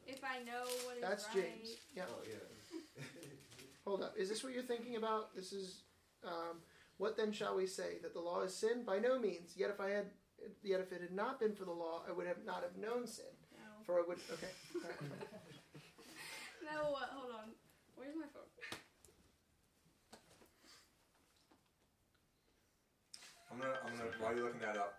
If 0.06 0.22
I 0.22 0.38
know 0.44 0.62
what 0.84 0.96
is 0.96 1.02
That's 1.02 1.26
right. 1.34 1.44
James. 1.44 1.76
Yeah. 1.94 2.04
Oh 2.08 2.22
yeah. 2.26 3.02
Hold 3.84 4.02
up. 4.02 4.14
Is 4.16 4.28
this 4.28 4.42
what 4.44 4.52
you're 4.52 4.62
thinking 4.62 4.96
about? 4.96 5.34
This 5.34 5.52
is. 5.52 5.82
Um, 6.24 6.58
what 6.98 7.16
then 7.16 7.30
shall 7.30 7.54
we 7.56 7.66
say 7.66 7.98
that 8.02 8.14
the 8.14 8.20
law 8.20 8.40
is 8.42 8.54
sin? 8.54 8.84
By 8.86 8.98
no 8.98 9.18
means. 9.18 9.52
Yet 9.54 9.70
if 9.70 9.80
I 9.80 9.90
had, 9.90 10.06
yet 10.62 10.80
if 10.80 10.92
it 10.92 11.02
had 11.02 11.12
not 11.12 11.38
been 11.38 11.54
for 11.54 11.64
the 11.64 11.72
law, 11.72 12.02
I 12.08 12.12
would 12.12 12.26
have 12.26 12.44
not 12.46 12.62
have 12.62 12.76
known 12.76 13.06
sin. 13.06 13.26
No. 13.52 13.84
For 13.84 13.98
I 13.98 14.02
would. 14.06 14.18
Okay. 14.32 14.52
All 14.76 14.82
right. 14.88 15.20
No, 16.66 16.98
uh, 16.98 17.06
hold 17.14 17.30
on. 17.30 17.54
Where's 17.94 18.16
my 18.16 18.26
phone? 18.34 18.50
I'm 23.52 23.58
gonna, 23.62 23.78
I'm 23.86 23.96
gonna, 23.96 24.10
while 24.18 24.34
you're 24.34 24.44
looking 24.44 24.60
that 24.60 24.76
up, 24.76 24.94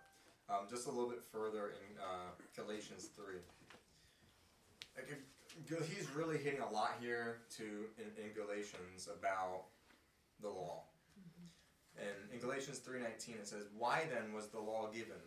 um, 0.48 0.66
just 0.68 0.86
a 0.86 0.90
little 0.90 1.10
bit 1.10 1.22
further 1.30 1.76
in 1.76 1.98
uh, 2.00 2.32
Galatians 2.56 3.10
3. 3.14 3.36
Like, 4.98 5.10
if- 5.10 5.88
he's 5.88 6.08
really 6.10 6.38
hitting 6.38 6.60
a 6.60 6.70
lot 6.70 6.96
here 7.00 7.42
to 7.56 7.88
in, 7.98 8.24
in 8.24 8.32
Galatians 8.32 9.08
about 9.08 9.66
the 10.40 10.48
law. 10.48 10.84
And 11.96 12.32
in 12.32 12.38
Galatians 12.38 12.78
3:19 12.78 13.38
it 13.38 13.48
says, 13.48 13.66
"Why 13.72 14.06
then 14.06 14.32
was 14.32 14.48
the 14.48 14.60
law 14.60 14.90
given? 14.90 15.20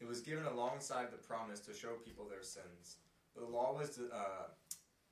It 0.00 0.06
was 0.06 0.20
given 0.20 0.44
alongside 0.44 1.10
the 1.10 1.16
promise 1.16 1.60
to 1.60 1.74
show 1.74 1.94
people 1.94 2.28
their 2.28 2.42
sins. 2.42 2.98
The 3.34 3.44
law 3.44 3.72
was 3.72 3.98
uh, 3.98 4.48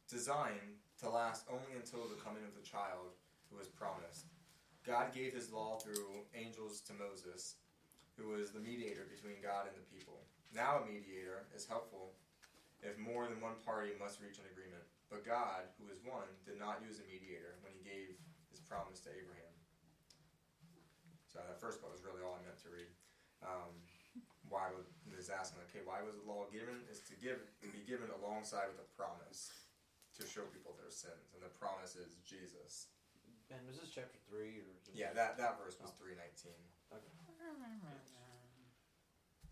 designed 0.08 0.78
to 0.98 1.08
last 1.08 1.46
only 1.48 1.72
until 1.74 2.06
the 2.08 2.16
coming 2.16 2.44
of 2.44 2.54
the 2.54 2.62
child 2.62 3.14
who 3.48 3.56
was 3.56 3.68
promised. 3.68 4.26
God 4.84 5.14
gave 5.14 5.32
his 5.32 5.52
law 5.52 5.78
through 5.78 6.26
angels 6.34 6.80
to 6.82 6.92
Moses, 6.94 7.56
who 8.16 8.28
was 8.28 8.50
the 8.50 8.60
mediator 8.60 9.04
between 9.04 9.40
God 9.40 9.68
and 9.68 9.76
the 9.76 9.96
people. 9.96 10.26
Now 10.52 10.82
a 10.82 10.86
mediator 10.86 11.46
is 11.54 11.66
helpful 11.66 12.14
if 12.82 12.96
more 12.98 13.28
than 13.28 13.40
one 13.40 13.60
party 13.64 13.92
must 14.00 14.20
reach 14.20 14.40
an 14.40 14.48
agreement. 14.48 14.82
But 15.12 15.26
God, 15.26 15.68
who 15.76 15.90
is 15.90 16.00
one, 16.06 16.28
did 16.46 16.56
not 16.56 16.80
use 16.86 17.02
a 17.02 17.06
mediator 17.06 17.58
when 17.60 17.74
he 17.74 17.82
gave 17.82 18.14
his 18.48 18.60
promise 18.62 19.00
to 19.04 19.10
Abraham. 19.10 19.52
So 21.30 21.38
that 21.42 21.62
first 21.62 21.78
part 21.78 21.94
was 21.94 22.02
really 22.02 22.22
all 22.22 22.38
I 22.38 22.42
meant 22.42 22.58
to 22.66 22.70
read. 22.70 22.90
Um, 23.42 23.86
why 24.50 24.72
was 24.74 24.86
is 25.14 25.30
asking, 25.30 25.62
okay, 25.68 25.84
why 25.84 26.02
was 26.02 26.16
the 26.16 26.26
law 26.26 26.48
given? 26.50 26.82
Is 26.90 27.04
to 27.06 27.14
give 27.14 27.38
to 27.62 27.68
be 27.70 27.84
given 27.86 28.10
alongside 28.10 28.66
with 28.72 28.80
a 28.82 28.88
promise 28.96 29.52
to 30.18 30.26
show 30.26 30.48
people 30.50 30.74
their 30.74 30.90
sins, 30.90 31.30
and 31.36 31.40
the 31.44 31.52
promise 31.54 31.94
is 31.94 32.18
Jesus. 32.26 32.90
And 33.50 33.62
was 33.66 33.78
this 33.78 33.90
chapter 33.94 34.18
three 34.26 34.62
or? 34.62 34.70
Just 34.82 34.96
Yeah, 34.96 35.12
that 35.14 35.38
that 35.38 35.58
verse 35.60 35.78
was 35.78 35.92
three 35.98 36.18
nineteen. 36.18 36.56
Okay. 36.90 37.14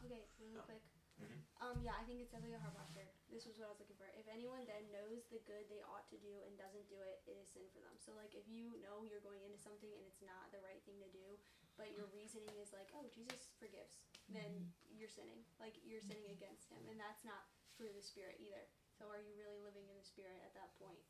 Okay, 0.09 0.24
really 0.39 0.55
No. 0.55 0.62
quick. 0.62 0.83
Mhm. 1.20 1.43
Um, 1.61 1.83
yeah, 1.83 1.95
I 1.99 2.05
think 2.05 2.20
it's 2.20 2.31
definitely 2.31 2.57
a 2.57 2.61
hard 2.61 2.74
posture. 2.74 3.07
This 3.29 3.45
was 3.45 3.61
what 3.61 3.68
I 3.68 3.72
was 3.76 3.81
looking 3.85 4.01
for. 4.01 4.09
If 4.16 4.24
anyone 4.33 4.64
then 4.64 4.89
knows 4.89 5.29
the 5.29 5.45
good 5.45 5.68
they 5.68 5.85
ought 5.85 6.09
to 6.09 6.18
do 6.18 6.33
and 6.49 6.57
doesn't 6.57 6.89
do 6.89 6.97
it, 7.05 7.20
it 7.29 7.37
is 7.37 7.53
sin 7.53 7.68
for 7.76 7.85
them. 7.85 7.93
So, 8.01 8.16
like, 8.16 8.33
if 8.33 8.49
you 8.49 8.72
know 8.81 9.05
you're 9.05 9.24
going 9.24 9.45
into 9.45 9.61
something 9.61 9.93
and 9.93 10.05
it's 10.09 10.24
not 10.24 10.49
the 10.49 10.64
right 10.64 10.81
thing 10.89 10.97
to 11.05 11.11
do, 11.12 11.37
but 11.76 11.93
your 11.93 12.09
reasoning 12.09 12.57
is 12.57 12.72
like, 12.72 12.89
oh, 12.97 13.05
Jesus 13.12 13.53
forgives, 13.61 14.01
then 14.33 14.49
mm-hmm. 14.49 14.97
you're 14.97 15.12
sinning. 15.12 15.45
Like, 15.61 15.76
you're 15.85 16.03
sinning 16.03 16.24
mm-hmm. 16.24 16.41
against 16.41 16.72
Him, 16.72 16.81
and 16.89 16.97
that's 16.97 17.20
not 17.22 17.53
through 17.76 17.93
the 17.93 18.03
Spirit 18.03 18.41
either. 18.41 18.64
So, 18.97 19.12
are 19.12 19.20
you 19.20 19.37
really 19.37 19.61
living 19.61 19.85
in 19.85 19.97
the 20.01 20.09
Spirit 20.09 20.41
at 20.41 20.57
that 20.57 20.72
point? 20.81 21.05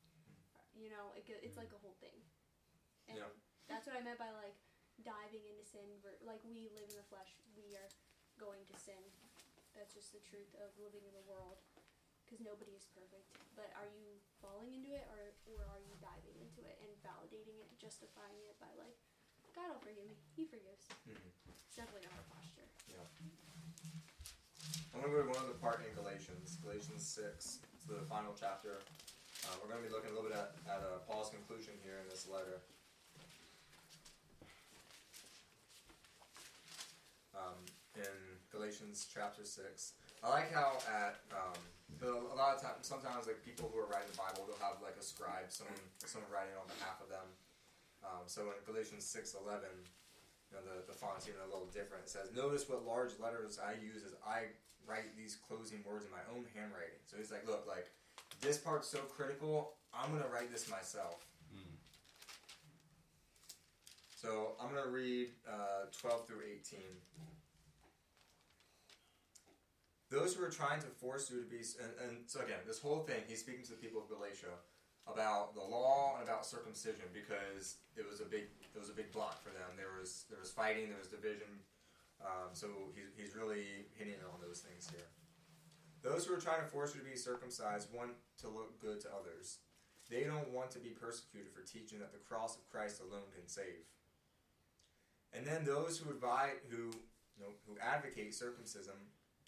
You 0.74 0.90
know, 0.90 1.14
it, 1.14 1.22
it's 1.42 1.56
like 1.56 1.70
a 1.70 1.80
whole 1.80 1.96
thing. 2.02 2.18
And 3.08 3.22
Yeah. 3.22 3.32
that's 3.70 3.86
what 3.86 3.96
I 3.96 4.02
meant 4.04 4.20
by 4.20 4.34
like 4.34 4.58
diving 5.02 5.46
into 5.46 5.64
sin. 5.64 5.86
Like 6.22 6.42
we 6.44 6.68
live 6.74 6.86
in 6.90 6.98
the 6.98 7.06
flesh, 7.08 7.38
we 7.56 7.74
are 7.78 7.88
going 8.36 8.66
to 8.68 8.76
sin. 8.76 9.00
That's 9.74 9.94
just 9.94 10.12
the 10.12 10.22
truth 10.22 10.52
of 10.58 10.74
living 10.78 11.06
in 11.06 11.14
the 11.14 11.24
world. 11.24 11.62
Because 12.28 12.44
nobody 12.44 12.76
is 12.76 12.84
perfect. 12.92 13.24
But 13.56 13.72
are 13.72 13.88
you 13.88 14.20
falling 14.44 14.68
into 14.76 14.92
it, 14.92 15.08
or 15.08 15.32
or 15.48 15.64
are 15.64 15.80
you 15.80 15.96
diving 15.96 16.36
into 16.36 16.60
it 16.60 16.76
and 16.84 16.92
validating 17.00 17.56
it, 17.56 17.72
justifying 17.80 18.36
it 18.44 18.52
by 18.60 18.68
like, 18.76 18.92
God 19.56 19.72
will 19.72 19.80
forgive 19.80 20.04
me. 20.04 20.12
He 20.36 20.44
forgives. 20.44 20.84
Mhm. 21.08 21.16
It's 21.48 21.72
definitely 21.72 22.04
not 22.04 22.20
our 22.20 22.28
posture. 22.36 22.68
Yeah. 22.84 23.00
I'm 24.92 25.00
going 25.00 25.08
to 25.08 25.16
go 25.16 25.22
to 25.24 25.32
one 25.32 25.40
other 25.48 25.56
part 25.56 25.80
in 25.86 25.88
Galatians, 25.96 26.60
Galatians 26.60 27.00
6. 27.00 27.60
It's 27.72 27.84
the 27.88 28.04
final 28.12 28.36
chapter. 28.36 28.80
Uh, 29.46 29.54
we're 29.62 29.70
going 29.72 29.80
to 29.82 29.88
be 29.88 29.94
looking 29.94 30.10
a 30.10 30.14
little 30.14 30.28
bit 30.28 30.36
at, 30.36 30.52
at 30.68 30.80
uh, 30.84 31.00
Paul's 31.08 31.30
conclusion 31.30 31.72
here 31.80 31.96
in 32.02 32.08
this 32.12 32.26
letter. 32.28 32.60
Um, 37.32 37.62
in 37.96 38.14
Galatians 38.50 39.06
chapter 39.08 39.44
6. 39.44 39.92
I 40.22 40.28
like 40.30 40.50
how 40.52 40.78
at 40.90 41.22
um, 41.30 41.58
the, 42.02 42.10
a 42.10 42.36
lot 42.36 42.54
of 42.54 42.62
times, 42.62 42.82
sometimes 42.82 43.26
like 43.26 43.42
people 43.46 43.70
who 43.70 43.78
are 43.78 43.86
writing 43.86 44.10
the 44.10 44.18
Bible, 44.18 44.46
they'll 44.46 44.62
have 44.62 44.82
like 44.82 44.98
a 44.98 45.04
scribe, 45.04 45.50
someone, 45.50 45.78
someone 46.02 46.30
writing 46.30 46.54
on 46.58 46.66
behalf 46.66 46.98
of 47.02 47.08
them. 47.10 47.26
Um, 48.02 48.26
so 48.26 48.54
in 48.54 48.58
Galatians 48.66 49.06
6:11, 49.06 49.66
you 50.50 50.56
know, 50.56 50.62
the, 50.64 50.86
the 50.86 50.96
font's 50.96 51.28
even 51.28 51.42
a 51.42 51.50
little 51.50 51.68
different. 51.74 52.06
It 52.06 52.10
says, 52.10 52.30
Notice 52.34 52.68
what 52.68 52.86
large 52.86 53.12
letters 53.18 53.58
I 53.58 53.76
use 53.78 54.02
as 54.06 54.14
I 54.24 54.54
write 54.86 55.12
these 55.16 55.36
closing 55.36 55.84
words 55.84 56.06
in 56.06 56.10
my 56.10 56.24
own 56.32 56.46
handwriting. 56.54 56.98
So 57.06 57.18
he's 57.18 57.30
like, 57.30 57.46
Look, 57.46 57.66
like, 57.68 57.90
this 58.40 58.56
part's 58.56 58.88
so 58.88 58.98
critical, 59.10 59.74
I'm 59.92 60.10
going 60.10 60.22
to 60.22 60.30
write 60.30 60.52
this 60.52 60.70
myself. 60.70 61.26
Mm. 61.52 61.74
So 64.14 64.52
I'm 64.62 64.70
going 64.72 64.84
to 64.84 64.90
read 64.90 65.28
uh, 65.46 65.90
12 66.00 66.26
through 66.26 66.42
18. 66.46 66.80
Those 70.10 70.34
who 70.34 70.42
are 70.44 70.50
trying 70.50 70.80
to 70.80 70.86
force 70.86 71.30
you 71.30 71.44
to 71.44 71.48
be, 71.48 71.60
and, 71.82 71.92
and 72.00 72.16
so 72.24 72.40
again, 72.40 72.64
this 72.66 72.80
whole 72.80 73.00
thing, 73.00 73.20
he's 73.28 73.40
speaking 73.40 73.64
to 73.64 73.72
the 73.72 73.76
people 73.76 74.00
of 74.00 74.08
Galatia 74.08 74.56
about 75.06 75.54
the 75.54 75.60
law 75.60 76.16
and 76.16 76.24
about 76.24 76.46
circumcision 76.46 77.04
because 77.12 77.76
it 77.96 78.08
was 78.08 78.20
a 78.20 78.24
big, 78.24 78.48
it 78.60 78.78
was 78.78 78.88
a 78.88 78.96
big 78.96 79.12
block 79.12 79.42
for 79.42 79.50
them. 79.50 79.76
There 79.76 79.92
was 80.00 80.24
there 80.28 80.40
was 80.40 80.50
fighting, 80.50 80.88
there 80.88 80.98
was 80.98 81.08
division. 81.08 81.60
Um, 82.24 82.50
so 82.52 82.66
he's, 82.96 83.12
he's 83.16 83.36
really 83.36 83.86
hitting 83.96 84.18
on 84.32 84.40
those 84.40 84.60
things 84.60 84.88
here. 84.90 85.06
Those 86.02 86.26
who 86.26 86.34
are 86.34 86.40
trying 86.40 86.60
to 86.60 86.66
force 86.66 86.94
you 86.94 87.00
to 87.00 87.06
be 87.06 87.16
circumcised 87.16 87.88
want 87.94 88.12
to 88.40 88.48
look 88.48 88.80
good 88.80 89.00
to 89.02 89.08
others. 89.12 89.58
They 90.10 90.24
don't 90.24 90.50
want 90.52 90.70
to 90.72 90.78
be 90.78 90.90
persecuted 90.90 91.52
for 91.52 91.60
teaching 91.60 91.98
that 92.00 92.12
the 92.12 92.18
cross 92.18 92.56
of 92.56 92.68
Christ 92.68 93.00
alone 93.00 93.28
can 93.34 93.46
save. 93.46 93.84
And 95.32 95.46
then 95.46 95.64
those 95.64 95.98
who 95.98 96.10
advise, 96.10 96.56
who 96.70 96.90
you 97.36 97.44
know, 97.44 97.52
who 97.68 97.76
advocate 97.78 98.34
circumcision 98.34 98.94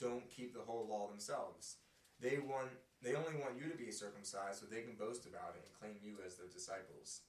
don't 0.00 0.28
keep 0.28 0.54
the 0.54 0.64
whole 0.64 0.86
law 0.88 1.08
themselves. 1.08 1.76
They 2.20 2.38
want 2.38 2.70
they 3.02 3.14
only 3.14 3.36
want 3.40 3.56
you 3.56 3.70
to 3.70 3.76
be 3.76 3.90
circumcised 3.90 4.60
so 4.60 4.66
they 4.66 4.82
can 4.82 4.96
boast 4.96 5.24
about 5.24 5.56
it 5.56 5.64
and 5.64 5.80
claim 5.80 5.96
you 6.04 6.20
as 6.24 6.36
their 6.36 6.48
disciples. 6.48 7.22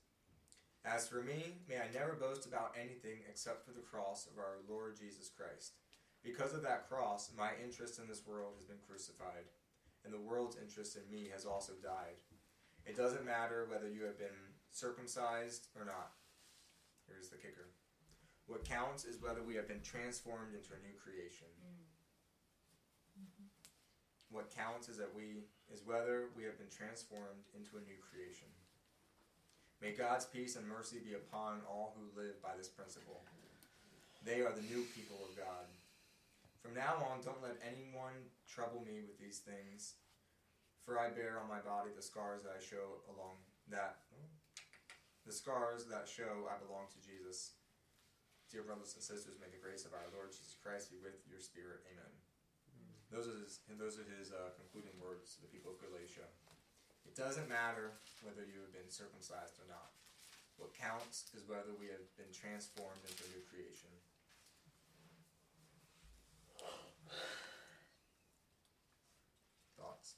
As 0.83 1.07
for 1.07 1.21
me, 1.21 1.61
may 1.69 1.77
I 1.77 1.93
never 1.93 2.13
boast 2.13 2.45
about 2.45 2.75
anything 2.75 3.23
except 3.29 3.63
for 3.63 3.71
the 3.71 3.85
cross 3.85 4.27
of 4.27 4.37
our 4.37 4.59
Lord 4.67 4.97
Jesus 4.97 5.29
Christ. 5.29 5.77
Because 6.23 6.53
of 6.53 6.63
that 6.63 6.89
cross, 6.89 7.31
my 7.37 7.51
interest 7.63 7.99
in 7.99 8.07
this 8.07 8.25
world 8.27 8.53
has 8.57 8.65
been 8.65 8.83
crucified, 8.85 9.47
and 10.03 10.13
the 10.13 10.19
world's 10.19 10.57
interest 10.57 10.97
in 10.97 11.09
me 11.09 11.29
has 11.31 11.45
also 11.45 11.73
died. 11.81 12.19
It 12.85 12.97
doesn't 12.97 13.25
matter 13.25 13.67
whether 13.69 13.87
you 13.87 14.03
have 14.05 14.17
been 14.17 14.57
circumcised 14.71 15.67
or 15.77 15.85
not. 15.85 16.11
Here's 17.07 17.29
the 17.29 17.37
kicker. 17.37 17.69
What 18.47 18.65
counts 18.65 19.05
is 19.05 19.21
whether 19.21 19.43
we 19.43 19.55
have 19.55 19.67
been 19.67 19.81
transformed 19.81 20.53
into 20.53 20.73
a 20.73 20.81
new 20.81 20.97
creation. 20.97 21.47
Mm. 21.61 21.90
What 24.31 24.55
counts 24.55 24.87
is 24.87 24.97
that 24.97 25.11
we 25.11 25.43
is 25.67 25.83
whether 25.85 26.31
we 26.35 26.43
have 26.47 26.57
been 26.57 26.71
transformed 26.71 27.51
into 27.51 27.75
a 27.75 27.83
new 27.83 27.99
creation. 27.99 28.47
May 29.83 29.91
God's 29.91 30.25
peace 30.25 30.55
and 30.55 30.67
mercy 30.67 31.03
be 31.03 31.13
upon 31.13 31.61
all 31.67 31.95
who 31.95 32.07
live 32.15 32.41
by 32.41 32.55
this 32.57 32.67
principle. 32.67 33.21
They 34.23 34.41
are 34.41 34.53
the 34.53 34.67
new 34.69 34.85
people 34.95 35.17
of 35.27 35.35
God. 35.35 35.65
From 36.61 36.77
now 36.77 37.01
on, 37.09 37.25
don't 37.25 37.41
let 37.41 37.57
anyone 37.65 38.29
trouble 38.45 38.85
me 38.85 39.01
with 39.01 39.17
these 39.17 39.41
things, 39.41 39.97
for 40.85 40.99
I 40.99 41.09
bear 41.09 41.41
on 41.41 41.49
my 41.49 41.59
body 41.59 41.89
the 41.95 42.05
scars 42.05 42.43
that 42.45 42.53
I 42.53 42.61
show 42.61 43.01
along 43.09 43.41
that 43.73 43.97
the 45.25 45.33
scars 45.33 45.85
that 45.85 46.09
show 46.09 46.49
I 46.49 46.57
belong 46.57 46.89
to 46.93 46.99
Jesus. 47.01 47.53
Dear 48.49 48.63
brothers 48.63 48.93
and 48.93 49.03
sisters, 49.03 49.37
may 49.39 49.47
the 49.47 49.61
grace 49.61 49.85
of 49.85 49.93
our 49.93 50.09
Lord 50.13 50.31
Jesus 50.33 50.57
Christ 50.61 50.91
be 50.91 50.97
with 51.01 51.21
your 51.29 51.39
spirit. 51.39 51.85
Amen. 51.87 52.20
Those 53.11 53.27
are 53.27 53.35
his, 53.43 53.59
and 53.67 53.75
those 53.75 53.99
are 53.99 54.07
his 54.07 54.31
uh, 54.31 54.55
concluding 54.55 54.95
words 55.03 55.35
to 55.35 55.43
the 55.43 55.51
people 55.51 55.75
of 55.75 55.83
Galatia. 55.83 56.31
It 57.03 57.11
doesn't 57.11 57.51
matter 57.51 57.91
whether 58.23 58.47
you 58.47 58.63
have 58.63 58.71
been 58.71 58.87
circumcised 58.87 59.59
or 59.59 59.67
not. 59.67 59.91
What 60.55 60.71
counts 60.71 61.27
is 61.35 61.43
whether 61.43 61.75
we 61.75 61.91
have 61.91 62.07
been 62.15 62.31
transformed 62.31 63.03
into 63.03 63.27
a 63.27 63.29
new 63.35 63.43
creation. 63.51 63.91
Thoughts? 69.75 70.15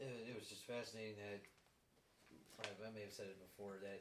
It, 0.00 0.32
was 0.32 0.48
just 0.48 0.64
fascinating 0.64 1.20
that 1.20 1.44
I, 2.64 2.88
may 2.96 3.04
have 3.04 3.12
said 3.12 3.28
it 3.28 3.36
before 3.36 3.76
that 3.84 4.00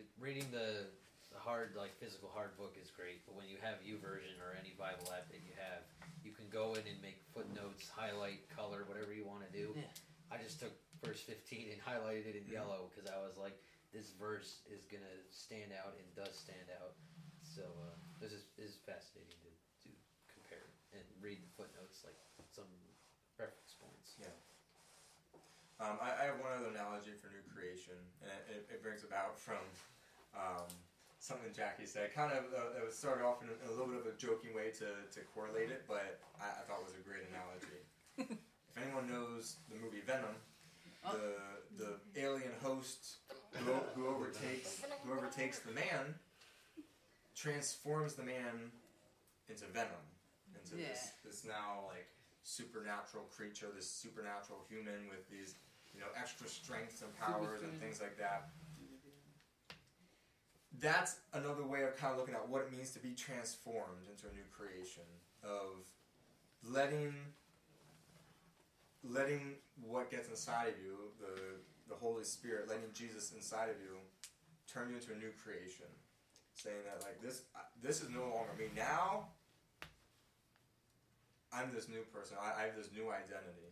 it, 0.00 0.08
reading 0.16 0.48
the, 0.48 0.88
the 1.28 1.40
hard 1.42 1.76
like 1.76 1.92
physical 2.00 2.32
hard 2.32 2.56
book 2.56 2.80
is 2.80 2.88
great, 2.88 3.26
but 3.28 3.36
when 3.36 3.50
you 3.50 3.60
have 3.60 3.84
YouVersion 3.84 4.40
or 4.40 4.56
any 4.56 4.72
Bible 4.78 5.12
app 5.12 5.28
that 5.28 5.44
you 5.44 5.52
have, 5.58 5.84
you 6.22 6.32
can 6.32 6.46
go 6.48 6.74
in 6.78 6.86
and 6.86 6.98
make 7.02 7.18
footnotes, 7.34 7.90
highlight, 7.90 8.46
color, 8.50 8.86
whatever 8.86 9.12
you 9.12 9.26
want 9.26 9.42
to 9.46 9.52
do. 9.52 9.74
Yeah. 9.74 9.90
I 10.30 10.38
just 10.40 10.62
took 10.62 10.72
verse 11.04 11.20
15 11.26 11.74
and 11.74 11.78
highlighted 11.82 12.32
it 12.32 12.34
in 12.40 12.46
yellow 12.48 12.88
because 12.88 13.10
I 13.10 13.18
was 13.20 13.36
like, 13.36 13.58
this 13.92 14.14
verse 14.16 14.64
is 14.72 14.88
gonna 14.88 15.18
stand 15.28 15.76
out 15.76 15.92
and 16.00 16.06
does 16.16 16.32
stand 16.32 16.72
out. 16.80 16.96
So 17.44 17.60
uh, 17.68 17.92
this 18.16 18.32
is, 18.32 18.48
is 18.56 18.80
fascinating 18.88 19.36
to, 19.44 19.50
to 19.84 19.90
compare 20.32 20.64
and 20.96 21.04
read 21.20 21.44
the 21.44 21.52
footnotes 21.52 22.00
like 22.00 22.16
some 22.48 22.70
reference 23.36 23.76
points. 23.76 24.16
Yeah. 24.16 24.32
Um, 25.82 26.00
I, 26.00 26.16
I 26.16 26.22
have 26.32 26.38
one 26.40 26.54
other 26.56 26.72
analogy 26.72 27.12
for 27.18 27.28
new 27.28 27.44
creation, 27.52 27.98
and 28.22 28.32
it, 28.48 28.64
it 28.70 28.80
brings 28.80 29.04
about 29.04 29.36
from 29.36 29.60
um, 30.32 30.70
something 31.22 31.54
Jackie 31.54 31.86
said. 31.86 32.10
Kind 32.12 32.34
of, 32.34 32.50
uh, 32.50 32.74
it 32.74 32.82
was 32.82 32.98
started 32.98 33.22
off 33.22 33.40
in 33.46 33.48
a, 33.48 33.54
in 33.62 33.70
a 33.70 33.74
little 33.78 33.86
bit 33.86 34.02
of 34.02 34.06
a 34.10 34.16
joking 34.18 34.50
way 34.50 34.74
to, 34.82 34.90
to 35.06 35.20
correlate 35.30 35.70
it, 35.70 35.86
but 35.86 36.18
I, 36.42 36.50
I 36.50 36.62
thought 36.66 36.82
it 36.82 36.90
was 36.90 36.98
a 36.98 37.06
great 37.06 37.22
analogy. 37.30 37.80
if 38.18 38.74
anyone 38.74 39.06
knows 39.06 39.62
the 39.70 39.78
movie 39.78 40.02
Venom, 40.02 40.34
the 41.10 41.34
the 41.78 42.20
alien 42.20 42.52
host 42.62 43.16
who, 43.52 43.72
who 43.94 44.06
overtakes 44.06 44.82
who 45.04 45.12
overtakes 45.12 45.58
the 45.60 45.72
man 45.72 46.14
transforms 47.34 48.14
the 48.14 48.22
man 48.22 48.70
into 49.48 49.64
venom, 49.66 50.04
into 50.54 50.76
this 50.76 51.10
this 51.24 51.44
now 51.44 51.88
like 51.88 52.06
supernatural 52.44 53.24
creature, 53.34 53.66
this 53.74 53.88
supernatural 53.88 54.60
human 54.68 55.08
with 55.08 55.28
these 55.30 55.54
you 55.94 56.00
know 56.00 56.06
extra 56.18 56.46
strengths 56.46 57.02
and 57.02 57.10
powers 57.18 57.62
and 57.62 57.72
things 57.80 58.00
like 58.00 58.16
that. 58.18 58.50
That's 60.80 61.16
another 61.32 61.64
way 61.64 61.82
of 61.82 61.96
kind 61.96 62.12
of 62.12 62.18
looking 62.18 62.34
at 62.34 62.48
what 62.48 62.62
it 62.62 62.72
means 62.72 62.90
to 62.92 62.98
be 62.98 63.14
transformed 63.14 64.08
into 64.10 64.26
a 64.26 64.32
new 64.34 64.44
creation 64.56 65.04
of 65.44 65.84
letting 66.64 67.14
letting 69.04 69.56
what 69.82 70.10
gets 70.10 70.28
inside 70.28 70.68
of 70.68 70.74
you, 70.82 71.10
the 71.20 71.40
the 71.88 71.94
Holy 71.94 72.24
Spirit, 72.24 72.68
letting 72.68 72.84
Jesus 72.94 73.32
inside 73.32 73.68
of 73.68 73.76
you, 73.82 73.98
turn 74.72 74.88
you 74.88 74.96
into 74.96 75.12
a 75.12 75.16
new 75.16 75.30
creation, 75.42 75.86
saying 76.54 76.76
that 76.86 77.04
like 77.04 77.20
this 77.20 77.42
uh, 77.54 77.60
this 77.82 78.00
is 78.00 78.08
no 78.08 78.22
longer 78.22 78.52
me 78.58 78.66
now. 78.76 79.26
I'm 81.52 81.70
this 81.74 81.88
new 81.88 82.00
person. 82.14 82.36
I, 82.40 82.62
I 82.62 82.66
have 82.66 82.76
this 82.76 82.88
new 82.94 83.10
identity. 83.10 83.71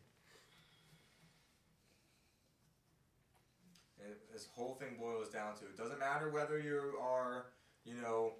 And 4.02 4.14
this 4.32 4.46
whole 4.52 4.74
thing 4.74 4.96
boils 4.98 5.28
down 5.28 5.56
to 5.56 5.64
it 5.66 5.76
doesn't 5.76 5.98
matter 5.98 6.30
whether 6.30 6.58
you 6.58 6.96
are, 7.00 7.46
you 7.84 7.94
know, 8.00 8.34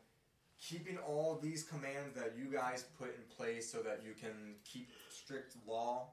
keeping 0.58 0.96
all 0.98 1.38
these 1.40 1.62
commands 1.64 2.14
that 2.16 2.34
you 2.36 2.46
guys 2.52 2.84
put 2.98 3.08
in 3.14 3.22
place 3.36 3.70
so 3.70 3.82
that 3.82 4.02
you 4.04 4.12
can 4.18 4.56
keep 4.64 4.90
strict 5.10 5.56
law. 5.66 6.08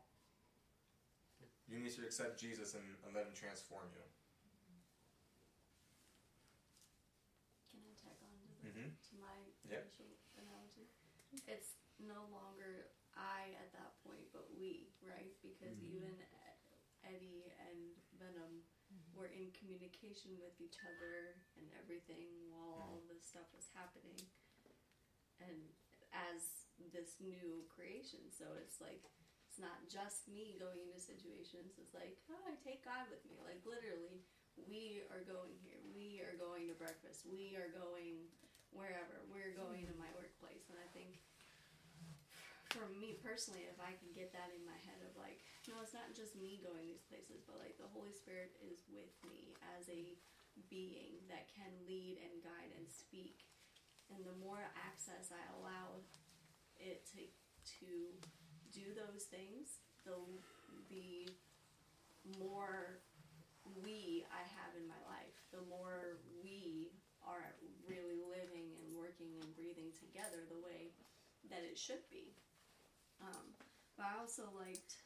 You 1.68 1.80
need 1.80 1.92
to 1.96 2.04
accept 2.04 2.40
Jesus 2.40 2.74
and, 2.76 2.84
and 3.06 3.16
let 3.16 3.26
him 3.28 3.36
transform 3.36 3.88
you. 3.92 4.04
Can 7.72 7.84
I 7.84 7.92
tag 8.00 8.16
on 8.24 8.32
to, 8.40 8.48
the, 8.64 8.72
Mhm. 8.72 8.88
to 9.12 9.16
my 9.20 9.36
Yep. 9.68 9.84
initial 9.84 10.08
analogy? 10.40 10.88
It's 11.48 11.76
no 12.00 12.28
longer 12.32 12.88
I 13.16 13.52
at 13.60 13.72
that 13.74 14.00
point, 14.04 14.32
but 14.32 14.48
we, 14.56 14.94
right? 15.02 15.36
Because 15.42 15.76
Mhm. 15.76 15.84
even 15.92 16.16
E- 16.22 17.04
Eddie 17.04 17.52
and 17.60 17.96
Venom 18.20 18.64
were 19.18 19.34
in 19.34 19.50
communication 19.58 20.38
with 20.38 20.54
each 20.62 20.78
other 20.86 21.42
and 21.58 21.68
everything 21.76 22.30
while 22.54 22.78
all 22.78 22.98
mm-hmm. 23.02 23.18
this 23.18 23.26
stuff 23.26 23.50
was 23.52 23.68
happening. 23.74 24.22
And 25.42 25.70
as 26.14 26.70
this 26.94 27.18
new 27.18 27.66
creation, 27.70 28.30
so 28.30 28.54
it's 28.62 28.78
like 28.78 29.02
it's 29.50 29.58
not 29.58 29.90
just 29.90 30.30
me 30.30 30.54
going 30.62 30.78
into 30.86 31.02
situations. 31.02 31.82
It's 31.82 31.98
like, 31.98 32.22
oh, 32.30 32.42
I 32.46 32.54
take 32.62 32.86
God 32.86 33.10
with 33.10 33.26
me. 33.26 33.42
Like 33.42 33.66
literally, 33.66 34.22
we 34.54 35.02
are 35.10 35.26
going 35.26 35.58
here. 35.66 35.82
We 35.98 36.22
are 36.22 36.38
going 36.38 36.70
to 36.70 36.78
breakfast. 36.78 37.26
We 37.26 37.58
are 37.58 37.74
going 37.74 38.30
wherever. 38.70 39.26
We're 39.34 39.58
going 39.58 39.90
to 39.90 39.94
my 39.98 40.10
workplace. 40.14 40.70
And 40.70 40.78
I 40.78 40.86
think 40.94 41.22
for 42.70 42.86
me 42.94 43.18
personally, 43.18 43.66
if 43.66 43.82
I 43.82 43.98
can 43.98 44.14
get 44.14 44.30
that 44.38 44.54
in 44.54 44.62
my 44.62 44.78
head 44.86 45.02
of 45.02 45.14
like, 45.18 45.42
no, 45.68 45.84
it's 45.84 45.94
not 45.94 46.16
just 46.16 46.40
me 46.40 46.64
going 46.64 46.88
these 46.88 47.04
places, 47.06 47.44
but 47.44 47.60
like 47.60 47.76
the 47.76 47.92
Holy 47.92 48.16
Spirit 48.16 48.56
is 48.64 48.88
with 48.88 49.12
me 49.28 49.56
as 49.78 49.88
a 49.92 50.16
being 50.72 51.22
that 51.30 51.52
can 51.54 51.70
lead 51.86 52.18
and 52.24 52.42
guide 52.42 52.74
and 52.74 52.88
speak. 52.90 53.46
And 54.10 54.24
the 54.24 54.40
more 54.40 54.72
access 54.80 55.30
I 55.30 55.44
allow 55.60 56.08
it 56.80 57.04
to 57.14 57.28
to 57.84 57.92
do 58.72 58.96
those 58.96 59.28
things, 59.28 59.84
the 60.08 60.16
the 60.88 61.28
more 62.40 63.04
we 63.84 64.24
I 64.32 64.48
have 64.48 64.72
in 64.80 64.88
my 64.88 65.00
life, 65.04 65.36
the 65.52 65.68
more 65.68 66.24
we 66.40 66.96
are 67.20 67.60
really 67.84 68.24
living 68.24 68.72
and 68.80 68.96
working 68.96 69.36
and 69.44 69.52
breathing 69.52 69.92
together 69.92 70.48
the 70.48 70.64
way 70.64 70.96
that 71.52 71.68
it 71.68 71.76
should 71.76 72.08
be. 72.08 72.32
Um, 73.20 73.52
but 74.00 74.08
I 74.08 74.22
also 74.22 74.48
liked 74.56 75.04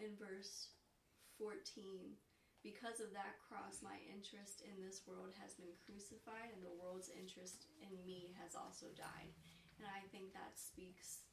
in 0.00 0.16
verse 0.16 0.72
14 1.38 2.16
because 2.60 3.00
of 3.00 3.16
that 3.16 3.40
cross, 3.40 3.80
my 3.80 3.96
interest 4.04 4.60
in 4.60 4.84
this 4.84 5.08
world 5.08 5.32
has 5.40 5.56
been 5.56 5.72
crucified, 5.80 6.52
and 6.52 6.60
the 6.60 6.76
world's 6.76 7.08
interest 7.08 7.72
in 7.80 7.96
me 8.04 8.36
has 8.36 8.52
also 8.52 8.92
died. 8.92 9.32
And 9.80 9.88
I 9.88 10.04
think 10.12 10.36
that 10.36 10.60
speaks 10.60 11.24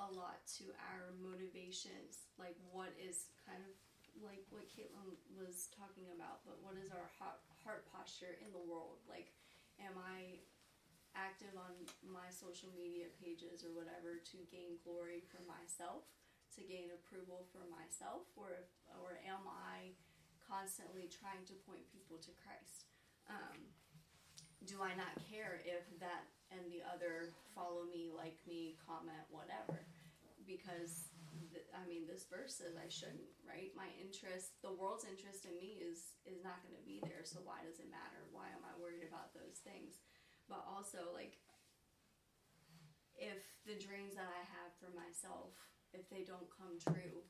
a 0.00 0.08
lot 0.08 0.40
to 0.56 0.72
our 0.88 1.12
motivations, 1.20 2.32
like 2.40 2.56
what 2.72 2.96
is 2.96 3.28
kind 3.44 3.60
of 3.60 3.76
like 4.24 4.44
what 4.48 4.68
Caitlin 4.72 5.16
was 5.36 5.68
talking 5.72 6.08
about, 6.16 6.44
but 6.48 6.60
what 6.64 6.80
is 6.80 6.92
our 6.92 7.08
heart, 7.20 7.40
heart 7.64 7.84
posture 7.92 8.40
in 8.40 8.52
the 8.56 8.60
world? 8.60 9.04
Like, 9.08 9.32
am 9.80 9.96
I 10.00 10.40
active 11.12 11.52
on 11.56 11.76
my 12.00 12.28
social 12.32 12.72
media 12.72 13.12
pages 13.20 13.64
or 13.64 13.72
whatever 13.76 14.16
to 14.16 14.36
gain 14.48 14.80
glory 14.80 15.24
for 15.28 15.44
myself, 15.44 16.08
to 16.56 16.60
gain 16.64 16.92
approval 16.92 17.48
for 17.52 17.64
myself, 17.68 18.28
or 18.36 18.68
or 19.00 19.20
am 19.24 19.44
I 19.48 19.96
constantly 20.40 21.08
trying 21.08 21.44
to 21.48 21.56
point 21.64 21.88
people 21.88 22.20
to 22.20 22.32
Christ? 22.36 22.88
Um, 23.30 23.72
do 24.66 24.78
I 24.78 24.94
not 24.94 25.18
care 25.26 25.58
if 25.64 25.88
that 25.98 26.28
and 26.52 26.68
the 26.68 26.84
other 26.84 27.32
follow 27.56 27.88
me, 27.88 28.12
like 28.12 28.36
me, 28.44 28.76
comment, 28.84 29.24
whatever? 29.32 29.82
Because 30.44 31.08
th- 31.50 31.66
I 31.72 31.82
mean, 31.88 32.04
this 32.06 32.28
verse 32.28 32.60
says 32.60 32.76
I 32.76 32.86
shouldn't, 32.92 33.32
right? 33.42 33.72
My 33.74 33.88
interest, 33.98 34.60
the 34.60 34.74
world's 34.74 35.08
interest 35.08 35.48
in 35.48 35.56
me 35.58 35.80
is 35.80 36.14
is 36.28 36.44
not 36.44 36.62
going 36.62 36.76
to 36.76 36.84
be 36.86 37.00
there. 37.02 37.24
So 37.24 37.40
why 37.42 37.64
does 37.64 37.80
it 37.80 37.90
matter? 37.90 38.22
Why 38.30 38.52
am 38.52 38.62
I 38.62 38.76
worried 38.78 39.06
about 39.06 39.34
those 39.34 39.64
things? 39.64 39.98
But 40.46 40.62
also, 40.68 41.10
like, 41.14 41.38
if 43.16 43.40
the 43.64 43.78
dreams 43.78 44.18
that 44.18 44.28
I 44.28 44.42
have 44.58 44.70
for 44.78 44.90
myself, 44.92 45.54
if 45.92 46.08
they 46.08 46.24
don't 46.24 46.48
come 46.52 46.76
true, 46.80 47.24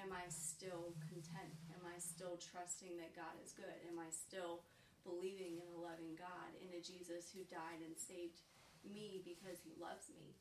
am 0.00 0.12
I 0.12 0.26
still 0.28 0.96
content? 1.08 1.56
Am 1.76 1.84
I 1.84 2.00
still 2.00 2.40
trusting 2.40 2.96
that 2.98 3.16
God 3.16 3.36
is 3.40 3.52
good? 3.52 3.78
Am 3.88 4.00
I 4.00 4.08
still 4.10 4.64
believing 5.06 5.60
in 5.60 5.68
a 5.72 5.80
loving 5.80 6.16
God, 6.18 6.52
in 6.60 6.72
a 6.74 6.84
Jesus 6.84 7.32
who 7.32 7.46
died 7.48 7.80
and 7.80 7.96
saved 7.96 8.44
me 8.84 9.24
because 9.24 9.60
he 9.62 9.76
loves 9.78 10.10
me? 10.12 10.36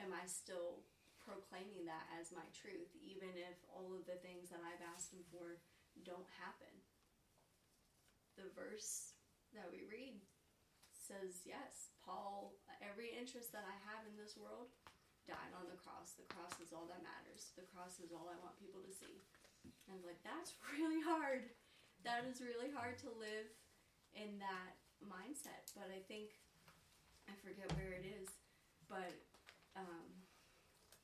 Am 0.00 0.12
I 0.12 0.28
still 0.28 0.84
proclaiming 1.20 1.88
that 1.88 2.06
as 2.20 2.30
my 2.30 2.44
truth, 2.54 2.92
even 3.02 3.34
if 3.34 3.58
all 3.72 3.96
of 3.96 4.06
the 4.06 4.20
things 4.22 4.52
that 4.52 4.62
I've 4.62 4.84
asked 4.94 5.10
him 5.12 5.24
for 5.32 5.58
don't 6.04 6.28
happen? 6.38 6.70
The 8.36 8.52
verse 8.52 9.16
that 9.56 9.72
we 9.72 9.88
read 9.88 10.20
says, 10.92 11.46
yes, 11.46 11.94
Paul, 12.04 12.58
every 12.84 13.14
interest 13.14 13.50
that 13.56 13.64
I 13.64 13.76
have 13.88 14.04
in 14.04 14.18
this 14.18 14.36
world 14.36 14.74
died 15.26 15.52
on 15.58 15.66
the 15.66 15.78
cross. 15.78 16.14
The 16.14 16.26
cross 16.30 16.54
is 16.62 16.70
all 16.70 16.86
that 16.88 17.02
matters. 17.02 17.52
The 17.58 17.66
cross 17.74 17.98
is 17.98 18.14
all 18.14 18.30
I 18.30 18.38
want 18.40 18.58
people 18.62 18.82
to 18.82 18.92
see. 18.94 19.22
And 19.66 19.90
I 19.90 19.94
was 19.98 20.06
like, 20.06 20.22
that's 20.22 20.54
really 20.74 21.02
hard. 21.02 21.50
That 22.06 22.24
is 22.26 22.38
really 22.38 22.70
hard 22.70 22.98
to 23.02 23.10
live 23.18 23.50
in 24.14 24.38
that 24.38 24.78
mindset. 25.02 25.70
But 25.74 25.90
I 25.90 26.00
think, 26.06 26.38
I 27.26 27.34
forget 27.42 27.66
where 27.74 27.92
it 27.92 28.06
is, 28.06 28.30
but 28.86 29.18
um, 29.74 30.06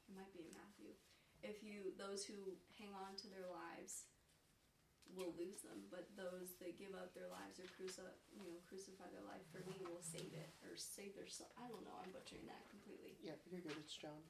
it 0.07 0.15
might 0.15 0.31
be 0.31 0.47
in 0.47 0.55
Matthew. 0.55 0.95
If 1.43 1.61
you, 1.67 1.91
those 1.99 2.23
who 2.23 2.55
hang 2.79 2.95
on 2.95 3.19
to 3.19 3.27
their 3.27 3.51
lives 3.51 4.07
will 5.13 5.33
lose 5.37 5.61
them, 5.61 5.85
but 5.93 6.09
those 6.17 6.57
that 6.61 6.81
give 6.81 6.97
up 6.97 7.13
their 7.13 7.29
lives 7.29 7.61
or 7.61 7.69
cruci- 7.77 8.17
you 8.33 8.49
know, 8.49 8.57
crucify 8.65 9.09
their 9.13 9.25
life 9.29 9.45
for 9.53 9.61
me 9.69 9.77
will 9.85 10.01
save 10.01 10.33
it 10.33 10.51
or 10.65 10.73
save 10.77 11.13
their 11.17 11.29
soul. 11.29 11.53
I 11.61 11.69
don't 11.69 11.85
know. 11.85 11.97
I'm 12.01 12.13
butchering 12.13 12.49
that 12.49 12.65
completely. 12.73 13.21
Yeah, 13.21 13.37
you're 13.49 13.61
good. 13.61 13.77
It's 13.77 13.93
John. 13.97 14.25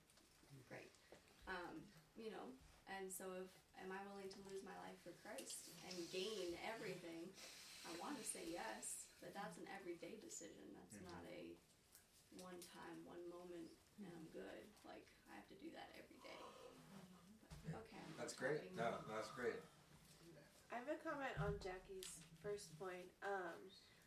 Great. 0.67 0.91
Um, 1.47 1.87
you 2.19 2.31
know, 2.35 2.51
and 2.91 3.07
so 3.11 3.31
if 3.39 3.49
am 3.79 3.95
I 3.95 4.03
willing 4.11 4.31
to 4.35 4.41
lose 4.47 4.63
my 4.67 4.75
life 4.83 4.99
for 5.07 5.15
Christ 5.23 5.71
and 5.87 5.95
gain 6.11 6.59
everything? 6.67 7.31
I 7.87 7.91
want 7.99 8.19
to 8.19 8.27
say 8.27 8.47
yes, 8.51 9.11
but 9.23 9.35
that's 9.35 9.59
an 9.59 9.67
everyday 9.75 10.19
decision. 10.23 10.71
That's 10.79 10.99
Mhm. 10.99 11.07
not 11.11 11.23
a 11.27 11.59
one 12.39 12.59
time, 12.75 13.05
one 13.05 13.23
moment, 13.29 13.71
and 13.99 14.09
I'm 14.15 14.29
good. 14.35 14.67
Like 14.87 15.07
I 15.31 15.35
have 15.39 15.47
to 15.51 15.59
do 15.63 15.71
that 15.75 15.91
every 15.99 16.19
day. 16.23 16.39
But, 16.91 17.07
okay. 17.87 18.03
I'm 18.03 18.17
That's 18.19 18.35
great. 18.35 18.59
talking. 18.63 18.77
No, 18.77 18.91
no, 19.07 19.15
that's 19.15 19.31
great. 19.35 19.59
I 20.73 20.81
have 20.81 20.89
a 20.89 20.97
comment 21.05 21.37
on 21.37 21.61
Jackie's 21.61 22.25
first 22.41 22.73
point. 22.81 23.13
Um, 23.21 23.61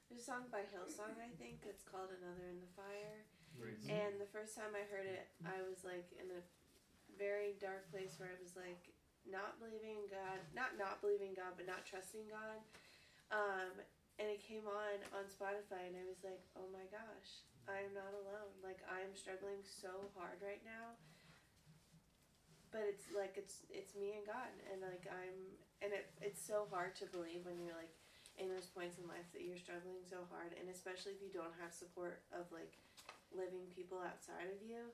there's 0.09 0.25
a 0.25 0.25
song 0.25 0.49
by 0.49 0.65
Hillsong, 0.73 1.13
I 1.21 1.29
think. 1.37 1.61
It's 1.65 1.85
called 1.85 2.09
"Another 2.09 2.49
in 2.49 2.57
the 2.57 2.71
Fire." 2.73 3.21
And 3.87 4.17
the 4.19 4.27
first 4.33 4.57
time 4.57 4.73
I 4.73 4.83
heard 4.89 5.05
it, 5.07 5.29
I 5.45 5.61
was 5.63 5.85
like 5.85 6.09
in 6.17 6.27
a 6.33 6.41
very 7.15 7.55
dark 7.61 7.87
place 7.93 8.17
where 8.17 8.33
I 8.33 8.37
was 8.41 8.57
like 8.57 8.91
not 9.23 9.61
believing 9.61 10.03
in 10.03 10.07
God, 10.09 10.41
not 10.57 10.75
not 10.75 10.99
believing 11.05 11.37
God, 11.37 11.53
but 11.55 11.69
not 11.69 11.85
trusting 11.85 12.25
God. 12.27 12.59
Um, 13.29 13.79
and 14.17 14.27
it 14.27 14.41
came 14.41 14.65
on 14.65 14.97
on 15.13 15.29
Spotify, 15.29 15.85
and 15.85 15.95
I 15.95 16.05
was 16.09 16.25
like, 16.25 16.41
oh 16.57 16.67
my 16.73 16.85
gosh, 16.89 17.45
I 17.69 17.85
am 17.85 17.93
not 17.93 18.11
alone. 18.13 18.51
Like 18.65 18.81
I 18.89 19.05
am 19.05 19.13
struggling 19.13 19.61
so 19.63 20.09
hard 20.17 20.41
right 20.41 20.61
now. 20.65 20.97
But 22.75 22.91
it's 22.91 23.07
like 23.15 23.39
it's 23.39 23.63
it's 23.71 23.95
me 23.95 24.19
and 24.19 24.27
God, 24.27 24.51
and 24.67 24.83
like 24.83 25.07
I'm, 25.07 25.55
and 25.79 25.95
it 25.95 26.11
it's 26.19 26.43
so 26.43 26.67
hard 26.67 26.91
to 26.99 27.07
believe 27.07 27.47
when 27.47 27.55
you're 27.63 27.71
like 27.71 27.95
in 28.35 28.51
those 28.51 28.67
points 28.67 28.99
in 28.99 29.07
life 29.07 29.23
that 29.31 29.47
you're 29.47 29.55
struggling 29.55 30.03
so 30.03 30.27
hard, 30.27 30.51
and 30.59 30.67
especially 30.67 31.15
if 31.15 31.23
you 31.23 31.31
don't 31.31 31.55
have 31.63 31.71
support 31.71 32.19
of 32.35 32.51
like 32.51 32.75
living 33.31 33.63
people 33.71 34.03
outside 34.03 34.51
of 34.51 34.59
you. 34.59 34.91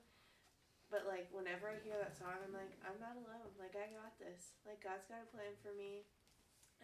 But 0.94 1.10
like 1.10 1.26
whenever 1.34 1.74
I 1.74 1.82
hear 1.82 1.98
that 1.98 2.14
song, 2.14 2.38
I'm 2.38 2.54
like, 2.54 2.70
I'm 2.86 3.02
not 3.02 3.18
alone. 3.18 3.50
Like 3.58 3.74
I 3.74 3.90
got 3.90 4.14
this. 4.22 4.54
Like 4.62 4.78
God's 4.78 5.10
got 5.10 5.26
a 5.26 5.28
plan 5.34 5.50
for 5.58 5.74
me, 5.74 6.06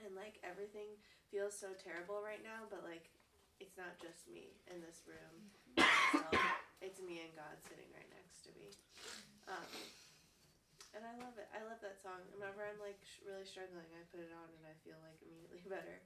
and 0.03 0.19
like 0.19 0.43
everything 0.43 0.99
feels 1.31 1.55
so 1.55 1.79
terrible 1.79 2.27
right 2.27 2.43
now. 2.43 2.67
But 2.67 2.83
like, 2.83 3.07
it's 3.63 3.79
not 3.79 3.95
just 4.03 4.27
me 4.27 4.59
in 4.67 4.83
this 4.83 5.07
room. 5.07 5.47
So, 6.11 6.27
it's 6.83 6.99
me 6.99 7.23
and 7.23 7.31
God 7.39 7.55
sitting 7.71 7.87
right 7.95 8.11
next 8.11 8.43
to 8.49 8.51
me. 8.59 8.75
Um, 9.47 9.71
and 10.99 11.07
I 11.07 11.15
love 11.23 11.39
it. 11.39 11.47
I 11.55 11.63
love 11.63 11.79
that 11.87 12.03
song. 12.03 12.19
Whenever 12.35 12.67
I'm 12.67 12.83
like 12.83 12.99
sh- 13.07 13.23
really 13.23 13.47
struggling, 13.47 13.87
I 13.95 14.03
put 14.11 14.19
it 14.19 14.35
on 14.35 14.51
and 14.51 14.67
I 14.67 14.75
feel 14.83 14.99
like 15.07 15.23
immediately 15.23 15.63
better. 15.71 16.03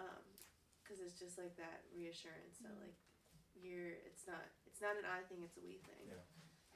Um, 0.00 0.24
because 0.80 1.00
it's 1.04 1.16
just 1.16 1.36
like 1.36 1.52
that 1.60 1.84
reassurance 1.92 2.60
that 2.64 2.72
mm-hmm. 2.72 2.88
like 2.88 2.96
you're. 3.56 4.00
It's 4.08 4.24
not. 4.24 4.44
It's 4.64 4.80
not 4.80 4.96
an 4.96 5.04
I 5.04 5.24
thing. 5.28 5.44
It's 5.44 5.60
a 5.60 5.64
we 5.64 5.80
thing. 5.84 6.08
Yeah. 6.08 6.24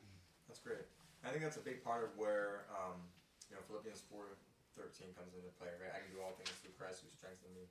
Mm-hmm. 0.01 0.49
That's 0.49 0.61
great. 0.61 0.85
I 1.25 1.33
think 1.33 1.43
that's 1.43 1.59
a 1.59 1.65
big 1.65 1.81
part 1.81 2.05
of 2.05 2.13
where 2.21 2.69
um, 2.73 3.01
you 3.49 3.57
know 3.57 3.65
Philippians 3.65 4.05
four 4.07 4.37
thirteen 4.77 5.13
comes 5.17 5.33
into 5.33 5.49
play. 5.57 5.73
Right, 5.77 5.93
I 5.93 6.05
can 6.05 6.13
do 6.13 6.21
all 6.21 6.37
things 6.37 6.53
through 6.61 6.77
Christ 6.77 7.05
who 7.05 7.11
strengthens 7.13 7.53
me. 7.57 7.69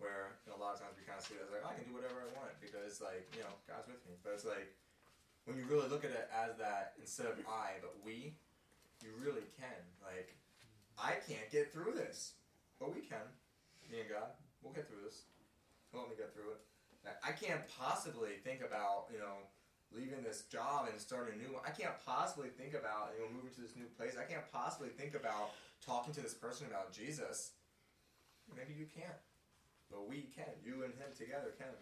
Where 0.00 0.36
you 0.44 0.52
know, 0.52 0.56
a 0.56 0.60
lot 0.60 0.76
of 0.76 0.80
times 0.80 0.96
we 0.96 1.04
kind 1.04 1.20
of 1.20 1.24
see 1.24 1.36
it 1.36 1.44
as 1.44 1.52
like 1.52 1.64
I 1.64 1.76
can 1.76 1.84
do 1.84 1.92
whatever 1.92 2.24
I 2.24 2.28
want 2.36 2.56
because 2.60 3.04
like 3.04 3.28
you 3.36 3.44
know 3.44 3.52
God's 3.68 3.88
with 3.88 4.00
me. 4.08 4.16
But 4.24 4.36
it's 4.36 4.48
like 4.48 4.72
when 5.48 5.56
you 5.56 5.64
really 5.64 5.88
look 5.88 6.04
at 6.04 6.12
it 6.12 6.28
as 6.28 6.56
that 6.60 6.96
instead 7.00 7.28
of 7.28 7.40
I 7.48 7.80
but 7.80 7.96
we, 8.04 8.36
you 9.02 9.10
really 9.18 9.46
can. 9.58 9.80
Like 10.02 10.36
I 10.98 11.20
can't 11.26 11.50
get 11.50 11.72
through 11.72 11.92
this, 11.96 12.34
but 12.78 12.94
we 12.94 13.00
can. 13.00 13.24
Me 13.90 14.00
and 14.00 14.10
God, 14.10 14.30
we'll 14.62 14.72
get 14.72 14.88
through 14.88 15.02
this. 15.04 15.24
Help 15.92 16.08
me 16.08 16.16
get 16.16 16.32
through 16.32 16.54
it. 16.54 16.60
I 17.24 17.32
can't 17.32 17.62
possibly 17.66 18.36
think 18.44 18.60
about 18.60 19.08
you 19.12 19.18
know 19.18 19.48
leaving 19.90 20.22
this 20.22 20.42
job 20.46 20.86
and 20.90 21.00
starting 21.00 21.34
a 21.34 21.42
new 21.42 21.54
one. 21.54 21.62
I 21.66 21.70
can't 21.70 21.96
possibly 22.06 22.48
think 22.48 22.74
about 22.74 23.16
you 23.16 23.24
know 23.24 23.30
moving 23.32 23.50
to 23.56 23.60
this 23.60 23.74
new 23.74 23.88
place. 23.96 24.14
I 24.20 24.30
can't 24.30 24.46
possibly 24.52 24.90
think 24.90 25.14
about 25.14 25.50
talking 25.84 26.14
to 26.14 26.20
this 26.20 26.34
person 26.34 26.66
about 26.68 26.92
Jesus. 26.92 27.52
Maybe 28.54 28.74
you 28.74 28.86
can't, 28.86 29.18
but 29.90 30.08
we 30.08 30.28
can. 30.34 30.50
You 30.64 30.84
and 30.84 30.94
him 30.94 31.10
together 31.16 31.54
can. 31.58 31.74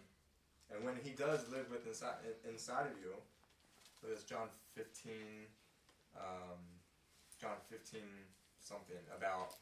And 0.71 0.85
when 0.85 0.95
he 1.01 1.11
does 1.11 1.49
live 1.49 1.69
with 1.69 1.85
inside 1.85 2.21
inside 2.47 2.87
of 2.87 2.95
you, 3.01 3.13
what 4.01 4.13
is 4.13 4.23
John 4.23 4.47
fifteen, 4.73 5.49
um, 6.15 6.61
John 7.39 7.55
fifteen 7.69 8.07
something 8.59 8.99
about 9.15 9.55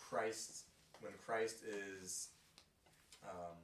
Christ 0.00 0.64
when 1.00 1.12
Christ 1.24 1.62
is. 1.64 2.28
Um, 3.22 3.56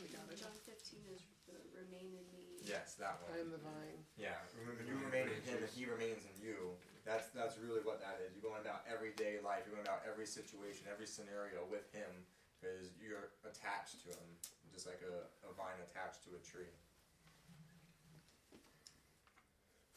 We 0.00 0.08
got 0.16 0.24
it. 0.32 0.40
John 0.40 0.56
15 0.64 1.12
is 1.12 1.20
the 1.44 1.60
remain 1.76 2.16
in 2.16 2.24
me. 2.32 2.64
Yes, 2.64 2.96
that 2.96 3.20
one. 3.20 3.36
I 3.36 3.44
am 3.44 3.52
the 3.52 3.60
vine. 3.60 4.00
Yeah, 4.16 4.32
remember 4.56 4.80
you 4.80 4.96
remain 4.96 5.28
in 5.28 5.44
him 5.44 5.60
and 5.60 5.68
he 5.68 5.84
remains 5.84 6.24
in 6.24 6.32
you. 6.40 6.72
That's 7.04 7.28
that's 7.36 7.60
really 7.60 7.84
what 7.84 8.00
that 8.00 8.16
is. 8.24 8.32
You're 8.32 8.48
going 8.48 8.64
about 8.64 8.88
everyday 8.88 9.44
life. 9.44 9.68
You're 9.68 9.76
going 9.76 9.84
about 9.84 10.00
every 10.08 10.24
situation, 10.24 10.88
every 10.88 11.04
scenario 11.04 11.68
with 11.68 11.84
him 11.92 12.08
because 12.56 12.96
you're 12.96 13.36
attached 13.44 14.00
to 14.08 14.16
him, 14.16 14.28
just 14.72 14.88
like 14.88 15.04
a, 15.04 15.28
a 15.44 15.52
vine 15.52 15.76
attached 15.84 16.24
to 16.28 16.32
a 16.32 16.40
tree. 16.40 16.72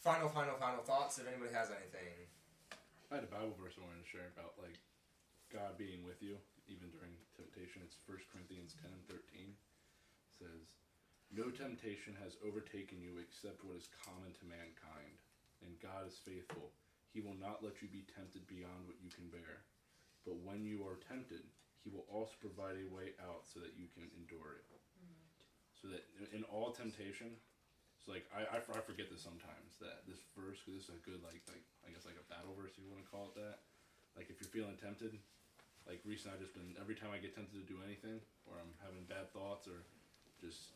Final, 0.03 0.27
final, 0.27 0.59
final 0.59 0.83
thoughts. 0.83 1.15
If 1.15 1.31
anybody 1.31 1.55
has 1.55 1.71
anything, 1.71 2.27
I 3.07 3.23
had 3.23 3.23
a 3.23 3.31
Bible 3.31 3.55
verse 3.55 3.79
I 3.79 3.87
wanted 3.87 4.03
to 4.03 4.11
share 4.11 4.27
about 4.35 4.59
like 4.59 4.75
God 5.47 5.79
being 5.79 6.03
with 6.03 6.19
you 6.19 6.35
even 6.67 6.91
during 6.91 7.15
temptation. 7.39 7.79
It's 7.87 7.95
1 8.03 8.19
Corinthians 8.27 8.75
ten 8.75 8.91
thirteen. 9.07 9.55
says, 10.27 10.75
No 11.31 11.47
temptation 11.55 12.19
has 12.19 12.35
overtaken 12.43 12.99
you 12.99 13.15
except 13.23 13.63
what 13.63 13.79
is 13.79 13.87
common 14.03 14.35
to 14.35 14.43
mankind, 14.43 15.23
and 15.63 15.79
God 15.79 16.03
is 16.03 16.19
faithful. 16.19 16.75
He 17.15 17.23
will 17.23 17.39
not 17.39 17.63
let 17.63 17.79
you 17.79 17.87
be 17.87 18.03
tempted 18.03 18.43
beyond 18.43 18.83
what 18.83 18.99
you 18.99 19.07
can 19.07 19.31
bear. 19.31 19.63
But 20.27 20.43
when 20.43 20.67
you 20.67 20.83
are 20.83 20.99
tempted, 20.99 21.47
he 21.79 21.91
will 21.91 22.07
also 22.11 22.35
provide 22.43 22.75
a 22.75 22.91
way 22.91 23.15
out 23.23 23.47
so 23.47 23.63
that 23.63 23.79
you 23.79 23.87
can 23.87 24.11
endure 24.19 24.59
it. 24.59 24.67
Mm-hmm. 24.99 25.23
So 25.79 25.83
that 25.95 26.03
in 26.35 26.43
all 26.51 26.75
temptation, 26.75 27.39
so 28.03 28.11
like 28.11 28.27
I, 28.35 28.43
I, 28.43 28.57
I 28.59 28.81
forget 28.83 29.07
this 29.07 29.23
sometimes 29.23 29.79
that 29.79 30.03
this 30.03 30.19
verse 30.35 30.59
because 30.59 30.83
this 30.83 30.91
is 30.91 30.95
a 30.99 31.03
good 31.07 31.23
like 31.23 31.39
like 31.47 31.63
I 31.87 31.95
guess 31.95 32.03
like 32.03 32.19
a 32.19 32.27
battle 32.27 32.51
verse 32.51 32.75
if 32.75 32.83
you 32.83 32.91
want 32.91 33.07
to 33.07 33.09
call 33.09 33.31
it 33.31 33.35
that. 33.39 33.63
Like 34.19 34.27
if 34.27 34.37
you're 34.43 34.51
feeling 34.51 34.75
tempted, 34.75 35.15
like 35.87 36.03
recently 36.03 36.35
I've 36.35 36.43
just 36.43 36.51
been 36.51 36.75
every 36.75 36.99
time 36.99 37.15
I 37.15 37.23
get 37.23 37.31
tempted 37.31 37.55
to 37.55 37.65
do 37.65 37.79
anything 37.79 38.19
or 38.43 38.59
I'm 38.59 38.75
having 38.83 39.07
bad 39.07 39.31
thoughts 39.31 39.71
or 39.71 39.87
just 40.43 40.75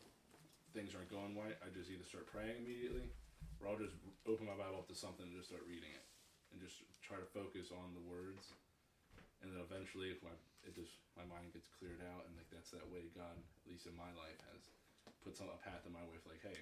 things 0.71 0.95
aren't 0.95 1.11
going 1.11 1.35
right, 1.35 1.59
I 1.59 1.67
just 1.75 1.91
either 1.91 2.07
start 2.07 2.31
praying 2.31 2.63
immediately 2.63 3.11
or 3.59 3.67
I'll 3.67 3.79
just 3.79 3.99
open 4.23 4.47
my 4.47 4.55
Bible 4.55 4.79
up 4.79 4.87
to 4.87 4.97
something 4.97 5.27
and 5.27 5.35
just 5.35 5.51
start 5.51 5.67
reading 5.67 5.91
it 5.91 6.07
and 6.55 6.63
just 6.63 6.79
try 7.03 7.19
to 7.19 7.27
focus 7.35 7.75
on 7.75 7.91
the 7.91 8.03
words. 8.07 8.55
And 9.43 9.53
then 9.53 9.61
eventually, 9.61 10.09
if 10.09 10.23
my 10.25 10.33
it 10.65 10.73
just 10.73 10.97
my 11.13 11.27
mind 11.29 11.53
gets 11.53 11.69
cleared 11.69 12.01
out, 12.01 12.25
and 12.25 12.33
like 12.33 12.49
that's 12.49 12.73
that 12.73 12.87
way 12.89 13.05
God, 13.13 13.37
at 13.37 13.67
least 13.69 13.85
in 13.85 13.93
my 13.93 14.09
life, 14.17 14.41
has 14.49 14.65
put 15.21 15.37
some 15.37 15.51
a 15.53 15.59
path 15.61 15.85
in 15.85 15.93
my 15.93 16.01
way. 16.09 16.17
For 16.25 16.33
like, 16.33 16.41
hey, 16.41 16.57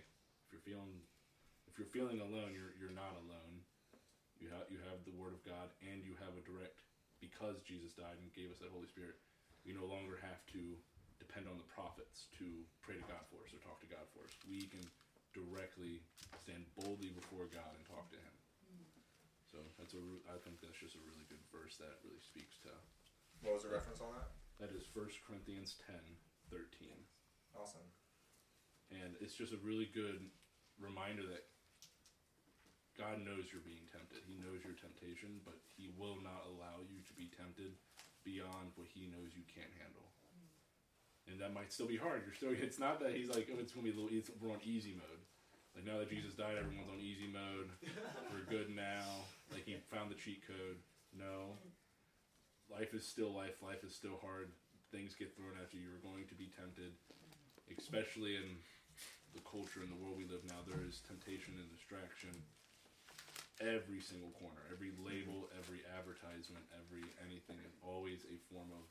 you're 0.56 0.64
feeling 0.64 1.04
if 1.68 1.76
you're 1.76 1.92
feeling 1.92 2.24
alone, 2.24 2.56
you're 2.56 2.72
you're 2.80 2.96
not 2.96 3.20
alone. 3.28 3.60
You 4.40 4.48
have 4.56 4.72
you 4.72 4.80
have 4.88 5.04
the 5.04 5.12
Word 5.12 5.36
of 5.36 5.44
God, 5.44 5.76
and 5.84 6.00
you 6.00 6.16
have 6.24 6.32
a 6.40 6.44
direct 6.48 6.88
because 7.20 7.60
Jesus 7.68 7.92
died 7.92 8.16
and 8.24 8.32
gave 8.32 8.48
us 8.56 8.64
that 8.64 8.72
Holy 8.72 8.88
Spirit. 8.88 9.20
We 9.68 9.76
no 9.76 9.84
longer 9.84 10.16
have 10.24 10.40
to 10.56 10.80
depend 11.20 11.52
on 11.52 11.60
the 11.60 11.68
prophets 11.68 12.32
to 12.40 12.48
pray 12.80 12.96
to 12.96 13.04
God 13.04 13.28
for 13.28 13.44
us 13.44 13.52
or 13.52 13.60
talk 13.60 13.84
to 13.84 13.92
God 13.92 14.08
for 14.16 14.24
us. 14.24 14.32
We 14.48 14.72
can 14.72 14.84
directly 15.36 16.00
stand 16.40 16.64
boldly 16.80 17.12
before 17.12 17.52
God 17.52 17.76
and 17.76 17.84
talk 17.84 18.08
to 18.16 18.20
Him. 18.20 18.36
So 19.52 19.60
that's 19.76 19.92
a 19.92 20.00
re- 20.00 20.24
I 20.32 20.40
think 20.40 20.64
that's 20.64 20.80
just 20.80 20.96
a 20.96 21.04
really 21.04 21.28
good 21.28 21.42
verse 21.52 21.76
that 21.84 22.00
really 22.08 22.24
speaks 22.24 22.56
to. 22.64 22.72
what 23.44 23.60
was 23.60 23.68
the 23.68 23.74
reference 23.76 24.00
on 24.00 24.16
that? 24.16 24.32
That 24.64 24.72
is 24.72 24.88
1 24.96 25.12
Corinthians 25.28 25.76
10, 25.84 25.96
13. 26.52 26.92
Awesome. 27.52 27.88
And 28.92 29.18
it's 29.20 29.34
just 29.34 29.52
a 29.52 29.60
really 29.66 29.90
good 29.92 30.30
reminder 30.80 31.24
that 31.32 31.48
God 32.96 33.20
knows 33.20 33.52
you're 33.52 33.64
being 33.64 33.84
tempted. 33.92 34.24
He 34.24 34.40
knows 34.40 34.64
your 34.64 34.76
temptation, 34.80 35.44
but 35.44 35.60
He 35.76 35.92
will 36.00 36.16
not 36.24 36.48
allow 36.48 36.80
you 36.88 37.04
to 37.04 37.14
be 37.14 37.28
tempted 37.36 37.76
beyond 38.24 38.72
what 38.80 38.88
He 38.88 39.12
knows 39.12 39.36
you 39.36 39.44
can't 39.52 39.72
handle. 39.80 40.08
And 41.28 41.42
that 41.42 41.52
might 41.52 41.74
still 41.74 41.90
be 41.90 42.00
hard. 42.00 42.24
You're 42.24 42.38
still. 42.38 42.56
It's 42.56 42.80
not 42.80 43.04
that 43.04 43.12
He's 43.12 43.28
like, 43.28 43.52
oh, 43.52 43.60
it's 43.60 43.76
gonna 43.76 43.88
be 43.88 43.92
a 43.92 43.98
little. 43.98 44.12
It's, 44.12 44.32
we're 44.40 44.56
on 44.56 44.64
easy 44.64 44.96
mode. 44.96 45.22
Like 45.76 45.84
now 45.84 46.00
that 46.00 46.08
Jesus 46.08 46.40
died, 46.40 46.56
everyone's 46.56 46.88
on 46.88 47.04
easy 47.04 47.28
mode. 47.28 47.68
We're 48.32 48.48
good 48.48 48.72
now. 48.72 49.28
Like 49.52 49.68
He 49.68 49.76
found 49.92 50.08
the 50.08 50.16
cheat 50.16 50.48
code. 50.48 50.80
No. 51.12 51.60
Life 52.72 52.94
is 52.96 53.06
still 53.06 53.36
life. 53.36 53.60
Life 53.62 53.84
is 53.84 53.94
still 53.94 54.18
hard. 54.24 54.56
Things 54.92 55.16
get 55.20 55.36
thrown 55.36 55.60
at 55.60 55.74
you. 55.74 55.84
You're 55.84 56.00
going 56.00 56.26
to 56.32 56.36
be 56.36 56.48
tempted, 56.56 56.96
especially 57.78 58.40
in 58.40 58.56
the 59.36 59.44
culture 59.44 59.84
and 59.84 59.92
the 59.92 60.00
world 60.00 60.16
we 60.16 60.26
live 60.26 60.42
now. 60.48 60.64
There 60.64 60.82
is 60.82 61.04
temptation 61.04 61.60
and 61.60 61.68
distraction 61.70 62.32
every 63.60 64.04
single 64.04 64.32
corner, 64.36 64.64
every 64.72 64.92
mm-hmm. 64.92 65.08
label, 65.08 65.52
every 65.56 65.84
advertisement, 65.96 66.64
every 66.76 67.04
anything 67.24 67.60
is 67.64 67.76
always 67.84 68.24
a 68.32 68.40
form 68.52 68.72
of 68.72 68.88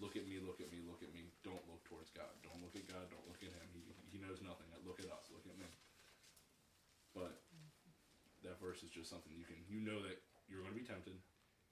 look 0.00 0.16
at 0.16 0.26
me, 0.26 0.40
look 0.42 0.58
at 0.58 0.72
me, 0.72 0.82
look 0.82 1.04
at 1.04 1.12
me. 1.12 1.30
Don't 1.46 1.62
look 1.70 1.84
towards 1.86 2.10
God. 2.10 2.32
Don't 2.42 2.58
look 2.64 2.74
at 2.74 2.88
God. 2.90 3.06
Don't 3.12 3.28
look 3.30 3.40
at 3.44 3.52
Him. 3.52 3.68
He, 3.70 3.84
he 4.10 4.18
knows 4.18 4.42
nothing. 4.42 4.66
Look 4.82 4.98
at 4.98 5.08
us. 5.12 5.30
Look 5.30 5.46
at 5.46 5.54
me. 5.54 5.68
But 7.14 7.38
that 8.42 8.58
verse 8.58 8.82
is 8.82 8.90
just 8.90 9.08
something 9.08 9.32
you 9.32 9.46
can 9.46 9.60
you 9.70 9.80
know 9.80 10.02
that 10.02 10.18
you're 10.50 10.60
going 10.60 10.74
to 10.74 10.80
be 10.80 10.84
tempted, 10.84 11.16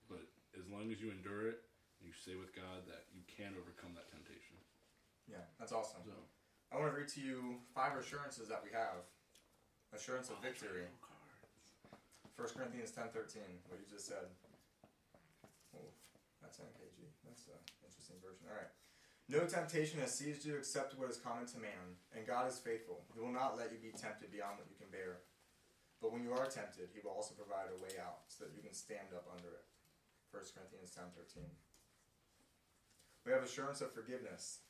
but 0.09 0.25
as 0.57 0.65
long 0.73 0.89
as 0.89 1.01
you 1.03 1.13
endure 1.13 1.49
it 1.49 1.61
you 2.03 2.11
stay 2.11 2.35
with 2.35 2.51
God, 2.51 2.83
that 2.91 3.07
you 3.15 3.23
can 3.31 3.55
overcome 3.55 3.95
that 3.95 4.11
temptation. 4.11 4.59
Yeah, 5.31 5.47
that's 5.57 5.71
awesome. 5.71 6.03
So 6.03 6.19
I 6.73 6.81
want 6.81 6.89
to 6.89 6.97
read 6.97 7.13
to 7.13 7.21
you 7.21 7.61
five 7.77 8.01
assurances 8.01 8.49
that 8.49 8.65
we 8.65 8.73
have. 8.73 9.05
Assurance 9.93 10.33
of 10.33 10.41
victory. 10.41 10.89
1 12.33 12.49
Corinthians 12.57 12.97
ten 12.97 13.13
thirteen, 13.13 13.61
what 13.69 13.77
you 13.77 13.85
just 13.85 14.09
said. 14.09 14.25
Oh, 15.77 15.93
that's 16.41 16.57
NKG. 16.65 17.13
That's 17.29 17.45
an 17.53 17.61
interesting 17.85 18.17
version. 18.25 18.49
All 18.49 18.57
right. 18.57 18.73
No 19.29 19.45
temptation 19.45 20.01
has 20.01 20.17
seized 20.17 20.49
you 20.49 20.57
except 20.57 20.97
what 20.97 21.13
is 21.13 21.21
common 21.21 21.45
to 21.53 21.61
man, 21.61 22.01
and 22.17 22.25
God 22.25 22.49
is 22.49 22.57
faithful. 22.57 23.05
He 23.13 23.21
will 23.21 23.37
not 23.37 23.61
let 23.61 23.69
you 23.69 23.77
be 23.77 23.93
tempted 23.93 24.33
beyond 24.33 24.57
what 24.57 24.73
you 24.73 24.81
can 24.81 24.89
bear. 24.89 25.29
But 26.01 26.11
when 26.11 26.25
you 26.25 26.33
are 26.33 26.49
tempted, 26.49 26.89
He 26.97 27.05
will 27.05 27.13
also 27.13 27.37
provide 27.37 27.69
a 27.69 27.79
way 27.85 28.01
out 28.01 28.25
so 28.33 28.49
that 28.49 28.57
you 28.57 28.65
can 28.65 28.73
stand 28.73 29.13
up 29.13 29.29
under 29.29 29.53
it. 29.53 29.69
1 30.33 30.41
Corinthians 30.57 30.97
ten 30.97 31.13
thirteen. 31.13 31.53
We 33.29 33.37
have 33.37 33.45
assurance 33.45 33.85
of 33.85 33.93
forgiveness. 33.93 34.65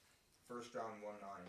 1 0.50 0.66
John 0.74 0.98
1 0.98 1.22
9. 1.22 1.46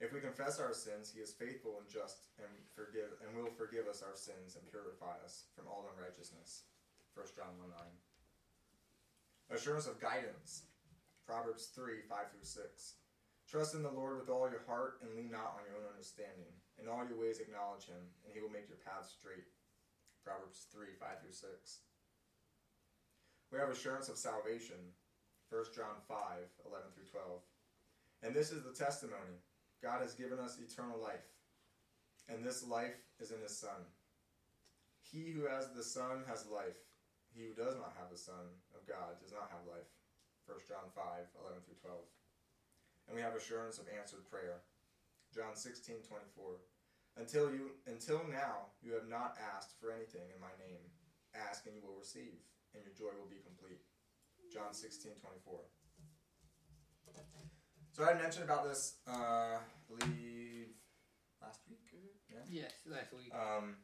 If 0.00 0.16
we 0.16 0.24
confess 0.24 0.56
our 0.56 0.72
sins, 0.72 1.12
he 1.12 1.20
is 1.20 1.36
faithful 1.36 1.76
and 1.76 1.84
just 1.84 2.32
and 2.40 2.48
forgive 2.72 3.20
and 3.20 3.36
will 3.36 3.52
forgive 3.52 3.84
us 3.84 4.00
our 4.00 4.16
sins 4.16 4.56
and 4.56 4.64
purify 4.72 5.20
us 5.20 5.52
from 5.52 5.68
all 5.68 5.92
unrighteousness. 5.92 6.64
1 7.12 7.36
John 7.36 7.52
1 7.60 7.68
9. 7.68 9.60
Assurance 9.60 9.84
of 9.84 10.00
guidance. 10.00 10.64
Proverbs 11.28 11.68
3 11.76 12.00
5 12.08 12.32
through 12.32 12.48
6. 12.48 12.96
Trust 13.44 13.76
in 13.76 13.84
the 13.84 13.92
Lord 13.92 14.16
with 14.16 14.32
all 14.32 14.48
your 14.48 14.64
heart 14.64 15.04
and 15.04 15.12
lean 15.12 15.28
not 15.28 15.60
on 15.60 15.68
your 15.68 15.76
own 15.76 15.92
understanding. 15.92 16.48
In 16.80 16.88
all 16.88 17.04
your 17.04 17.20
ways 17.20 17.36
acknowledge 17.36 17.84
him, 17.84 18.00
and 18.24 18.32
he 18.32 18.40
will 18.40 18.48
make 18.48 18.72
your 18.72 18.80
paths 18.80 19.12
straight. 19.12 19.52
Proverbs 20.24 20.64
3 20.72 20.96
5 20.96 21.20
through 21.20 21.36
6. 21.36 21.84
We 23.52 23.60
have 23.60 23.68
assurance 23.68 24.08
of 24.08 24.16
salvation. 24.16 24.80
1 25.52 25.76
John 25.76 26.00
5 26.08 26.16
11 26.64 26.88
through 26.96 27.12
12. 27.12 27.44
And 28.24 28.32
this 28.32 28.48
is 28.48 28.64
the 28.64 28.72
testimony 28.72 29.44
God 29.82 30.02
has 30.02 30.14
given 30.14 30.38
us 30.38 30.60
eternal 30.60 31.00
life, 31.00 31.24
and 32.28 32.44
this 32.44 32.66
life 32.66 33.00
is 33.18 33.32
in 33.32 33.40
his 33.40 33.56
Son. 33.56 33.88
He 35.00 35.32
who 35.32 35.48
has 35.48 35.72
the 35.72 35.82
Son 35.82 36.22
has 36.28 36.46
life. 36.46 36.76
He 37.32 37.48
who 37.48 37.54
does 37.54 37.74
not 37.76 37.96
have 37.96 38.10
the 38.12 38.20
Son 38.20 38.60
of 38.76 38.86
God 38.86 39.16
does 39.22 39.32
not 39.32 39.48
have 39.50 39.64
life. 39.64 39.88
1 40.46 40.58
John 40.68 40.90
5, 40.92 41.02
11 41.46 41.62
through 41.64 41.80
12. 41.80 41.96
And 43.08 43.16
we 43.16 43.22
have 43.22 43.34
assurance 43.34 43.78
of 43.78 43.86
answered 43.90 44.28
prayer. 44.28 44.62
John 45.34 45.54
16, 45.54 46.06
24. 46.06 46.60
Until 47.18 47.50
you 47.50 47.74
until 47.86 48.22
now 48.30 48.70
you 48.82 48.94
have 48.94 49.08
not 49.08 49.38
asked 49.38 49.74
for 49.80 49.90
anything 49.90 50.30
in 50.30 50.38
my 50.40 50.54
name. 50.62 50.82
Ask 51.34 51.66
and 51.66 51.74
you 51.74 51.82
will 51.82 51.98
receive, 51.98 52.42
and 52.74 52.82
your 52.82 52.94
joy 52.94 53.14
will 53.18 53.30
be 53.30 53.42
complete. 53.42 53.82
John 54.50 54.74
16, 54.74 55.12
24. 55.22 55.60
So 57.92 58.04
I 58.04 58.14
mentioned 58.14 58.44
about 58.44 58.64
this, 58.64 58.94
uh, 59.06 59.58
I 59.58 59.62
believe 59.88 60.68
last 61.42 61.60
week. 61.68 61.78
Yeah. 62.30 62.62
Yes, 62.62 62.72
last 62.86 63.12
week. 63.12 63.34
Um, 63.34 63.76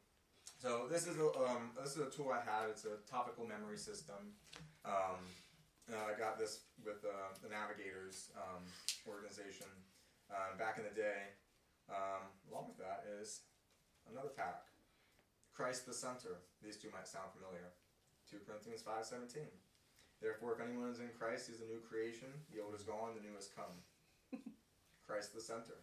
so 0.62 0.86
this 0.90 1.06
is 1.06 1.18
a 1.18 1.26
um, 1.34 1.74
this 1.76 1.96
is 1.96 2.00
a 2.00 2.10
tool 2.10 2.30
I 2.30 2.40
have. 2.46 2.70
It's 2.70 2.86
a 2.86 3.02
topical 3.10 3.46
memory 3.46 3.76
system. 3.76 4.32
Um, 4.84 5.20
uh, 5.90 6.14
I 6.14 6.18
got 6.18 6.38
this 6.38 6.66
with 6.84 7.04
uh, 7.04 7.34
the 7.42 7.50
Navigators 7.50 8.30
um, 8.38 8.62
organization 9.06 9.66
um, 10.30 10.56
back 10.58 10.78
in 10.78 10.84
the 10.84 10.94
day. 10.94 11.34
Um, 11.90 12.30
along 12.50 12.74
with 12.74 12.78
that 12.78 13.06
is 13.20 13.42
another 14.10 14.30
pack, 14.34 14.66
Christ 15.54 15.86
the 15.86 15.94
Center. 15.94 16.42
These 16.62 16.78
two 16.78 16.90
might 16.90 17.06
sound 17.06 17.30
familiar. 17.34 17.74
2 18.26 18.42
Corinthians 18.42 18.82
5.17. 18.82 19.46
Therefore, 20.18 20.58
if 20.58 20.60
anyone 20.64 20.90
is 20.90 20.98
in 20.98 21.14
Christ, 21.14 21.46
he 21.46 21.54
is 21.54 21.62
a 21.62 21.70
new 21.70 21.78
creation. 21.78 22.26
The 22.50 22.58
old 22.58 22.74
is 22.74 22.82
gone, 22.82 23.14
the 23.14 23.22
new 23.22 23.38
has 23.38 23.46
come. 23.46 23.70
Christ 25.06 25.34
the 25.34 25.40
Center. 25.40 25.78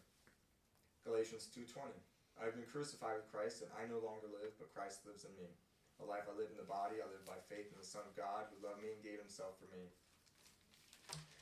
Galatians 1.06 1.52
2.20. 1.52 1.92
I 2.40 2.46
have 2.46 2.56
been 2.56 2.66
crucified 2.66 3.20
with 3.20 3.32
Christ, 3.32 3.62
and 3.62 3.70
I 3.76 3.86
no 3.86 4.00
longer 4.02 4.32
live, 4.32 4.56
but 4.58 4.74
Christ 4.74 5.06
lives 5.06 5.28
in 5.28 5.34
me. 5.36 5.52
The 6.00 6.08
life 6.08 6.26
I 6.26 6.34
live 6.34 6.50
in 6.50 6.58
the 6.58 6.66
body, 6.66 7.04
I 7.04 7.08
live 7.12 7.22
by 7.28 7.38
faith 7.46 7.70
in 7.70 7.78
the 7.78 7.86
Son 7.86 8.02
of 8.08 8.16
God, 8.18 8.50
who 8.50 8.58
loved 8.66 8.82
me 8.82 8.90
and 8.90 9.04
gave 9.04 9.22
himself 9.22 9.60
for 9.62 9.70
me. 9.70 9.92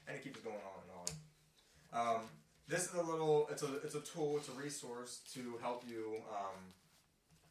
And 0.09 0.17
it 0.17 0.23
keeps 0.25 0.41
going 0.41 0.59
on 0.59 0.79
and 0.83 0.91
on. 0.97 1.09
Um, 1.93 2.21
this 2.67 2.89
is 2.89 2.93
a 2.93 3.01
little, 3.01 3.47
it's 3.49 3.63
a, 3.63 3.79
it's 3.85 3.95
a 3.95 4.01
tool, 4.01 4.37
it's 4.37 4.49
a 4.49 4.57
resource 4.57 5.21
to 5.33 5.57
help 5.61 5.83
you 5.87 6.19
um, 6.29 6.75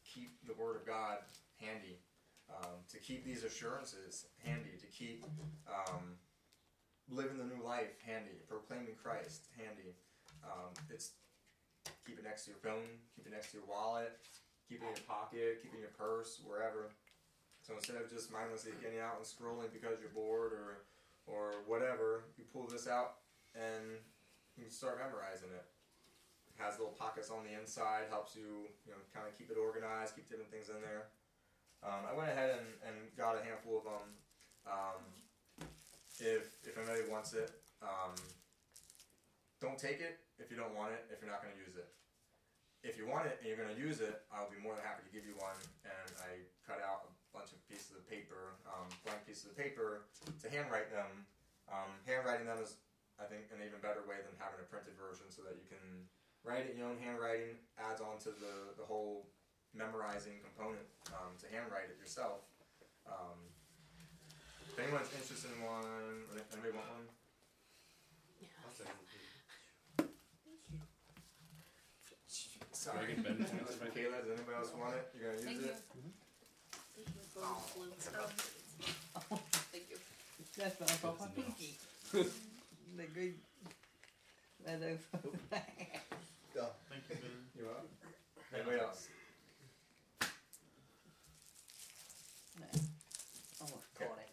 keep 0.05 0.37
the 0.45 0.53
Word 0.53 0.75
of 0.75 0.85
God 0.85 1.17
handy, 1.57 1.97
um, 2.49 2.85
to 2.91 2.97
keep 2.99 3.25
these 3.25 3.43
assurances 3.43 4.25
handy, 4.43 4.77
to 4.79 4.87
keep 4.87 5.25
um, 5.67 6.17
living 7.11 7.37
the 7.37 7.47
new 7.47 7.61
life 7.63 7.91
handy, 8.07 8.39
proclaiming 8.47 8.95
Christ 8.95 9.51
handy. 9.59 9.93
Um, 10.43 10.71
it's 10.89 11.11
keep 12.07 12.17
it 12.17 12.23
next 12.23 12.47
to 12.47 12.55
your 12.55 12.61
phone, 12.63 12.87
keep 13.15 13.27
it 13.27 13.33
next 13.35 13.51
to 13.51 13.59
your 13.59 13.67
wallet, 13.67 14.15
keep 14.67 14.81
it 14.81 14.87
in 14.87 14.95
your 14.95 15.07
pocket, 15.07 15.59
keep 15.61 15.75
it 15.75 15.77
in 15.77 15.83
your 15.83 15.95
purse, 15.95 16.39
wherever. 16.47 16.89
So 17.61 17.77
instead 17.77 18.01
of 18.01 18.09
just 18.09 18.33
mindlessly 18.33 18.73
getting 18.81 19.03
out 19.03 19.21
and 19.21 19.27
scrolling 19.27 19.69
because 19.69 19.99
you're 20.01 20.15
bored 20.15 20.55
or 20.55 20.87
or 21.29 21.61
whatever, 21.67 22.25
you 22.39 22.43
pull 22.49 22.65
this 22.65 22.87
out 22.87 23.21
and 23.53 23.99
you 24.57 24.71
start 24.71 24.97
memorizing 24.97 25.53
it. 25.53 25.67
It 26.49 26.57
has 26.57 26.81
little 26.81 26.97
pockets 26.97 27.29
on 27.29 27.45
the 27.45 27.53
inside, 27.53 28.09
helps 28.09 28.33
you 28.33 28.71
you 28.87 28.91
know 28.95 29.01
kind 29.13 29.27
of 29.27 29.37
keep 29.37 29.51
it 29.51 29.59
organized, 29.59 30.15
keep 30.15 30.31
different 30.31 30.49
things 30.49 30.71
in 30.71 30.79
there. 30.81 31.11
Um, 31.81 32.05
I 32.05 32.13
went 32.13 32.29
ahead 32.29 32.57
and, 32.57 32.67
and 32.85 32.95
got 33.17 33.33
a 33.33 33.41
handful 33.41 33.81
of 33.81 33.85
them. 33.85 34.05
Um, 34.69 35.01
if 36.21 36.53
if 36.63 36.77
anybody 36.77 37.09
wants 37.09 37.33
it, 37.33 37.49
um, 37.81 38.13
don't 39.59 39.77
take 39.77 39.99
it 39.99 40.21
if 40.37 40.53
you 40.53 40.57
don't 40.57 40.77
want 40.77 40.93
it. 40.93 41.01
If 41.09 41.19
you're 41.19 41.33
not 41.33 41.41
going 41.41 41.53
to 41.53 41.61
use 41.61 41.73
it, 41.73 41.89
if 42.85 42.97
you 42.97 43.09
want 43.09 43.25
it 43.25 43.41
and 43.41 43.49
you're 43.49 43.57
going 43.57 43.73
to 43.73 43.81
use 43.81 44.01
it, 44.01 44.21
I'll 44.29 44.49
be 44.49 44.61
more 44.61 44.77
than 44.77 44.85
happy 44.85 45.05
to 45.05 45.13
give 45.13 45.25
you 45.25 45.33
one. 45.37 45.57
And 45.85 46.09
I 46.21 46.45
cut 46.65 46.81
out 46.81 47.09
a 47.09 47.11
bunch 47.33 47.53
of 47.53 47.59
pieces 47.65 47.97
of 47.97 48.05
paper, 48.05 48.57
um, 48.69 48.89
blank 49.01 49.25
pieces 49.25 49.49
of 49.49 49.57
paper, 49.57 50.05
to 50.41 50.47
handwrite 50.49 50.93
them. 50.93 51.25
Um, 51.69 51.93
handwriting 52.03 52.49
them 52.49 52.59
is, 52.59 52.75
I 53.17 53.25
think, 53.29 53.47
an 53.53 53.63
even 53.63 53.79
better 53.79 54.03
way 54.03 54.19
than 54.21 54.33
having 54.41 54.59
a 54.61 54.67
printed 54.67 54.97
version, 54.97 55.29
so 55.29 55.45
that 55.45 55.55
you 55.55 55.65
can 55.69 56.05
write 56.41 56.69
it 56.69 56.73
in 56.73 56.81
your 56.81 56.89
own 56.89 56.99
handwriting. 57.01 57.57
Adds 57.77 58.01
on 58.01 58.21
to 58.25 58.33
the 58.33 58.77
the 58.77 58.85
whole 58.85 59.29
memorizing 59.73 60.41
component 60.43 60.83
um, 61.15 61.37
to 61.39 61.47
handwrite 61.47 61.87
it 61.87 61.97
yourself. 62.01 62.43
Um, 63.07 63.50
if 64.71 64.79
anyone's 64.79 65.11
interested 65.11 65.51
in 65.51 65.59
one, 65.67 65.83
or 65.83 66.39
anybody 66.55 66.71
want 66.79 66.87
one? 66.95 67.07
I'll 68.63 68.71
say 68.71 68.87
Sorry. 72.71 73.13
Megan, 73.13 73.23
Ben, 73.23 73.35
can 73.45 73.59
I 73.67 73.91
Kayla, 73.91 74.23
does 74.23 74.31
anybody 74.31 74.57
else 74.57 74.71
want 74.73 74.95
it? 74.95 75.11
You're 75.13 75.35
gonna 75.35 75.43
use 75.43 75.45
Thank 75.45 75.69
it? 75.69 75.77
Mm-hmm. 75.91 76.15
Thank 79.71 79.85
you. 79.91 79.97
That's 80.57 80.79
what 80.79 80.91
I 80.91 80.95
brought 80.97 81.19
my 81.19 81.27
pinky. 81.35 81.77
the 82.11 83.05
good 83.13 83.35
leather. 84.65 84.97
Thank 86.89 87.03
you, 87.09 87.15
Ben. 87.21 87.37
You 87.57 87.65
up? 87.69 87.85
Anybody 88.53 88.79
else? 88.79 89.07
Almost 93.61 93.93
caught 93.97 94.17
it. 94.17 94.31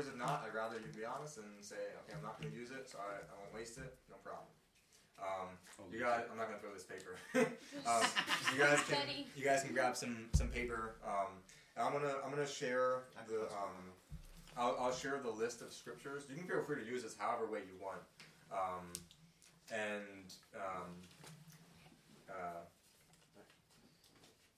No 0.00 0.06
worries 0.06 0.14
if 0.14 0.18
not. 0.18 0.44
I'd 0.48 0.54
rather 0.54 0.76
you 0.76 0.88
be 0.96 1.04
honest 1.04 1.36
and 1.36 1.46
say, 1.60 1.76
okay, 1.76 2.16
I'm 2.16 2.22
not 2.22 2.40
gonna 2.40 2.54
use 2.54 2.70
it, 2.70 2.88
so 2.88 2.96
I, 2.96 3.20
I 3.20 3.36
won't 3.36 3.52
waste 3.52 3.76
it. 3.76 3.92
No 4.08 4.16
problem. 4.24 4.48
Um, 5.20 5.52
you 5.92 6.00
guys, 6.00 6.24
I'm 6.32 6.38
not 6.38 6.48
gonna 6.48 6.58
throw 6.58 6.72
this 6.72 6.88
paper. 6.88 7.20
um, 7.84 8.08
you 8.56 8.64
guys 8.64 8.80
can, 8.88 8.96
you 9.36 9.44
guys 9.44 9.62
can 9.62 9.74
grab 9.74 9.94
some 9.94 10.32
some 10.32 10.48
paper. 10.48 10.96
Um, 11.04 11.36
and 11.76 11.84
I'm 11.84 11.92
gonna 11.92 12.14
I'm 12.24 12.30
gonna 12.30 12.46
share 12.48 13.04
the 13.28 13.44
um, 13.52 13.92
I'll, 14.56 14.76
I'll 14.80 14.94
share 14.94 15.20
the 15.20 15.28
list 15.28 15.60
of 15.60 15.70
scriptures. 15.70 16.24
You 16.30 16.36
can 16.36 16.48
feel 16.48 16.62
free 16.64 16.80
to 16.80 16.88
use 16.88 17.02
this 17.02 17.14
however 17.18 17.44
way 17.44 17.60
you 17.68 17.76
want. 17.76 18.00
Um, 18.48 18.88
and 19.68 20.32
um, 20.56 20.88
uh, 22.30 22.64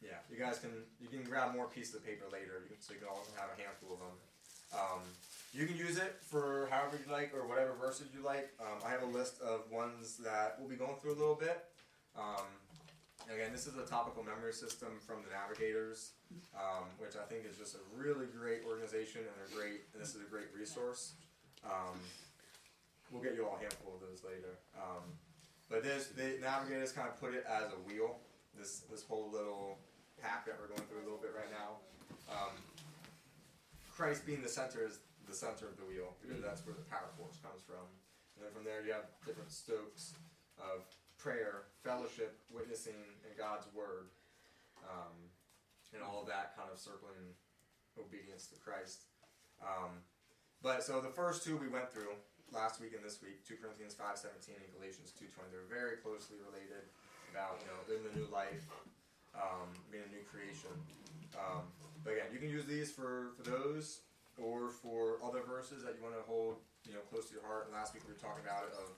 yeah, 0.01 0.23
you 0.31 0.39
guys 0.39 0.61
can 0.61 0.71
you 1.01 1.09
can 1.09 1.25
grab 1.25 1.53
more 1.53 1.67
pieces 1.67 1.97
of 1.97 2.07
paper 2.07 2.27
later, 2.31 2.63
you 2.63 2.71
can, 2.71 2.79
so 2.79 2.95
you 2.95 3.01
can 3.01 3.09
also 3.09 3.33
have 3.35 3.51
a 3.51 3.61
handful 3.61 3.95
of 3.95 3.99
them. 3.99 4.17
Um, 4.73 5.03
you 5.53 5.67
can 5.67 5.77
use 5.77 5.99
it 5.99 6.17
for 6.23 6.69
however 6.71 6.99
you 7.05 7.13
like 7.13 7.33
or 7.35 7.47
whatever 7.47 7.75
verses 7.79 8.09
you 8.15 8.25
like. 8.25 8.51
Um, 8.59 8.81
I 8.85 8.91
have 8.91 9.03
a 9.03 9.07
list 9.07 9.41
of 9.43 9.71
ones 9.71 10.17
that 10.25 10.57
we'll 10.59 10.69
be 10.69 10.77
going 10.77 10.97
through 10.97 11.13
a 11.13 11.21
little 11.21 11.35
bit. 11.35 11.65
Um, 12.17 12.49
again, 13.33 13.53
this 13.53 13.67
is 13.67 13.77
a 13.77 13.85
topical 13.85 14.25
memory 14.25 14.55
system 14.55 14.89
from 15.07 15.17
the 15.23 15.31
Navigators, 15.31 16.13
um, 16.57 16.89
which 16.99 17.17
I 17.17 17.25
think 17.29 17.45
is 17.45 17.59
just 17.59 17.77
a 17.77 17.85
really 17.95 18.27
great 18.27 18.65
organization 18.67 19.21
and 19.21 19.37
a 19.45 19.55
great. 19.55 19.85
And 19.93 20.01
this 20.01 20.15
is 20.15 20.23
a 20.23 20.31
great 20.31 20.49
resource. 20.57 21.13
Um, 21.65 22.01
we'll 23.11 23.23
get 23.23 23.35
you 23.35 23.45
all 23.45 23.57
a 23.57 23.61
handful 23.61 23.93
of 23.95 24.01
those 24.01 24.25
later. 24.25 24.57
Um, 24.75 25.05
but 25.69 25.83
this, 25.85 26.09
the 26.17 26.41
Navigators 26.41 26.93
kind 26.93 27.09
of 27.09 27.21
put 27.21 27.35
it 27.35 27.45
as 27.45 27.69
a 27.73 27.81
wheel. 27.89 28.17
This 28.57 28.85
this 28.91 29.05
whole 29.05 29.31
little 29.31 29.79
pack 30.21 30.47
that 30.47 30.57
we're 30.61 30.69
going 30.69 30.87
through 30.89 31.01
a 31.01 31.07
little 31.07 31.21
bit 31.21 31.33
right 31.37 31.51
now. 31.53 31.77
Um, 32.31 32.57
Christ 33.95 34.25
being 34.27 34.43
the 34.43 34.49
center 34.49 34.85
is 34.85 34.99
the 35.33 35.41
center 35.41 35.65
of 35.65 35.81
the 35.81 35.89
wheel 35.89 36.13
because 36.21 36.45
that's 36.45 36.61
where 36.69 36.77
the 36.77 36.85
power 36.93 37.09
force 37.17 37.41
comes 37.41 37.65
from. 37.65 37.89
And 38.37 38.45
then 38.45 38.53
from 38.53 38.69
there 38.69 38.85
you 38.85 38.93
have 38.93 39.09
different 39.25 39.49
stokes 39.49 40.13
of 40.61 40.85
prayer, 41.17 41.73
fellowship, 41.81 42.37
witnessing, 42.53 43.01
and 43.25 43.33
God's 43.33 43.65
word, 43.73 44.13
um, 44.85 45.17
and 45.97 46.05
all 46.05 46.21
of 46.21 46.29
that 46.29 46.53
kind 46.53 46.69
of 46.69 46.77
circling 46.77 47.33
obedience 47.97 48.45
to 48.53 48.61
Christ. 48.61 49.09
Um, 49.65 50.05
but 50.61 50.85
so 50.85 51.01
the 51.01 51.13
first 51.17 51.41
two 51.49 51.57
we 51.57 51.73
went 51.73 51.89
through 51.89 52.13
last 52.53 52.77
week 52.77 52.93
and 52.93 53.01
this 53.01 53.25
week, 53.25 53.41
2 53.49 53.57
Corinthians 53.57 53.97
5.17 53.97 54.53
and 54.53 54.69
Galatians 54.77 55.17
2.20, 55.17 55.49
they're 55.49 55.65
very 55.65 55.97
closely 55.97 56.37
related 56.45 56.85
about, 57.33 57.57
you 57.65 57.73
know, 57.73 57.81
living 57.89 58.05
the 58.05 58.15
new 58.21 58.29
life, 58.29 58.69
um, 59.33 59.73
being 59.89 60.05
a 60.05 60.13
new 60.13 60.25
creation. 60.29 60.77
Um, 61.33 61.65
but 62.05 62.21
again, 62.21 62.29
you 62.29 62.37
can 62.37 62.53
use 62.53 62.69
these 62.69 62.93
for, 62.93 63.33
for 63.41 63.49
those 63.49 64.05
or 64.43 64.69
for 64.69 65.23
other 65.23 65.41
verses 65.47 65.83
that 65.87 65.95
you 65.95 66.03
want 66.03 66.19
to 66.19 66.27
hold, 66.27 66.59
you 66.85 66.93
know, 66.93 67.01
close 67.07 67.31
to 67.31 67.35
your 67.39 67.47
heart. 67.47 67.71
And 67.71 67.73
last 67.73 67.95
week 67.95 68.03
we 68.07 68.13
were 68.13 68.19
talking 68.19 68.43
about 68.43 68.67
it 68.67 68.75
of 68.75 68.91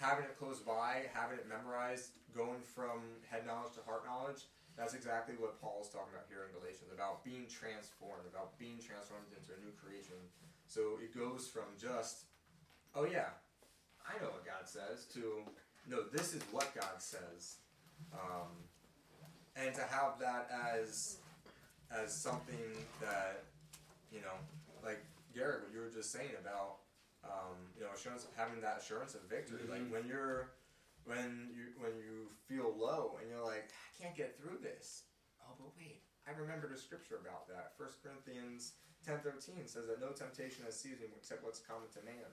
having 0.00 0.24
it 0.24 0.36
close 0.40 0.60
by, 0.60 1.06
having 1.12 1.36
it 1.38 1.44
memorized, 1.48 2.16
going 2.32 2.60
from 2.64 3.04
head 3.28 3.44
knowledge 3.46 3.76
to 3.76 3.84
heart 3.84 4.08
knowledge. 4.08 4.48
That's 4.76 4.92
exactly 4.92 5.36
what 5.36 5.60
Paul 5.60 5.80
is 5.84 5.88
talking 5.88 6.12
about 6.12 6.28
here 6.28 6.44
in 6.44 6.52
Galatians 6.52 6.92
about 6.92 7.24
being 7.24 7.48
transformed, 7.48 8.28
about 8.28 8.58
being 8.58 8.76
transformed 8.80 9.28
into 9.32 9.56
a 9.56 9.60
new 9.60 9.72
creation. 9.76 10.16
So 10.68 11.00
it 11.00 11.16
goes 11.16 11.48
from 11.48 11.72
just, 11.80 12.28
oh 12.94 13.04
yeah, 13.04 13.36
I 14.04 14.20
know 14.20 14.32
what 14.32 14.44
God 14.44 14.64
says, 14.68 15.04
to 15.16 15.44
no, 15.88 16.04
this 16.12 16.34
is 16.34 16.42
what 16.50 16.74
God 16.74 16.98
says, 16.98 17.56
um, 18.12 18.52
and 19.56 19.74
to 19.74 19.82
have 19.82 20.18
that 20.20 20.50
as 20.52 21.18
as 21.90 22.12
something 22.12 22.84
that 23.00 23.44
you 24.12 24.20
know, 24.20 24.36
like 24.86 25.02
Garrett, 25.34 25.66
what 25.66 25.74
you 25.74 25.82
were 25.82 25.90
just 25.90 26.14
saying 26.14 26.38
about 26.38 26.86
um, 27.26 27.58
you 27.74 27.82
know 27.82 27.90
assurance, 27.90 28.24
having 28.38 28.62
that 28.62 28.78
assurance 28.78 29.18
of 29.18 29.26
victory. 29.26 29.66
Like 29.66 29.90
when 29.90 30.06
you're 30.06 30.54
when 31.02 31.50
you 31.50 31.74
when 31.82 31.98
you 31.98 32.30
feel 32.46 32.70
low 32.70 33.18
and 33.18 33.26
you're 33.26 33.44
like, 33.44 33.74
I 33.74 33.90
can't 33.98 34.14
get 34.14 34.38
through 34.38 34.62
this. 34.62 35.10
Oh, 35.42 35.58
but 35.58 35.74
wait, 35.74 36.06
I 36.26 36.34
remembered 36.38 36.70
a 36.70 36.78
scripture 36.78 37.18
about 37.18 37.50
that. 37.50 37.74
1 37.78 37.86
Corinthians 38.02 38.78
10.13 39.06 39.70
says 39.70 39.86
that 39.86 40.02
no 40.02 40.10
temptation 40.10 40.66
has 40.66 40.74
seized 40.74 40.98
you 40.98 41.06
except 41.14 41.46
what's 41.46 41.62
common 41.62 41.86
to 41.94 42.02
man. 42.02 42.30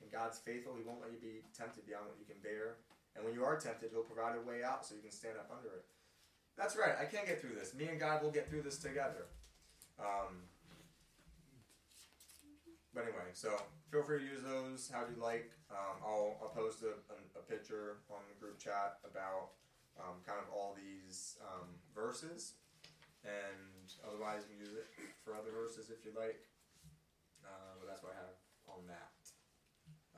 And 0.00 0.08
God's 0.08 0.40
faithful. 0.40 0.72
He 0.76 0.84
won't 0.84 1.04
let 1.04 1.12
you 1.12 1.20
be 1.20 1.44
tempted 1.52 1.84
beyond 1.84 2.08
what 2.08 2.16
you 2.16 2.24
can 2.24 2.40
bear. 2.40 2.80
And 3.14 3.24
when 3.24 3.36
you 3.36 3.44
are 3.44 3.56
tempted, 3.56 3.92
He'll 3.92 4.08
provide 4.08 4.36
a 4.36 4.42
way 4.42 4.64
out 4.64 4.84
so 4.84 4.96
you 4.96 5.04
can 5.04 5.12
stand 5.12 5.36
up 5.36 5.52
under 5.52 5.68
it. 5.68 5.84
That's 6.56 6.76
right. 6.76 6.96
I 6.96 7.04
can't 7.04 7.26
get 7.26 7.40
through 7.40 7.54
this. 7.54 7.74
Me 7.74 7.86
and 7.86 8.00
God 8.00 8.22
will 8.22 8.32
get 8.32 8.48
through 8.48 8.62
this 8.62 8.78
together. 8.78 9.28
Um, 10.00 10.48
but 12.94 13.02
anyway, 13.02 13.34
so 13.34 13.50
feel 13.90 14.06
free 14.06 14.22
to 14.22 14.24
use 14.24 14.46
those 14.46 14.86
how 14.86 15.02
you 15.02 15.18
like. 15.18 15.50
Um, 15.66 15.98
I'll, 16.06 16.38
I'll 16.38 16.54
post 16.54 16.86
a, 16.86 16.94
a, 17.10 17.18
a, 17.34 17.42
picture 17.42 17.98
on 18.06 18.22
the 18.30 18.38
group 18.38 18.62
chat 18.62 19.02
about 19.02 19.58
um, 19.98 20.22
kind 20.22 20.38
of 20.38 20.46
all 20.54 20.78
these 20.78 21.34
um, 21.42 21.74
verses, 21.90 22.54
and 23.26 23.90
otherwise 24.06 24.46
use 24.46 24.70
it 24.78 24.86
for 25.26 25.34
other 25.34 25.50
verses 25.50 25.90
if 25.90 26.06
you 26.06 26.14
like. 26.14 26.46
Uh, 27.42 27.74
but 27.82 27.90
that's 27.90 28.00
what 28.06 28.14
I 28.14 28.18
have 28.22 28.38
on 28.70 28.86
that. 28.86 29.18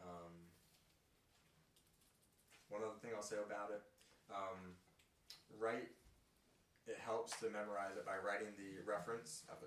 Um, 0.05 0.37
one 2.69 2.85
other 2.85 3.01
thing 3.01 3.17
I'll 3.17 3.25
say 3.25 3.41
about 3.41 3.73
it, 3.73 3.83
um, 4.29 4.77
write. 5.57 5.97
It 6.87 7.03
helps 7.03 7.35
to 7.43 7.51
memorize 7.51 7.99
it 7.99 8.07
by 8.07 8.15
writing 8.23 8.55
the 8.55 8.79
reference 8.87 9.43
at 9.51 9.59
the 9.59 9.67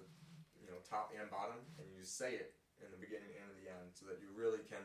you 0.61 0.71
know 0.71 0.79
top 0.85 1.11
and 1.11 1.27
bottom, 1.27 1.59
and 1.75 1.89
you 1.91 2.05
say 2.05 2.37
it 2.37 2.58
in 2.83 2.89
the 2.91 2.99
beginning 2.99 3.31
and 3.39 3.49
the 3.59 3.67
end, 3.69 3.91
so 3.95 4.07
that 4.07 4.19
you 4.23 4.31
really 4.33 4.63
can 4.65 4.83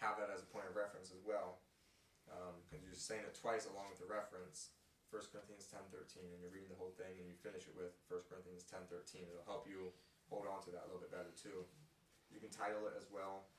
have 0.00 0.16
that 0.16 0.32
as 0.32 0.40
a 0.44 0.48
point 0.48 0.68
of 0.68 0.76
reference 0.76 1.12
as 1.12 1.20
well. 1.24 1.60
Because 2.24 2.80
um, 2.80 2.86
you're 2.86 2.94
saying 2.94 3.26
it 3.26 3.34
twice 3.34 3.66
along 3.66 3.90
with 3.90 3.98
the 3.98 4.06
reference, 4.06 4.72
1 5.10 5.18
Corinthians 5.34 5.66
10:13, 5.66 6.30
and 6.30 6.38
you're 6.38 6.54
reading 6.54 6.70
the 6.70 6.78
whole 6.78 6.94
thing, 6.94 7.18
and 7.18 7.26
you 7.26 7.34
finish 7.34 7.66
it 7.66 7.74
with 7.74 7.98
1 8.06 8.30
Corinthians 8.30 8.62
10:13. 8.68 9.26
It'll 9.26 9.42
help 9.48 9.66
you 9.66 9.90
hold 10.30 10.46
on 10.46 10.62
to 10.62 10.70
that 10.70 10.86
a 10.86 10.88
little 10.88 11.02
bit 11.02 11.10
better 11.10 11.34
too. 11.34 11.66
You 12.30 12.38
can 12.38 12.54
title 12.54 12.86
it 12.86 12.94
as 12.94 13.10
well. 13.10 13.50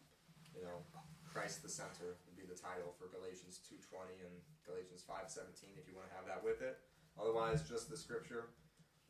You 0.56 0.64
know, 0.64 0.88
Christ 1.28 1.64
the 1.64 1.72
Center 1.72 2.16
would 2.28 2.40
be 2.40 2.48
the 2.48 2.56
title 2.56 2.96
for 2.96 3.12
Galatians 3.12 3.60
2:20 3.68 4.24
and 4.24 4.36
Galatians 4.64 5.04
5:17 5.04 5.76
if 5.76 5.88
you 5.88 5.96
want 5.96 6.08
to 6.08 6.16
have 6.16 6.26
that 6.28 6.40
with 6.40 6.64
it. 6.64 6.80
Otherwise, 7.20 7.68
just 7.68 7.92
the 7.92 8.00
scripture. 8.00 8.56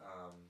Um, 0.02 0.50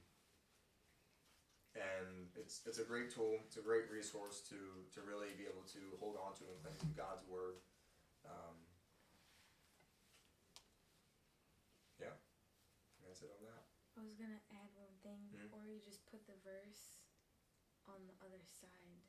and 1.82 2.30
it's 2.38 2.62
it's 2.70 2.78
a 2.78 2.86
great 2.86 3.10
tool. 3.10 3.42
It's 3.50 3.58
a 3.58 3.66
great 3.66 3.90
resource 3.90 4.42
to 4.54 4.86
to 4.94 5.00
really 5.02 5.34
be 5.34 5.50
able 5.50 5.66
to 5.74 5.82
hold 5.98 6.16
on 6.22 6.38
to 6.38 6.46
and 6.46 6.58
cling 6.62 6.78
to 6.78 6.94
God's 6.94 7.26
word. 7.26 7.58
Um, 8.26 8.56
yeah, 11.98 12.14
that's 13.02 13.22
it 13.26 13.34
on 13.34 13.42
that. 13.50 13.66
I 13.98 14.06
was 14.06 14.14
gonna 14.16 14.42
add 14.54 14.70
one 14.78 14.94
thing, 15.02 15.26
Mhm. 15.34 15.50
or 15.58 15.66
you 15.66 15.82
just 15.82 16.06
put 16.06 16.26
the 16.30 16.38
verse 16.46 17.02
on 17.90 18.06
the 18.06 18.16
other 18.26 18.42
side, 18.46 19.02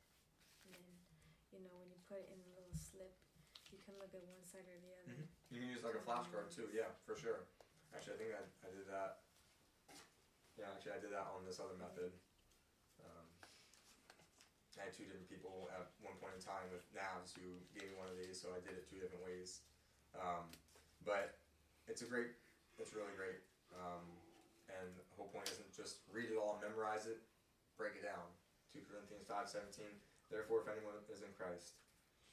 and 0.65 0.73
then 0.73 0.93
you 1.53 1.59
know 1.61 1.77
when 1.77 1.89
you 1.93 1.99
put 2.09 2.17
it 2.19 2.29
in 2.33 2.41
a 2.41 2.49
little 2.57 2.73
slip, 2.73 3.13
you 3.69 3.77
can 3.79 3.97
look 4.01 4.13
at 4.13 4.23
one 4.25 4.43
side 4.45 4.65
or 4.67 4.77
the 4.81 4.91
other. 4.91 5.05
Mhm. 5.13 5.27
You 5.49 5.59
can 5.61 5.69
use 5.69 5.83
like 5.83 5.95
a 5.95 6.01
flashcard 6.01 6.49
too. 6.53 6.69
Yeah, 6.73 6.89
for 7.05 7.15
sure. 7.15 7.45
Actually, 7.93 8.13
I 8.13 8.17
think 8.17 8.31
I, 8.33 8.67
I 8.67 8.71
did 8.71 8.87
that. 8.87 9.21
Yeah, 10.57 10.71
actually, 10.73 10.93
I 10.93 10.99
did 10.99 11.11
that 11.11 11.27
on 11.27 11.45
this 11.45 11.59
other 11.59 11.75
method. 11.77 12.11
I 14.83 14.91
had 14.91 14.99
two 14.99 15.07
different 15.07 15.31
people 15.31 15.71
at 15.71 15.87
one 16.03 16.19
point 16.19 16.35
in 16.35 16.43
time 16.43 16.67
with 16.67 16.83
Navs 16.91 17.31
who 17.31 17.55
gave 17.71 17.87
me 17.87 17.95
one 17.95 18.11
of 18.11 18.19
these, 18.19 18.35
so 18.35 18.51
I 18.51 18.59
did 18.59 18.75
it 18.75 18.83
two 18.83 18.99
different 18.99 19.23
ways. 19.23 19.63
Um, 20.11 20.51
but 21.07 21.39
it's 21.87 22.03
a 22.03 22.07
great, 22.11 22.35
it's 22.75 22.91
really 22.91 23.15
great. 23.15 23.39
Um, 23.71 24.03
and 24.67 24.91
the 24.91 25.07
whole 25.15 25.31
point 25.31 25.47
isn't 25.55 25.71
just 25.71 26.03
read 26.11 26.27
it 26.27 26.35
all, 26.35 26.59
memorize 26.59 27.07
it, 27.07 27.23
break 27.79 27.95
it 27.95 28.03
down. 28.03 28.27
2 28.75 28.83
Corinthians 28.91 29.23
5.17, 29.23 29.87
therefore 30.27 30.67
if 30.67 30.67
anyone 30.67 30.99
is 31.07 31.23
in 31.23 31.31
Christ. 31.39 31.79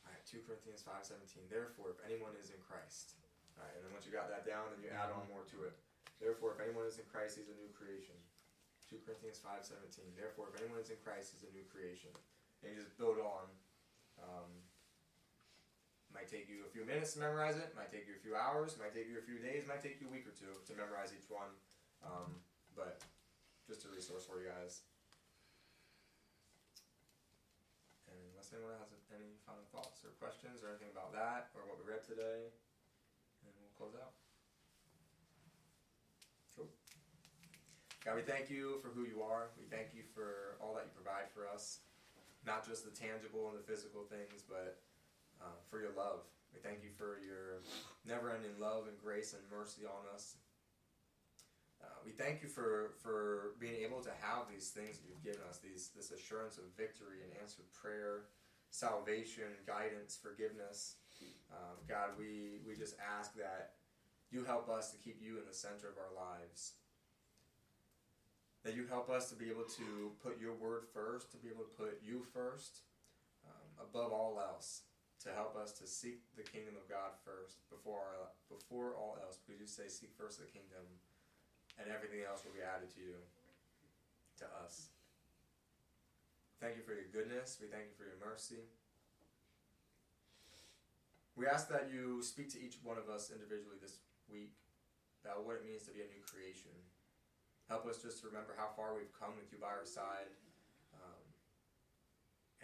Alright, 0.03 0.27
2 0.27 0.43
Corinthians 0.43 0.83
5.17, 0.83 1.47
therefore 1.47 1.95
if 1.95 2.03
anyone 2.03 2.35
is 2.35 2.51
in 2.51 2.59
Christ. 2.67 3.15
Alright, 3.55 3.79
and 3.79 3.87
then 3.87 3.95
once 3.95 4.11
you 4.11 4.11
got 4.11 4.27
that 4.27 4.43
down, 4.43 4.75
then 4.75 4.83
you 4.83 4.91
add 4.91 5.15
on 5.15 5.23
more 5.31 5.47
to 5.55 5.71
it. 5.71 5.79
Therefore, 6.19 6.59
if 6.59 6.61
anyone 6.61 6.85
is 6.85 6.99
in 6.99 7.07
Christ, 7.09 7.41
he's 7.41 7.49
a 7.49 7.57
new 7.57 7.73
creation. 7.73 8.19
2 8.93 9.01
Corinthians 9.07 9.39
5.17, 9.39 10.03
therefore, 10.19 10.53
if 10.53 10.59
anyone 10.61 10.83
is 10.83 10.91
in 10.91 10.99
Christ, 11.01 11.33
he's 11.33 11.47
a 11.47 11.53
new 11.55 11.65
creation. 11.71 12.11
And 12.65 12.77
just 12.77 12.97
build 12.99 13.17
on. 13.19 13.49
Um, 14.21 14.51
might 16.13 16.29
take 16.29 16.51
you 16.51 16.67
a 16.67 16.71
few 16.71 16.85
minutes 16.85 17.15
to 17.17 17.25
memorize 17.25 17.57
it, 17.57 17.73
might 17.73 17.89
take 17.89 18.05
you 18.05 18.13
a 18.19 18.23
few 18.23 18.37
hours, 18.37 18.77
might 18.77 18.93
take 18.93 19.09
you 19.09 19.17
a 19.17 19.25
few 19.25 19.41
days, 19.41 19.65
might 19.65 19.81
take 19.81 20.03
you 20.03 20.11
a 20.11 20.13
week 20.13 20.29
or 20.29 20.35
two 20.37 20.53
to 20.53 20.73
memorize 20.77 21.15
each 21.17 21.31
one. 21.31 21.49
Um, 22.05 22.43
but 22.77 23.01
just 23.65 23.87
a 23.87 23.89
resource 23.89 24.27
for 24.27 24.43
you 24.43 24.51
guys. 24.51 24.83
And 28.11 28.19
unless 28.35 28.51
anyone 28.53 28.77
has 28.77 28.91
any 29.15 29.39
final 29.47 29.65
thoughts 29.71 30.03
or 30.03 30.13
questions 30.19 30.61
or 30.67 30.75
anything 30.75 30.91
about 30.91 31.15
that 31.15 31.55
or 31.55 31.65
what 31.65 31.79
we 31.79 31.87
read 31.87 32.03
today, 32.03 32.51
and 33.47 33.53
we'll 33.57 33.75
close 33.79 33.95
out. 33.97 34.13
Cool. 36.59 36.69
God, 38.05 38.19
we 38.19 38.25
thank 38.27 38.51
you 38.51 38.83
for 38.83 38.91
who 38.91 39.07
you 39.07 39.23
are. 39.23 39.55
We 39.57 39.71
thank 39.71 39.95
you 39.95 40.03
for 40.15 40.59
all 40.59 40.75
that 40.75 40.91
you 40.91 40.95
provide 40.95 41.31
for 41.31 41.47
us, 41.47 41.81
not 42.47 42.67
just 42.67 42.85
the 42.85 42.95
tangible 42.95 43.51
and 43.51 43.59
the 43.59 43.67
physical 43.67 44.05
things, 44.09 44.43
but 44.49 44.81
uh, 45.41 45.57
for 45.69 45.81
your 45.81 45.93
love. 45.97 46.25
We 46.53 46.61
thank 46.61 46.83
you 46.83 46.91
for 46.91 47.21
your 47.23 47.63
never 48.05 48.31
ending 48.31 48.59
love 48.59 48.89
and 48.89 48.99
grace 48.99 49.35
and 49.35 49.43
mercy 49.51 49.83
on 49.87 50.03
us. 50.15 50.37
Uh, 51.81 51.97
we 52.05 52.13
thank 52.13 52.43
you 52.43 52.49
for, 52.49 52.93
for 53.01 53.57
being 53.59 53.81
able 53.85 54.03
to 54.03 54.11
have 54.21 54.45
these 54.53 54.69
things 54.69 54.99
that 54.99 55.09
you've 55.09 55.25
given 55.25 55.41
us, 55.49 55.59
these 55.59 55.91
this 55.97 56.11
assurance 56.11 56.59
of 56.59 56.65
victory 56.77 57.25
and 57.25 57.33
answered 57.41 57.65
prayer, 57.73 58.29
salvation, 58.71 59.49
guidance, 59.67 60.19
forgiveness. 60.21 60.97
Um, 61.53 61.77
God, 61.89 62.11
we, 62.19 62.61
we 62.67 62.77
just 62.77 62.97
ask 63.01 63.35
that 63.37 63.73
you 64.31 64.45
help 64.45 64.69
us 64.69 64.91
to 64.93 64.99
keep 64.99 65.21
you 65.23 65.39
in 65.39 65.47
the 65.49 65.55
center 65.55 65.89
of 65.89 65.97
our 65.99 66.15
lives. 66.15 66.75
That 68.65 68.77
you 68.77 68.85
help 68.85 69.09
us 69.09 69.31
to 69.31 69.37
be 69.37 69.49
able 69.49 69.65
to 69.81 70.13
put 70.23 70.39
your 70.39 70.53
word 70.53 70.85
first, 70.93 71.33
to 71.33 71.39
be 71.39 71.49
able 71.49 71.65
to 71.65 71.75
put 71.81 72.01
you 72.05 72.23
first, 72.35 72.85
um, 73.49 73.89
above 73.89 74.13
all 74.13 74.37
else, 74.37 74.83
to 75.25 75.33
help 75.33 75.57
us 75.57 75.73
to 75.81 75.87
seek 75.87 76.21
the 76.37 76.45
kingdom 76.45 76.77
of 76.77 76.85
God 76.89 77.17
first 77.25 77.65
before 77.73 78.05
our, 78.05 78.29
before 78.53 78.93
all 78.97 79.17
else. 79.25 79.41
Because 79.41 79.61
you 79.61 79.67
say, 79.67 79.89
seek 79.89 80.13
first 80.13 80.41
the 80.41 80.49
kingdom, 80.49 80.85
and 81.81 81.89
everything 81.89 82.21
else 82.21 82.45
will 82.45 82.53
be 82.53 82.61
added 82.61 82.93
to 82.97 83.01
you, 83.01 83.17
to 84.41 84.47
us. 84.61 84.93
Thank 86.61 86.77
you 86.77 86.85
for 86.85 86.93
your 86.93 87.09
goodness. 87.09 87.57
We 87.57 87.73
thank 87.73 87.89
you 87.89 87.97
for 87.97 88.05
your 88.05 88.21
mercy. 88.21 88.61
We 91.33 91.49
ask 91.49 91.73
that 91.73 91.89
you 91.89 92.21
speak 92.21 92.53
to 92.53 92.61
each 92.61 92.77
one 92.85 93.01
of 93.01 93.09
us 93.09 93.33
individually 93.33 93.81
this 93.81 93.97
week 94.29 94.53
about 95.25 95.49
what 95.49 95.57
it 95.57 95.65
means 95.65 95.89
to 95.89 95.93
be 95.97 96.05
a 96.05 96.09
new 96.13 96.21
creation. 96.21 96.77
Help 97.71 97.87
us 97.87 98.03
just 98.03 98.19
to 98.19 98.27
remember 98.27 98.51
how 98.59 98.67
far 98.75 98.99
we've 98.99 99.15
come 99.15 99.31
with 99.39 99.47
you 99.55 99.59
by 99.63 99.71
our 99.71 99.87
side. 99.87 100.27
Um, 100.91 101.23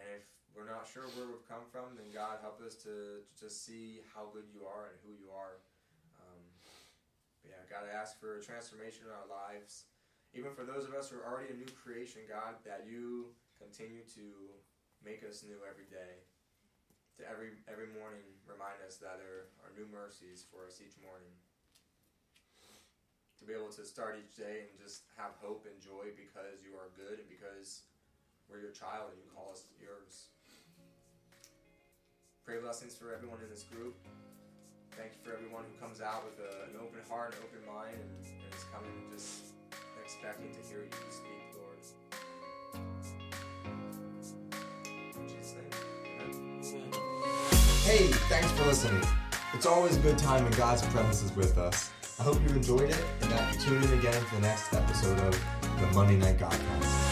and 0.02 0.18
if 0.18 0.26
we're 0.50 0.66
not 0.66 0.82
sure 0.82 1.06
where 1.14 1.30
we've 1.30 1.46
come 1.46 1.62
from, 1.70 1.94
then 1.94 2.10
God, 2.10 2.42
help 2.42 2.58
us 2.58 2.74
to, 2.82 3.22
to 3.22 3.34
just 3.38 3.62
see 3.62 4.02
how 4.10 4.26
good 4.34 4.50
you 4.50 4.66
are 4.66 4.90
and 4.90 4.98
who 5.06 5.14
you 5.14 5.30
are. 5.30 5.62
Um, 6.18 6.42
but 7.38 7.54
yeah, 7.54 7.62
God, 7.70 7.86
I 7.86 7.94
ask 7.94 8.18
for 8.18 8.34
a 8.34 8.42
transformation 8.42 9.06
in 9.06 9.14
our 9.14 9.30
lives. 9.30 9.86
Even 10.34 10.50
for 10.58 10.66
those 10.66 10.82
of 10.82 10.90
us 10.90 11.06
who 11.06 11.22
are 11.22 11.26
already 11.30 11.54
a 11.54 11.56
new 11.56 11.70
creation, 11.70 12.26
God, 12.26 12.58
that 12.66 12.82
you 12.90 13.30
continue 13.62 14.02
to 14.18 14.26
make 15.06 15.22
us 15.22 15.46
new 15.46 15.62
every 15.62 15.86
day. 15.86 16.26
To 17.16 17.24
every 17.30 17.62
every 17.70 17.88
morning 17.94 18.26
remind 18.44 18.82
us 18.82 18.98
that 19.00 19.22
there 19.22 19.54
are 19.62 19.72
new 19.72 19.86
mercies 19.88 20.44
for 20.50 20.66
us 20.66 20.82
each 20.82 20.98
morning. 20.98 21.30
To 23.38 23.44
be 23.44 23.52
able 23.52 23.68
to 23.68 23.84
start 23.84 24.16
each 24.16 24.34
day 24.34 24.72
and 24.72 24.76
just 24.80 25.04
have 25.16 25.36
hope 25.40 25.66
and 25.68 25.76
joy 25.80 26.10
because 26.16 26.64
you 26.64 26.74
are 26.74 26.88
good 26.96 27.20
and 27.20 27.28
because 27.28 27.84
we're 28.48 28.60
your 28.60 28.72
child 28.72 29.12
and 29.12 29.18
you 29.20 29.28
call 29.34 29.52
us 29.52 29.64
yours. 29.76 30.32
Pray 32.44 32.58
blessings 32.58 32.94
for 32.94 33.12
everyone 33.12 33.38
in 33.42 33.50
this 33.50 33.64
group. 33.64 33.94
Thank 34.96 35.12
you 35.12 35.20
for 35.22 35.36
everyone 35.36 35.64
who 35.68 35.74
comes 35.76 36.00
out 36.00 36.24
with 36.24 36.40
a, 36.40 36.70
an 36.70 36.80
open 36.80 37.00
heart, 37.10 37.34
an 37.34 37.44
open 37.44 37.60
mind, 37.68 37.98
and, 38.00 38.10
and 38.24 38.54
is 38.54 38.64
coming 38.72 38.90
and 38.90 39.12
just 39.12 39.52
expecting 40.02 40.48
to 40.54 40.60
hear 40.68 40.80
you 40.80 40.90
speak, 41.10 41.42
Lord. 41.58 41.76
Jesus' 45.28 45.54
name. 45.54 46.90
Hey, 47.84 48.08
thanks 48.30 48.50
for 48.52 48.64
listening. 48.64 49.02
It's 49.52 49.66
always 49.66 49.96
a 49.96 50.00
good 50.00 50.16
time 50.16 50.44
when 50.44 50.52
God's 50.52 50.82
presence 50.86 51.22
is 51.22 51.34
with 51.36 51.58
us. 51.58 51.90
I 52.18 52.22
hope 52.22 52.40
you 52.42 52.48
enjoyed 52.48 52.88
it 52.88 53.04
and 53.20 53.30
that 53.30 53.54
you 53.54 53.60
tune 53.60 53.82
in 53.82 53.98
again 53.98 54.24
for 54.24 54.36
the 54.36 54.40
next 54.42 54.72
episode 54.72 55.18
of 55.18 55.44
the 55.80 55.86
Monday 55.88 56.16
Night 56.16 56.38
Godcast. 56.38 57.05